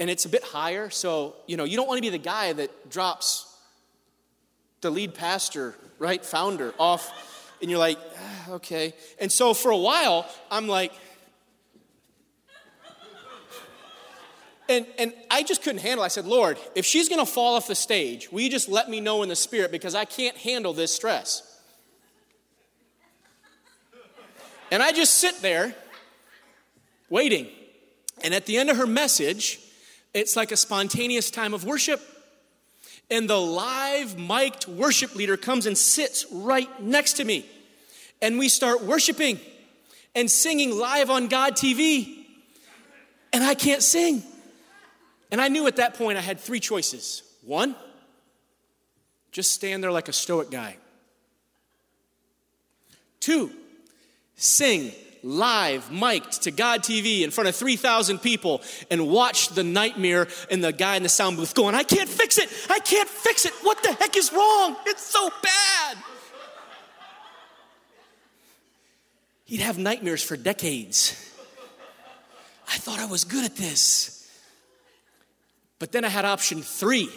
And 0.00 0.10
it's 0.10 0.24
a 0.24 0.28
bit 0.28 0.42
higher, 0.42 0.90
so, 0.90 1.36
you 1.46 1.56
know, 1.56 1.64
you 1.64 1.76
don't 1.76 1.86
want 1.86 1.98
to 1.98 2.02
be 2.02 2.10
the 2.10 2.18
guy 2.18 2.52
that 2.52 2.90
drops 2.90 3.51
the 4.82 4.90
lead 4.90 5.14
pastor, 5.14 5.74
right, 5.98 6.24
founder, 6.24 6.74
off, 6.78 7.48
and 7.62 7.70
you're 7.70 7.78
like, 7.78 7.98
ah, 8.18 8.50
okay. 8.52 8.92
And 9.20 9.30
so 9.30 9.54
for 9.54 9.70
a 9.70 9.76
while, 9.76 10.28
I'm 10.50 10.68
like, 10.68 10.92
and, 14.68 14.86
and 14.98 15.12
I 15.30 15.42
just 15.42 15.62
couldn't 15.62 15.80
handle 15.80 16.02
it. 16.02 16.06
I 16.06 16.08
said, 16.08 16.26
Lord, 16.26 16.58
if 16.74 16.84
she's 16.84 17.08
going 17.08 17.24
to 17.24 17.30
fall 17.30 17.56
off 17.56 17.66
the 17.66 17.74
stage, 17.74 18.30
will 18.32 18.40
you 18.40 18.50
just 18.50 18.68
let 18.68 18.88
me 18.88 19.00
know 19.00 19.22
in 19.22 19.28
the 19.28 19.36
spirit 19.36 19.70
because 19.70 19.94
I 19.94 20.04
can't 20.04 20.36
handle 20.36 20.72
this 20.72 20.94
stress? 20.94 21.48
And 24.70 24.82
I 24.82 24.92
just 24.92 25.14
sit 25.18 25.42
there 25.42 25.74
waiting. 27.10 27.48
And 28.24 28.32
at 28.34 28.46
the 28.46 28.56
end 28.56 28.70
of 28.70 28.78
her 28.78 28.86
message, 28.86 29.60
it's 30.14 30.34
like 30.34 30.50
a 30.50 30.56
spontaneous 30.56 31.30
time 31.30 31.52
of 31.54 31.64
worship 31.64 32.00
and 33.10 33.28
the 33.28 33.40
live 33.40 34.18
mic'd 34.18 34.66
worship 34.66 35.14
leader 35.14 35.36
comes 35.36 35.66
and 35.66 35.76
sits 35.76 36.26
right 36.32 36.82
next 36.82 37.14
to 37.14 37.24
me. 37.24 37.44
And 38.20 38.38
we 38.38 38.48
start 38.48 38.82
worshiping 38.82 39.38
and 40.14 40.30
singing 40.30 40.70
live 40.78 41.10
on 41.10 41.28
God 41.28 41.54
TV. 41.54 42.24
And 43.32 43.42
I 43.42 43.54
can't 43.54 43.82
sing. 43.82 44.22
And 45.30 45.40
I 45.40 45.48
knew 45.48 45.66
at 45.66 45.76
that 45.76 45.94
point 45.94 46.18
I 46.18 46.20
had 46.20 46.38
three 46.38 46.60
choices. 46.60 47.22
One, 47.44 47.74
just 49.32 49.52
stand 49.52 49.82
there 49.82 49.90
like 49.90 50.08
a 50.08 50.12
stoic 50.12 50.50
guy. 50.50 50.76
Two, 53.20 53.50
sing 54.36 54.92
live, 55.22 55.90
mic'd 55.90 56.42
to 56.42 56.50
God 56.50 56.82
TV 56.82 57.22
in 57.22 57.30
front 57.30 57.48
of 57.48 57.56
3,000 57.56 58.18
people 58.18 58.62
and 58.90 59.08
watch 59.08 59.48
the 59.48 59.62
nightmare 59.62 60.28
and 60.50 60.62
the 60.62 60.72
guy 60.72 60.96
in 60.96 61.02
the 61.02 61.08
sound 61.08 61.36
booth 61.36 61.54
going, 61.54 61.74
I 61.74 61.82
can't 61.82 62.08
fix 62.08 62.38
it. 62.38 62.48
I 62.68 62.78
can't 62.80 63.08
fix 63.08 63.44
it. 63.44 63.52
What 63.62 63.82
the 63.82 63.92
heck 63.92 64.16
is 64.16 64.32
wrong? 64.32 64.76
It's 64.86 65.04
so 65.04 65.30
bad. 65.42 65.98
He'd 69.44 69.60
have 69.60 69.78
nightmares 69.78 70.22
for 70.22 70.36
decades. 70.36 71.12
I 72.68 72.78
thought 72.78 72.98
I 72.98 73.06
was 73.06 73.24
good 73.24 73.44
at 73.44 73.56
this. 73.56 74.30
But 75.78 75.92
then 75.92 76.04
I 76.04 76.08
had 76.08 76.24
option 76.24 76.62
three. 76.62 77.10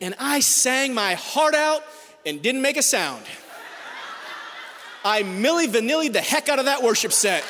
And 0.00 0.14
I 0.18 0.40
sang 0.40 0.94
my 0.94 1.14
heart 1.14 1.54
out 1.54 1.82
and 2.24 2.42
didn't 2.42 2.62
make 2.62 2.76
a 2.76 2.82
sound. 2.82 3.24
I 5.04 5.22
Milli 5.22 5.66
Vanilli 5.66 6.12
the 6.12 6.20
heck 6.20 6.48
out 6.48 6.58
of 6.58 6.64
that 6.64 6.82
worship 6.82 7.12
set. 7.12 7.44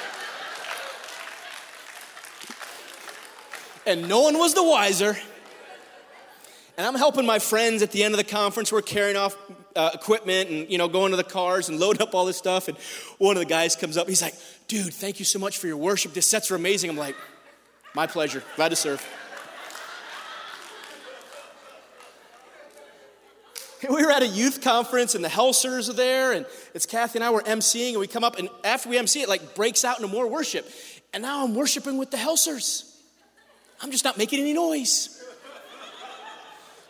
And 3.86 4.08
no 4.08 4.20
one 4.20 4.36
was 4.38 4.52
the 4.54 4.64
wiser. 4.64 5.16
And 6.76 6.86
I'm 6.86 6.94
helping 6.94 7.24
my 7.24 7.38
friends 7.38 7.82
at 7.82 7.92
the 7.92 8.02
end 8.02 8.12
of 8.12 8.18
the 8.18 8.24
conference. 8.24 8.70
We're 8.70 8.82
carrying 8.82 9.16
off 9.16 9.34
uh, 9.74 9.90
equipment 9.94 10.50
and, 10.50 10.70
you 10.70 10.76
know, 10.76 10.88
going 10.88 11.12
to 11.12 11.16
the 11.16 11.24
cars 11.24 11.68
and 11.68 11.80
loading 11.80 12.02
up 12.02 12.14
all 12.14 12.26
this 12.26 12.36
stuff. 12.36 12.68
And 12.68 12.76
one 13.18 13.36
of 13.36 13.40
the 13.40 13.46
guys 13.48 13.76
comes 13.76 13.96
up. 13.96 14.08
He's 14.08 14.20
like, 14.20 14.34
dude, 14.68 14.92
thank 14.92 15.18
you 15.18 15.24
so 15.24 15.38
much 15.38 15.56
for 15.56 15.68
your 15.68 15.78
worship. 15.78 16.12
This 16.12 16.26
sets 16.26 16.50
are 16.50 16.56
amazing. 16.56 16.90
I'm 16.90 16.98
like, 16.98 17.16
my 17.94 18.06
pleasure. 18.06 18.42
Glad 18.56 18.70
to 18.70 18.76
serve. 18.76 19.06
we 23.90 24.04
were 24.04 24.10
at 24.10 24.22
a 24.22 24.26
youth 24.26 24.60
conference 24.60 25.14
and 25.14 25.24
the 25.24 25.28
Helsers 25.28 25.88
are 25.88 25.94
there 25.94 26.32
and 26.32 26.46
it's 26.74 26.86
Kathy 26.86 27.18
and 27.18 27.24
I 27.24 27.30
were 27.30 27.42
emceeing 27.42 27.90
and 27.90 28.00
we 28.00 28.06
come 28.06 28.24
up 28.24 28.38
and 28.38 28.48
after 28.64 28.88
we 28.88 28.98
MC 28.98 29.22
it 29.22 29.28
like 29.28 29.54
breaks 29.54 29.84
out 29.84 29.98
into 29.98 30.08
more 30.08 30.26
worship. 30.26 30.68
And 31.12 31.22
now 31.22 31.44
I'm 31.44 31.54
worshiping 31.54 31.98
with 31.98 32.10
the 32.10 32.16
Helsers. 32.16 32.92
I'm 33.80 33.90
just 33.90 34.04
not 34.04 34.18
making 34.18 34.40
any 34.40 34.52
noise. 34.52 35.12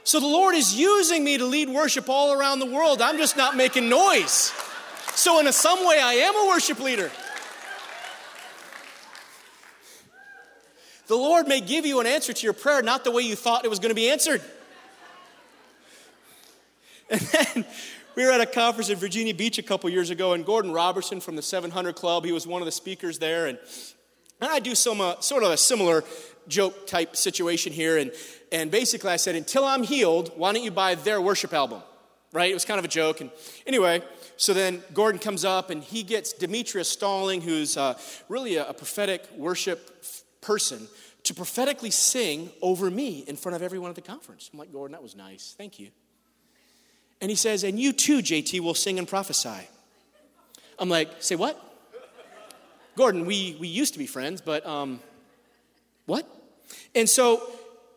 So 0.04 0.20
the 0.20 0.26
Lord 0.26 0.54
is 0.54 0.78
using 0.78 1.24
me 1.24 1.36
to 1.38 1.44
lead 1.44 1.68
worship 1.68 2.08
all 2.08 2.32
around 2.32 2.60
the 2.60 2.66
world. 2.66 3.02
I'm 3.02 3.18
just 3.18 3.36
not 3.36 3.56
making 3.56 3.88
noise. 3.88 4.52
So 5.14 5.40
in 5.40 5.46
a, 5.46 5.52
some 5.52 5.84
way 5.86 5.98
I 6.00 6.12
am 6.14 6.36
a 6.36 6.46
worship 6.48 6.78
leader. 6.78 7.10
The 11.08 11.16
Lord 11.16 11.46
may 11.48 11.60
give 11.60 11.86
you 11.86 12.00
an 12.00 12.06
answer 12.06 12.32
to 12.32 12.42
your 12.44 12.52
prayer 12.52 12.82
not 12.82 13.04
the 13.04 13.10
way 13.10 13.22
you 13.22 13.36
thought 13.36 13.64
it 13.64 13.68
was 13.68 13.78
going 13.78 13.90
to 13.90 13.96
be 13.96 14.10
answered. 14.10 14.42
And 17.10 17.20
then 17.20 17.64
we 18.16 18.24
were 18.24 18.32
at 18.32 18.40
a 18.40 18.46
conference 18.46 18.88
in 18.88 18.98
Virginia 18.98 19.34
Beach 19.34 19.58
a 19.58 19.62
couple 19.62 19.88
years 19.90 20.10
ago, 20.10 20.32
and 20.32 20.44
Gordon 20.44 20.72
Robertson 20.72 21.20
from 21.20 21.36
the 21.36 21.42
700 21.42 21.94
Club, 21.94 22.24
he 22.24 22.32
was 22.32 22.46
one 22.46 22.62
of 22.62 22.66
the 22.66 22.72
speakers 22.72 23.18
there. 23.18 23.46
And, 23.46 23.58
and 24.40 24.50
I 24.50 24.58
do 24.58 24.74
some 24.74 25.00
uh, 25.00 25.20
sort 25.20 25.42
of 25.42 25.50
a 25.50 25.56
similar 25.56 26.02
joke 26.48 26.86
type 26.86 27.14
situation 27.14 27.72
here. 27.72 27.98
And, 27.98 28.12
and 28.50 28.70
basically, 28.70 29.10
I 29.10 29.16
said, 29.16 29.36
Until 29.36 29.64
I'm 29.64 29.82
healed, 29.82 30.32
why 30.34 30.52
don't 30.52 30.64
you 30.64 30.70
buy 30.70 30.94
their 30.94 31.20
worship 31.20 31.52
album? 31.52 31.82
Right? 32.32 32.50
It 32.50 32.54
was 32.54 32.64
kind 32.64 32.78
of 32.78 32.84
a 32.84 32.88
joke. 32.88 33.20
And 33.20 33.30
anyway, 33.66 34.02
so 34.36 34.52
then 34.52 34.82
Gordon 34.92 35.20
comes 35.20 35.44
up 35.44 35.70
and 35.70 35.82
he 35.82 36.02
gets 36.02 36.32
Demetria 36.32 36.84
Stalling, 36.84 37.40
who's 37.40 37.76
uh, 37.76 37.98
really 38.28 38.56
a, 38.56 38.68
a 38.68 38.74
prophetic 38.74 39.24
worship 39.36 40.04
person, 40.40 40.88
to 41.22 41.34
prophetically 41.34 41.90
sing 41.90 42.50
over 42.62 42.90
me 42.90 43.24
in 43.26 43.36
front 43.36 43.56
of 43.56 43.62
everyone 43.62 43.90
at 43.90 43.96
the 43.96 44.02
conference. 44.02 44.50
I'm 44.52 44.58
like, 44.58 44.72
Gordon, 44.72 44.92
that 44.92 45.02
was 45.02 45.14
nice. 45.14 45.54
Thank 45.56 45.78
you. 45.78 45.90
And 47.20 47.30
he 47.30 47.36
says, 47.36 47.64
And 47.64 47.78
you 47.78 47.92
too, 47.92 48.18
JT, 48.18 48.60
will 48.60 48.74
sing 48.74 48.98
and 48.98 49.08
prophesy. 49.08 49.68
I'm 50.78 50.88
like, 50.88 51.10
Say 51.20 51.36
what? 51.36 51.62
Gordon, 52.96 53.26
we, 53.26 53.56
we 53.60 53.68
used 53.68 53.92
to 53.92 53.98
be 53.98 54.06
friends, 54.06 54.40
but 54.40 54.64
um, 54.66 55.00
what? 56.06 56.26
And 56.94 57.08
so 57.08 57.42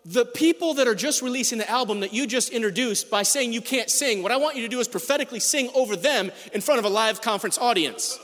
the 0.06 0.26
people 0.26 0.74
that 0.76 0.88
are 0.88 0.96
just 0.96 1.22
releasing 1.22 1.58
the 1.58 1.70
album 1.70 2.02
that 2.02 2.14
you 2.14 2.28
just 2.28 2.50
introduced 2.50 3.10
by 3.10 3.24
saying 3.24 3.54
you 3.54 3.62
can't 3.62 3.90
sing, 3.90 4.24
what 4.24 4.32
I 4.32 4.38
want 4.38 4.58
you 4.58 4.64
to 4.64 4.68
do 4.68 4.80
is 4.80 4.88
prophetically 4.88 5.40
sing 5.40 5.70
over 5.74 5.96
them 5.96 6.32
in 6.54 6.62
front 6.62 6.80
of 6.80 6.86
a 6.86 6.90
live 6.90 7.22
conference 7.22 7.58
audience. 7.58 8.20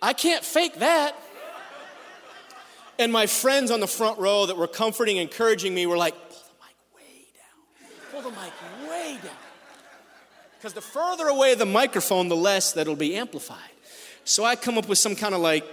I 0.00 0.12
can't 0.14 0.44
fake 0.44 0.76
that. 0.76 1.14
And 2.98 3.12
my 3.12 3.26
friends 3.26 3.70
on 3.70 3.80
the 3.80 3.86
front 3.86 4.18
row 4.18 4.46
that 4.46 4.56
were 4.56 4.66
comforting, 4.66 5.16
encouraging 5.16 5.74
me 5.74 5.86
were 5.86 5.96
like, 5.96 6.14
the 8.22 8.30
mic 8.30 8.52
way 8.88 9.18
down. 9.22 9.32
Because 10.58 10.74
the 10.74 10.80
further 10.80 11.26
away 11.26 11.54
the 11.54 11.66
microphone, 11.66 12.28
the 12.28 12.36
less 12.36 12.72
that 12.72 12.82
it'll 12.82 12.94
be 12.94 13.16
amplified. 13.16 13.58
So 14.24 14.44
I 14.44 14.54
come 14.54 14.78
up 14.78 14.88
with 14.88 14.98
some 14.98 15.16
kind 15.16 15.34
of 15.34 15.40
like 15.40 15.64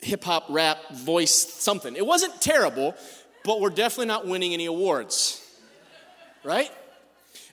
hip 0.00 0.24
hop 0.24 0.46
rap 0.48 0.78
voice 0.92 1.32
something. 1.32 1.94
It 1.94 2.04
wasn't 2.04 2.40
terrible, 2.40 2.94
but 3.44 3.60
we're 3.60 3.70
definitely 3.70 4.06
not 4.06 4.26
winning 4.26 4.52
any 4.52 4.66
awards. 4.66 5.40
Right? 6.42 6.70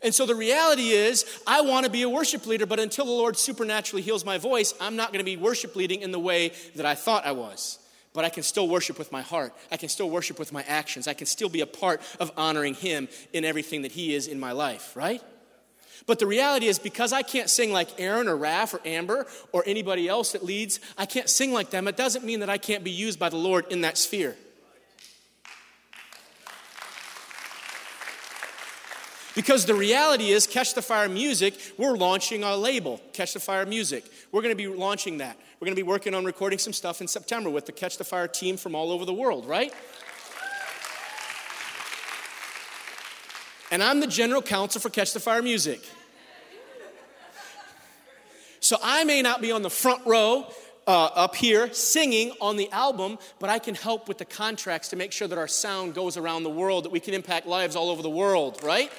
And 0.03 0.13
so 0.13 0.25
the 0.25 0.35
reality 0.35 0.89
is, 0.89 1.25
I 1.45 1.61
want 1.61 1.85
to 1.85 1.91
be 1.91 2.01
a 2.01 2.09
worship 2.09 2.47
leader, 2.47 2.65
but 2.65 2.79
until 2.79 3.05
the 3.05 3.11
Lord 3.11 3.37
supernaturally 3.37 4.01
heals 4.01 4.25
my 4.25 4.39
voice, 4.39 4.73
I'm 4.81 4.95
not 4.95 5.09
going 5.13 5.19
to 5.19 5.23
be 5.23 5.37
worship 5.37 5.75
leading 5.75 6.01
in 6.01 6.11
the 6.11 6.19
way 6.19 6.53
that 6.75 6.85
I 6.85 6.95
thought 6.95 7.25
I 7.25 7.33
was 7.33 7.77
but 8.13 8.25
I 8.25 8.29
can 8.29 8.43
still 8.43 8.67
worship 8.67 8.99
with 8.99 9.11
my 9.11 9.21
heart. 9.21 9.53
I 9.71 9.77
can 9.77 9.89
still 9.89 10.09
worship 10.09 10.37
with 10.37 10.51
my 10.51 10.63
actions. 10.67 11.07
I 11.07 11.13
can 11.13 11.27
still 11.27 11.49
be 11.49 11.61
a 11.61 11.65
part 11.65 12.01
of 12.19 12.31
honoring 12.37 12.73
Him 12.73 13.07
in 13.33 13.45
everything 13.45 13.83
that 13.83 13.91
He 13.91 14.13
is 14.13 14.27
in 14.27 14.39
my 14.39 14.51
life, 14.51 14.95
right? 14.95 15.21
But 16.07 16.19
the 16.19 16.25
reality 16.25 16.65
is, 16.65 16.79
because 16.79 17.13
I 17.13 17.21
can't 17.21 17.49
sing 17.49 17.71
like 17.71 17.99
Aaron 17.99 18.27
or 18.27 18.35
Raph 18.35 18.73
or 18.73 18.81
Amber 18.85 19.27
or 19.51 19.63
anybody 19.65 20.07
else 20.07 20.31
that 20.31 20.43
leads, 20.43 20.79
I 20.97 21.05
can't 21.05 21.29
sing 21.29 21.53
like 21.53 21.69
them. 21.69 21.87
It 21.87 21.95
doesn't 21.95 22.25
mean 22.25 22.39
that 22.39 22.49
I 22.49 22.57
can't 22.57 22.83
be 22.83 22.91
used 22.91 23.19
by 23.19 23.29
the 23.29 23.37
Lord 23.37 23.71
in 23.71 23.81
that 23.81 23.97
sphere. 23.97 24.35
Because 29.35 29.65
the 29.65 29.75
reality 29.75 30.31
is, 30.31 30.45
Catch 30.45 30.73
the 30.73 30.81
Fire 30.81 31.07
Music, 31.07 31.53
we're 31.77 31.95
launching 31.95 32.43
a 32.43 32.55
label, 32.57 32.99
Catch 33.13 33.33
the 33.33 33.39
Fire 33.39 33.65
Music. 33.65 34.03
We're 34.31 34.41
going 34.41 34.55
to 34.55 34.57
be 34.57 34.67
launching 34.67 35.19
that. 35.19 35.37
We're 35.61 35.65
going 35.65 35.75
to 35.75 35.83
be 35.83 35.87
working 35.87 36.15
on 36.15 36.25
recording 36.25 36.57
some 36.57 36.73
stuff 36.73 37.01
in 37.01 37.07
September 37.07 37.47
with 37.47 37.67
the 37.67 37.71
Catch 37.71 37.99
the 37.99 38.03
Fire 38.03 38.27
team 38.27 38.57
from 38.57 38.73
all 38.73 38.91
over 38.91 39.05
the 39.05 39.13
world, 39.13 39.45
right? 39.45 39.71
And 43.69 43.83
I'm 43.83 43.99
the 43.99 44.07
general 44.07 44.41
counsel 44.41 44.81
for 44.81 44.89
Catch 44.89 45.13
the 45.13 45.19
Fire 45.19 45.43
Music. 45.43 45.87
So 48.59 48.77
I 48.81 49.03
may 49.03 49.21
not 49.21 49.39
be 49.39 49.51
on 49.51 49.61
the 49.61 49.69
front 49.69 50.03
row 50.07 50.51
uh, 50.87 51.05
up 51.13 51.35
here 51.35 51.71
singing 51.73 52.31
on 52.41 52.57
the 52.57 52.71
album, 52.71 53.19
but 53.37 53.51
I 53.51 53.59
can 53.59 53.75
help 53.75 54.07
with 54.07 54.17
the 54.17 54.25
contracts 54.25 54.87
to 54.87 54.95
make 54.95 55.11
sure 55.11 55.27
that 55.27 55.37
our 55.37 55.47
sound 55.47 55.93
goes 55.93 56.17
around 56.17 56.41
the 56.41 56.49
world, 56.49 56.85
that 56.85 56.91
we 56.91 56.99
can 56.99 57.13
impact 57.13 57.45
lives 57.45 57.75
all 57.75 57.91
over 57.91 58.01
the 58.01 58.09
world, 58.09 58.63
right? 58.63 58.91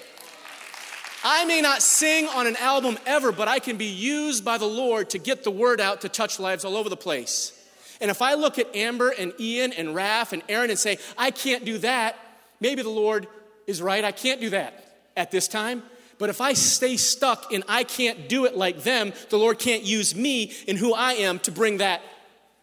I 1.24 1.44
may 1.44 1.60
not 1.60 1.82
sing 1.82 2.26
on 2.28 2.46
an 2.46 2.56
album 2.56 2.98
ever, 3.06 3.32
but 3.32 3.48
I 3.48 3.58
can 3.58 3.76
be 3.76 3.86
used 3.86 4.44
by 4.44 4.58
the 4.58 4.66
Lord 4.66 5.10
to 5.10 5.18
get 5.18 5.44
the 5.44 5.50
word 5.50 5.80
out 5.80 6.00
to 6.00 6.08
touch 6.08 6.40
lives 6.40 6.64
all 6.64 6.76
over 6.76 6.88
the 6.88 6.96
place. 6.96 7.58
And 8.00 8.10
if 8.10 8.20
I 8.20 8.34
look 8.34 8.58
at 8.58 8.74
Amber 8.74 9.10
and 9.10 9.32
Ian 9.38 9.72
and 9.72 9.90
Raph 9.90 10.32
and 10.32 10.42
Aaron 10.48 10.70
and 10.70 10.78
say, 10.78 10.98
I 11.16 11.30
can't 11.30 11.64
do 11.64 11.78
that, 11.78 12.16
maybe 12.60 12.82
the 12.82 12.88
Lord 12.88 13.28
is 13.66 13.80
right. 13.80 14.04
I 14.04 14.10
can't 14.10 14.40
do 14.40 14.50
that 14.50 14.98
at 15.16 15.30
this 15.30 15.46
time. 15.46 15.84
But 16.18 16.28
if 16.28 16.40
I 16.40 16.52
stay 16.52 16.96
stuck 16.96 17.52
in 17.52 17.64
I 17.68 17.84
can't 17.84 18.28
do 18.28 18.44
it 18.44 18.56
like 18.56 18.82
them, 18.82 19.12
the 19.30 19.38
Lord 19.38 19.58
can't 19.58 19.82
use 19.82 20.14
me 20.14 20.52
in 20.66 20.76
who 20.76 20.92
I 20.94 21.14
am 21.14 21.38
to 21.40 21.52
bring 21.52 21.78
that 21.78 22.02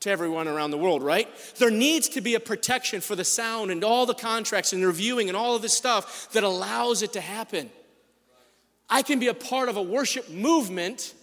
to 0.01 0.09
everyone 0.09 0.47
around 0.47 0.71
the 0.71 0.77
world, 0.77 1.03
right? 1.03 1.27
There 1.57 1.71
needs 1.71 2.09
to 2.09 2.21
be 2.21 2.35
a 2.35 2.39
protection 2.39 3.01
for 3.01 3.15
the 3.15 3.25
sound 3.25 3.71
and 3.71 3.83
all 3.83 4.05
the 4.05 4.13
contracts 4.13 4.71
and 4.71 4.85
reviewing 4.85 5.27
and 5.27 5.35
all 5.35 5.55
of 5.55 5.61
this 5.61 5.73
stuff 5.73 6.29
that 6.31 6.43
allows 6.43 7.01
it 7.01 7.13
to 7.13 7.21
happen. 7.21 7.69
I 8.89 9.01
can 9.01 9.19
be 9.19 9.27
a 9.27 9.33
part 9.33 9.69
of 9.69 9.77
a 9.77 9.81
worship 9.81 10.29
movement 10.29 11.13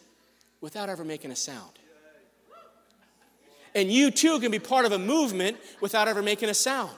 without 0.60 0.88
ever 0.88 1.04
making 1.04 1.30
a 1.30 1.36
sound. 1.36 1.72
And 3.74 3.92
you 3.92 4.10
too 4.10 4.40
can 4.40 4.50
be 4.50 4.58
part 4.58 4.86
of 4.86 4.92
a 4.92 4.98
movement 4.98 5.58
without 5.80 6.08
ever 6.08 6.22
making 6.22 6.48
a 6.48 6.54
sound, 6.54 6.96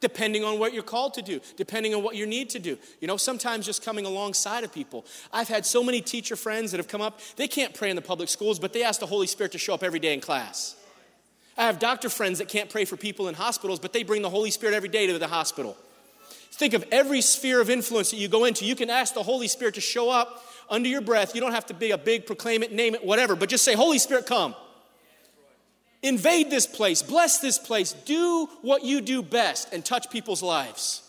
depending 0.00 0.44
on 0.44 0.58
what 0.58 0.74
you're 0.74 0.82
called 0.82 1.14
to 1.14 1.22
do, 1.22 1.40
depending 1.56 1.94
on 1.94 2.02
what 2.02 2.16
you 2.16 2.26
need 2.26 2.50
to 2.50 2.58
do. 2.58 2.76
You 3.00 3.08
know, 3.08 3.16
sometimes 3.16 3.64
just 3.64 3.82
coming 3.82 4.04
alongside 4.04 4.62
of 4.62 4.74
people. 4.74 5.06
I've 5.32 5.48
had 5.48 5.64
so 5.64 5.82
many 5.82 6.02
teacher 6.02 6.36
friends 6.36 6.70
that 6.72 6.78
have 6.78 6.88
come 6.88 7.00
up, 7.00 7.20
they 7.36 7.48
can't 7.48 7.72
pray 7.72 7.88
in 7.88 7.96
the 7.96 8.02
public 8.02 8.28
schools, 8.28 8.58
but 8.58 8.74
they 8.74 8.82
ask 8.82 9.00
the 9.00 9.06
Holy 9.06 9.26
Spirit 9.26 9.52
to 9.52 9.58
show 9.58 9.72
up 9.72 9.82
every 9.82 10.00
day 10.00 10.12
in 10.12 10.20
class. 10.20 10.76
I 11.56 11.64
have 11.64 11.78
doctor 11.78 12.08
friends 12.08 12.38
that 12.38 12.48
can't 12.48 12.68
pray 12.68 12.84
for 12.84 12.96
people 12.96 13.28
in 13.28 13.34
hospitals, 13.34 13.78
but 13.78 13.92
they 13.92 14.02
bring 14.02 14.22
the 14.22 14.30
Holy 14.30 14.50
Spirit 14.50 14.74
every 14.74 14.88
day 14.88 15.06
to 15.06 15.18
the 15.18 15.28
hospital. 15.28 15.76
Think 16.52 16.74
of 16.74 16.84
every 16.92 17.22
sphere 17.22 17.60
of 17.60 17.70
influence 17.70 18.10
that 18.10 18.18
you 18.18 18.28
go 18.28 18.44
into. 18.44 18.64
You 18.64 18.76
can 18.76 18.90
ask 18.90 19.14
the 19.14 19.22
Holy 19.22 19.48
Spirit 19.48 19.74
to 19.74 19.80
show 19.80 20.10
up 20.10 20.44
under 20.68 20.88
your 20.88 21.00
breath. 21.00 21.34
You 21.34 21.40
don't 21.40 21.52
have 21.52 21.66
to 21.66 21.74
be 21.74 21.90
a 21.90 21.98
big, 21.98 22.26
proclaim 22.26 22.62
it, 22.62 22.72
name 22.72 22.94
it, 22.94 23.04
whatever, 23.04 23.34
but 23.34 23.48
just 23.48 23.64
say, 23.64 23.74
Holy 23.74 23.98
Spirit, 23.98 24.26
come. 24.26 24.54
Invade 26.02 26.50
this 26.50 26.66
place, 26.66 27.00
bless 27.00 27.38
this 27.38 27.58
place, 27.58 27.92
do 27.92 28.48
what 28.60 28.84
you 28.84 29.00
do 29.00 29.22
best, 29.22 29.72
and 29.72 29.84
touch 29.84 30.10
people's 30.10 30.42
lives. 30.42 31.02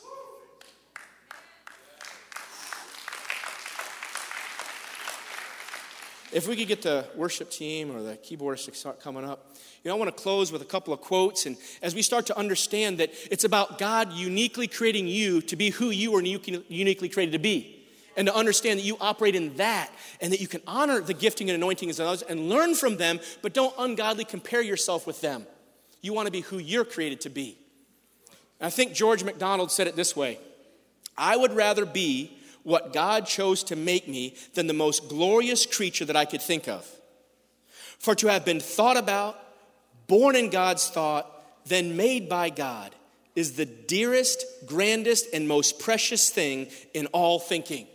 If 6.34 6.48
we 6.48 6.56
could 6.56 6.68
get 6.68 6.82
the 6.82 7.06
worship 7.16 7.52
team 7.52 7.96
or 7.96 8.02
the 8.02 8.18
keyboardist 8.18 8.66
to 8.66 8.74
start 8.74 9.00
coming 9.00 9.24
up. 9.24 9.56
You 9.84 9.90
know, 9.90 9.96
I 9.96 10.00
want 10.00 10.16
to 10.16 10.24
close 10.24 10.52
with 10.52 10.62
a 10.62 10.66
couple 10.66 10.94
of 10.94 11.02
quotes. 11.02 11.46
And 11.46 11.58
as 11.82 11.94
we 11.94 12.02
start 12.02 12.26
to 12.28 12.38
understand 12.38 12.98
that 12.98 13.12
it's 13.30 13.44
about 13.44 13.78
God 13.78 14.14
uniquely 14.14 14.68
creating 14.68 15.08
you 15.08 15.42
to 15.42 15.56
be 15.56 15.70
who 15.70 15.92
you 15.92 16.16
are 16.16 16.22
uniquely 16.22 17.10
created 17.10 17.34
to 17.34 17.40
be. 17.40 17.80
And 18.16 18.28
to 18.28 18.36
understand 18.36 18.80
that 18.80 18.86
you 18.86 18.98
operate 19.02 19.36
in 19.36 19.56
that 19.58 19.92
and 20.22 20.32
that 20.34 20.40
you 20.40 20.48
can 20.48 20.62
honor 20.68 21.02
the 21.02 21.14
gifting 21.14 21.50
and 21.50 21.56
anointing 21.56 21.90
of 21.90 22.00
others 22.00 22.22
and 22.22 22.50
learn 22.50 22.76
from 22.76 22.98
them, 22.98 23.20
but 23.42 23.54
don't 23.54 23.74
ungodly 23.78 24.24
compare 24.24 24.62
yourself 24.62 25.06
with 25.08 25.22
them. 25.22 25.46
You 26.02 26.14
want 26.14 26.28
to 26.28 26.32
be 26.32 26.42
who 26.42 26.58
you're 26.58 26.86
created 26.86 27.22
to 27.22 27.30
be. 27.30 27.58
And 28.60 28.68
I 28.68 28.70
think 28.70 28.94
George 28.94 29.24
MacDonald 29.24 29.72
said 29.72 29.88
it 29.88 29.96
this 29.96 30.16
way 30.16 30.40
I 31.18 31.38
would 31.38 31.54
rather 31.54 31.86
be 31.86 32.38
what 32.64 32.94
God 32.94 33.26
chose 33.26 33.64
to 33.66 33.76
make 33.76 34.08
me 34.08 34.36
than 34.54 34.68
the 34.68 34.74
most 34.74 35.10
glorious 35.10 35.66
creature 35.66 36.06
that 36.06 36.16
I 36.16 36.26
could 36.26 36.42
think 36.42 36.68
of. 36.68 36.88
For 38.00 38.16
to 38.16 38.28
have 38.28 38.46
been 38.46 38.60
thought 38.60 38.98
about, 38.98 39.40
born 40.08 40.36
in 40.36 40.50
God's 40.50 40.90
thought, 40.90 41.30
then 41.66 41.96
made 41.96 42.28
by 42.28 42.50
God, 42.50 42.94
is 43.36 43.54
the 43.54 43.66
dearest, 43.66 44.46
grandest, 44.66 45.28
and 45.34 45.48
most 45.48 45.80
precious 45.80 46.30
thing 46.30 46.68
in 46.94 47.08
all 47.08 47.40
thinking. 47.40 47.88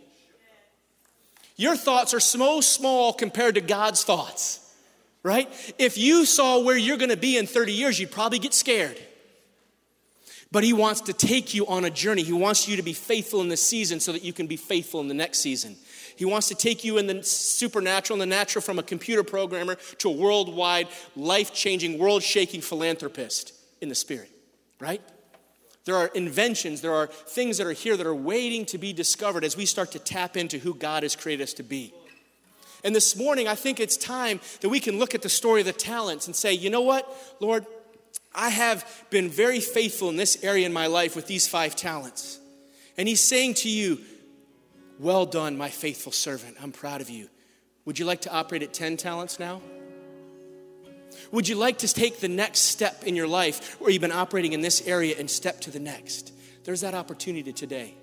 Your 1.55 1.75
thoughts 1.75 2.13
are 2.13 2.19
so 2.19 2.61
small 2.61 3.13
compared 3.13 3.55
to 3.55 3.61
God's 3.61 4.03
thoughts, 4.03 4.59
right? 5.23 5.49
If 5.77 5.97
you 5.97 6.25
saw 6.25 6.59
where 6.59 6.77
you're 6.77 6.97
gonna 6.97 7.17
be 7.17 7.37
in 7.37 7.47
30 7.47 7.73
years, 7.73 7.99
you'd 7.99 8.11
probably 8.11 8.39
get 8.39 8.53
scared. 8.53 8.97
But 10.51 10.63
He 10.63 10.73
wants 10.73 11.01
to 11.01 11.13
take 11.13 11.53
you 11.53 11.67
on 11.67 11.85
a 11.85 11.89
journey. 11.89 12.23
He 12.23 12.33
wants 12.33 12.67
you 12.67 12.75
to 12.75 12.81
be 12.81 12.93
faithful 12.93 13.41
in 13.41 13.49
this 13.49 13.65
season 13.65 13.99
so 13.99 14.11
that 14.11 14.23
you 14.23 14.33
can 14.33 14.47
be 14.47 14.57
faithful 14.57 14.99
in 14.99 15.07
the 15.07 15.13
next 15.13 15.39
season. 15.39 15.75
He 16.15 16.25
wants 16.25 16.47
to 16.49 16.55
take 16.55 16.83
you 16.83 16.97
in 16.97 17.07
the 17.07 17.23
supernatural 17.23 18.21
and 18.21 18.31
the 18.31 18.35
natural 18.35 18.61
from 18.61 18.79
a 18.79 18.83
computer 18.83 19.23
programmer 19.23 19.75
to 19.99 20.09
a 20.09 20.11
worldwide, 20.11 20.87
life 21.15 21.53
changing, 21.53 21.97
world 21.97 22.23
shaking 22.23 22.61
philanthropist 22.61 23.53
in 23.79 23.89
the 23.89 23.95
spirit, 23.95 24.29
right? 24.79 25.01
There 25.85 25.95
are 25.95 26.07
inventions, 26.07 26.81
there 26.81 26.93
are 26.93 27.07
things 27.07 27.57
that 27.57 27.67
are 27.67 27.71
here 27.71 27.95
that 27.95 28.05
are 28.05 28.15
waiting 28.15 28.65
to 28.67 28.77
be 28.77 28.91
discovered 28.91 29.43
as 29.43 29.55
we 29.55 29.65
start 29.65 29.91
to 29.93 29.99
tap 29.99 30.35
into 30.35 30.57
who 30.57 30.73
God 30.73 31.03
has 31.03 31.15
created 31.15 31.43
us 31.43 31.53
to 31.53 31.63
be. 31.63 31.93
And 32.83 32.95
this 32.95 33.15
morning, 33.15 33.47
I 33.47 33.55
think 33.55 33.79
it's 33.79 33.97
time 33.97 34.39
that 34.61 34.69
we 34.69 34.79
can 34.79 34.99
look 34.99 35.15
at 35.15 35.21
the 35.21 35.29
story 35.29 35.61
of 35.61 35.67
the 35.67 35.73
talents 35.73 36.27
and 36.27 36.35
say, 36.35 36.53
you 36.53 36.69
know 36.69 36.81
what, 36.81 37.07
Lord, 37.39 37.65
I 38.33 38.49
have 38.49 39.05
been 39.09 39.29
very 39.29 39.59
faithful 39.59 40.09
in 40.09 40.15
this 40.15 40.43
area 40.43 40.65
in 40.65 40.73
my 40.73 40.87
life 40.87 41.15
with 41.15 41.27
these 41.27 41.47
five 41.47 41.75
talents. 41.75 42.39
And 42.97 43.07
He's 43.07 43.21
saying 43.21 43.55
to 43.55 43.69
you, 43.69 43.99
Well 44.99 45.25
done, 45.25 45.57
my 45.57 45.69
faithful 45.69 46.11
servant. 46.11 46.57
I'm 46.61 46.71
proud 46.71 47.01
of 47.01 47.09
you. 47.09 47.29
Would 47.85 47.97
you 47.97 48.05
like 48.05 48.21
to 48.21 48.31
operate 48.31 48.61
at 48.61 48.73
10 48.73 48.97
talents 48.97 49.39
now? 49.39 49.61
Would 51.31 51.47
you 51.47 51.55
like 51.55 51.79
to 51.79 51.87
take 51.87 52.19
the 52.19 52.27
next 52.27 52.59
step 52.59 53.03
in 53.05 53.15
your 53.15 53.27
life 53.27 53.79
where 53.79 53.89
you've 53.89 54.01
been 54.01 54.11
operating 54.11 54.53
in 54.53 54.61
this 54.61 54.85
area 54.87 55.15
and 55.17 55.29
step 55.29 55.61
to 55.61 55.71
the 55.71 55.79
next? 55.79 56.33
There's 56.63 56.81
that 56.81 56.93
opportunity 56.93 57.53
today. 57.53 57.95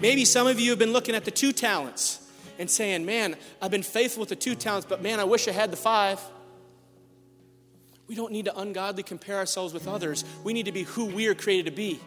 Maybe 0.00 0.24
some 0.24 0.46
of 0.46 0.60
you 0.60 0.70
have 0.70 0.78
been 0.78 0.92
looking 0.92 1.14
at 1.14 1.24
the 1.24 1.30
two 1.30 1.52
talents 1.52 2.20
and 2.58 2.70
saying, 2.70 3.04
Man, 3.04 3.36
I've 3.60 3.70
been 3.70 3.82
faithful 3.82 4.20
with 4.20 4.28
the 4.28 4.36
two 4.36 4.54
talents, 4.54 4.86
but 4.88 5.02
man, 5.02 5.20
I 5.20 5.24
wish 5.24 5.48
I 5.48 5.52
had 5.52 5.70
the 5.70 5.76
five. 5.76 6.20
We 8.06 8.14
don't 8.14 8.32
need 8.32 8.44
to 8.44 8.58
ungodly 8.58 9.02
compare 9.02 9.36
ourselves 9.36 9.72
with 9.72 9.88
others. 9.88 10.24
We 10.42 10.52
need 10.52 10.66
to 10.66 10.72
be 10.72 10.82
who 10.82 11.06
we 11.06 11.26
are 11.26 11.34
created 11.34 11.66
to 11.66 11.72
be. 11.72 12.00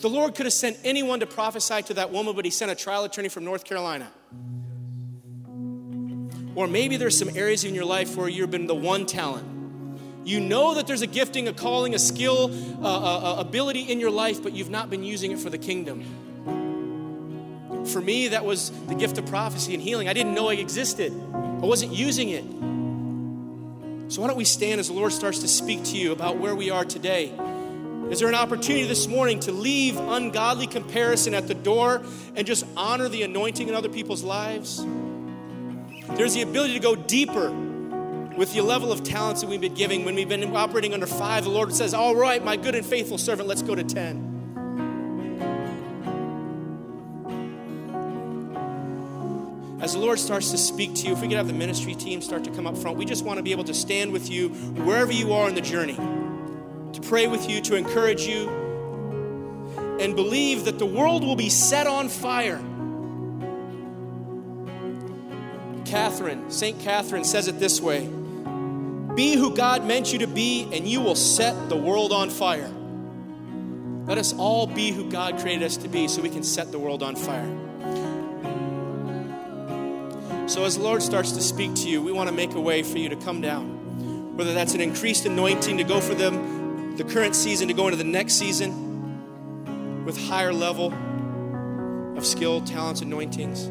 The 0.00 0.08
Lord 0.08 0.34
could 0.34 0.46
have 0.46 0.52
sent 0.52 0.78
anyone 0.84 1.20
to 1.20 1.26
prophesy 1.26 1.82
to 1.82 1.94
that 1.94 2.10
woman, 2.12 2.34
but 2.34 2.44
He 2.44 2.50
sent 2.50 2.70
a 2.70 2.74
trial 2.74 3.04
attorney 3.04 3.28
from 3.28 3.44
North 3.44 3.64
Carolina. 3.64 4.10
Or 6.54 6.66
maybe 6.66 6.96
there's 6.96 7.16
some 7.16 7.30
areas 7.36 7.64
in 7.64 7.74
your 7.74 7.84
life 7.84 8.16
where 8.16 8.28
you've 8.28 8.50
been 8.50 8.66
the 8.66 8.74
one 8.74 9.06
talent. 9.06 9.46
You 10.24 10.40
know 10.40 10.74
that 10.74 10.86
there's 10.86 11.02
a 11.02 11.06
gifting, 11.06 11.48
a 11.48 11.52
calling, 11.52 11.94
a 11.94 11.98
skill, 11.98 12.52
a, 12.84 12.86
a, 12.86 13.34
a 13.36 13.40
ability 13.40 13.82
in 13.82 14.00
your 14.00 14.10
life, 14.10 14.42
but 14.42 14.52
you've 14.52 14.70
not 14.70 14.90
been 14.90 15.02
using 15.02 15.30
it 15.32 15.38
for 15.38 15.50
the 15.50 15.58
kingdom. 15.58 16.02
For 17.86 18.00
me, 18.00 18.28
that 18.28 18.44
was 18.44 18.70
the 18.88 18.94
gift 18.94 19.18
of 19.18 19.26
prophecy 19.26 19.72
and 19.72 19.82
healing. 19.82 20.08
I 20.08 20.12
didn't 20.12 20.34
know 20.34 20.50
it 20.50 20.58
existed, 20.58 21.12
I 21.32 21.64
wasn't 21.64 21.92
using 21.92 22.28
it. 22.28 22.44
So, 24.08 24.22
why 24.22 24.28
don't 24.28 24.38
we 24.38 24.44
stand 24.44 24.80
as 24.80 24.88
the 24.88 24.94
Lord 24.94 25.12
starts 25.12 25.40
to 25.40 25.48
speak 25.48 25.84
to 25.84 25.96
you 25.96 26.12
about 26.12 26.38
where 26.38 26.54
we 26.54 26.70
are 26.70 26.84
today? 26.84 27.26
Is 28.10 28.20
there 28.20 28.28
an 28.28 28.34
opportunity 28.34 28.86
this 28.86 29.06
morning 29.06 29.38
to 29.40 29.52
leave 29.52 29.98
ungodly 29.98 30.66
comparison 30.66 31.34
at 31.34 31.46
the 31.46 31.52
door 31.54 32.02
and 32.34 32.46
just 32.46 32.64
honor 32.74 33.10
the 33.10 33.22
anointing 33.22 33.68
in 33.68 33.74
other 33.74 33.90
people's 33.90 34.22
lives? 34.22 34.82
There's 36.16 36.32
the 36.32 36.40
ability 36.40 36.72
to 36.72 36.80
go 36.80 36.94
deeper 36.94 37.50
with 37.50 38.54
the 38.54 38.62
level 38.62 38.92
of 38.92 39.04
talents 39.04 39.42
that 39.42 39.46
we've 39.50 39.60
been 39.60 39.74
giving. 39.74 40.06
When 40.06 40.14
we've 40.14 40.28
been 40.28 40.56
operating 40.56 40.94
under 40.94 41.06
five, 41.06 41.44
the 41.44 41.50
Lord 41.50 41.74
says, 41.74 41.92
All 41.92 42.16
right, 42.16 42.42
my 42.42 42.56
good 42.56 42.74
and 42.74 42.86
faithful 42.86 43.18
servant, 43.18 43.46
let's 43.46 43.60
go 43.60 43.74
to 43.74 43.84
10. 43.84 44.27
As 49.80 49.92
the 49.92 49.98
Lord 50.00 50.18
starts 50.18 50.50
to 50.50 50.58
speak 50.58 50.94
to 50.96 51.06
you, 51.06 51.12
if 51.12 51.20
we 51.20 51.28
could 51.28 51.36
have 51.36 51.46
the 51.46 51.52
ministry 51.52 51.94
team 51.94 52.20
start 52.20 52.42
to 52.44 52.50
come 52.50 52.66
up 52.66 52.76
front, 52.76 52.96
we 52.96 53.04
just 53.04 53.24
want 53.24 53.36
to 53.36 53.42
be 53.44 53.52
able 53.52 53.64
to 53.64 53.74
stand 53.74 54.12
with 54.12 54.28
you 54.28 54.48
wherever 54.48 55.12
you 55.12 55.32
are 55.32 55.48
in 55.48 55.54
the 55.54 55.60
journey, 55.60 55.94
to 55.94 57.00
pray 57.00 57.28
with 57.28 57.48
you, 57.48 57.60
to 57.60 57.76
encourage 57.76 58.26
you, 58.26 58.48
and 60.00 60.16
believe 60.16 60.64
that 60.64 60.80
the 60.80 60.86
world 60.86 61.22
will 61.22 61.36
be 61.36 61.48
set 61.48 61.86
on 61.86 62.08
fire. 62.08 62.58
Catherine, 65.84 66.50
St. 66.50 66.80
Catherine 66.80 67.24
says 67.24 67.46
it 67.46 67.60
this 67.60 67.80
way 67.80 68.06
Be 69.14 69.36
who 69.36 69.54
God 69.54 69.84
meant 69.84 70.12
you 70.12 70.18
to 70.18 70.26
be, 70.26 70.68
and 70.72 70.88
you 70.88 71.00
will 71.00 71.14
set 71.14 71.68
the 71.68 71.76
world 71.76 72.12
on 72.12 72.30
fire. 72.30 72.70
Let 74.06 74.18
us 74.18 74.34
all 74.34 74.66
be 74.66 74.90
who 74.90 75.08
God 75.08 75.38
created 75.38 75.64
us 75.64 75.76
to 75.78 75.88
be 75.88 76.08
so 76.08 76.20
we 76.20 76.30
can 76.30 76.42
set 76.42 76.72
the 76.72 76.78
world 76.78 77.02
on 77.02 77.14
fire. 77.14 77.67
So, 80.48 80.64
as 80.64 80.78
the 80.78 80.82
Lord 80.82 81.02
starts 81.02 81.32
to 81.32 81.42
speak 81.42 81.74
to 81.74 81.90
you, 81.90 82.00
we 82.00 82.10
want 82.10 82.30
to 82.30 82.34
make 82.34 82.54
a 82.54 82.60
way 82.60 82.82
for 82.82 82.96
you 82.96 83.10
to 83.10 83.16
come 83.16 83.42
down. 83.42 84.34
Whether 84.34 84.54
that's 84.54 84.72
an 84.72 84.80
increased 84.80 85.26
anointing 85.26 85.76
to 85.76 85.84
go 85.84 86.00
for 86.00 86.14
them, 86.14 86.96
the 86.96 87.04
current 87.04 87.36
season 87.36 87.68
to 87.68 87.74
go 87.74 87.84
into 87.86 87.98
the 87.98 88.04
next 88.04 88.32
season 88.34 90.04
with 90.06 90.16
higher 90.16 90.54
level 90.54 90.94
of 92.16 92.24
skill, 92.24 92.62
talents, 92.62 93.02
anointings. 93.02 93.70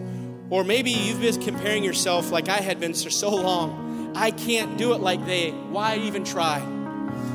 Or 0.51 0.63
maybe 0.63 0.91
you've 0.91 1.19
been 1.19 1.41
comparing 1.41 1.83
yourself 1.83 2.31
like 2.31 2.47
I 2.47 2.57
had 2.57 2.79
been 2.79 2.93
for 2.93 3.09
so 3.09 3.31
long. 3.31 4.13
I 4.15 4.29
can't 4.29 4.77
do 4.77 4.93
it 4.93 5.01
like 5.01 5.25
they. 5.25 5.49
Why 5.49 5.97
even 5.97 6.23
try? 6.23 6.59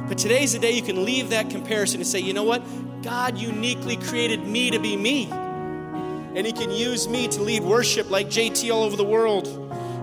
But 0.07 0.19
today's 0.19 0.53
the 0.53 0.61
day 0.61 0.71
you 0.71 0.83
can 0.83 1.05
leave 1.05 1.31
that 1.31 1.51
comparison 1.51 2.01
and 2.01 2.07
say, 2.07 2.21
you 2.21 2.33
know 2.33 2.45
what? 2.45 2.63
God 3.03 3.37
uniquely 3.39 3.97
created 3.97 4.47
me 4.47 4.71
to 4.71 4.79
be 4.79 4.97
me 4.97 5.33
and 6.35 6.47
He 6.47 6.53
can 6.53 6.71
use 6.71 7.09
me 7.09 7.29
to 7.29 7.43
lead 7.43 7.63
worship 7.63 8.11
like 8.11 8.29
JT 8.29 8.73
all 8.73 8.85
over 8.85 8.97
the 8.97 9.05
world 9.05 9.49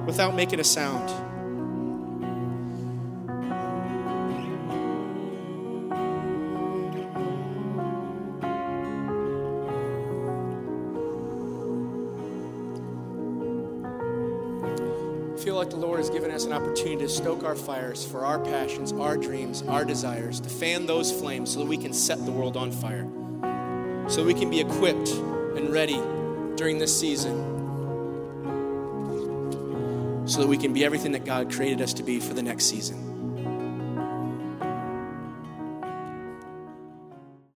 without 0.05 0.35
making 0.35 0.59
a 0.59 0.63
sound. 0.63 1.09
I 15.31 15.41
feel 15.41 15.55
like 15.55 15.69
the 15.69 15.77
Lord 15.77 15.99
has 15.99 16.09
given 16.09 16.31
us 16.31 16.45
an 16.45 16.53
opportunity 16.53 16.97
to 16.97 17.09
stoke 17.09 17.43
our 17.43 17.55
fires 17.55 18.05
for 18.05 18.25
our 18.25 18.39
passions, 18.39 18.91
our 18.93 19.17
dreams, 19.17 19.63
our 19.63 19.83
desires, 19.83 20.39
to 20.41 20.49
fan 20.49 20.85
those 20.85 21.11
flames 21.11 21.53
so 21.53 21.59
that 21.59 21.65
we 21.65 21.77
can 21.77 21.93
set 21.93 22.23
the 22.25 22.31
world 22.31 22.55
on 22.55 22.71
fire, 22.71 23.07
so 24.09 24.23
we 24.23 24.33
can 24.33 24.49
be 24.49 24.59
equipped 24.59 25.09
and 25.09 25.71
ready 25.71 25.99
during 26.59 26.77
this 26.77 26.99
season 26.99 27.37
so 30.27 30.41
that 30.41 30.47
we 30.47 30.57
can 30.57 30.73
be 30.73 30.83
everything 30.83 31.13
that 31.13 31.23
God 31.23 31.49
created 31.49 31.81
us 31.81 31.93
to 31.93 32.03
be 32.03 32.19
for 32.19 32.33
the 32.33 32.43
next 32.43 32.65
season. 32.65 33.08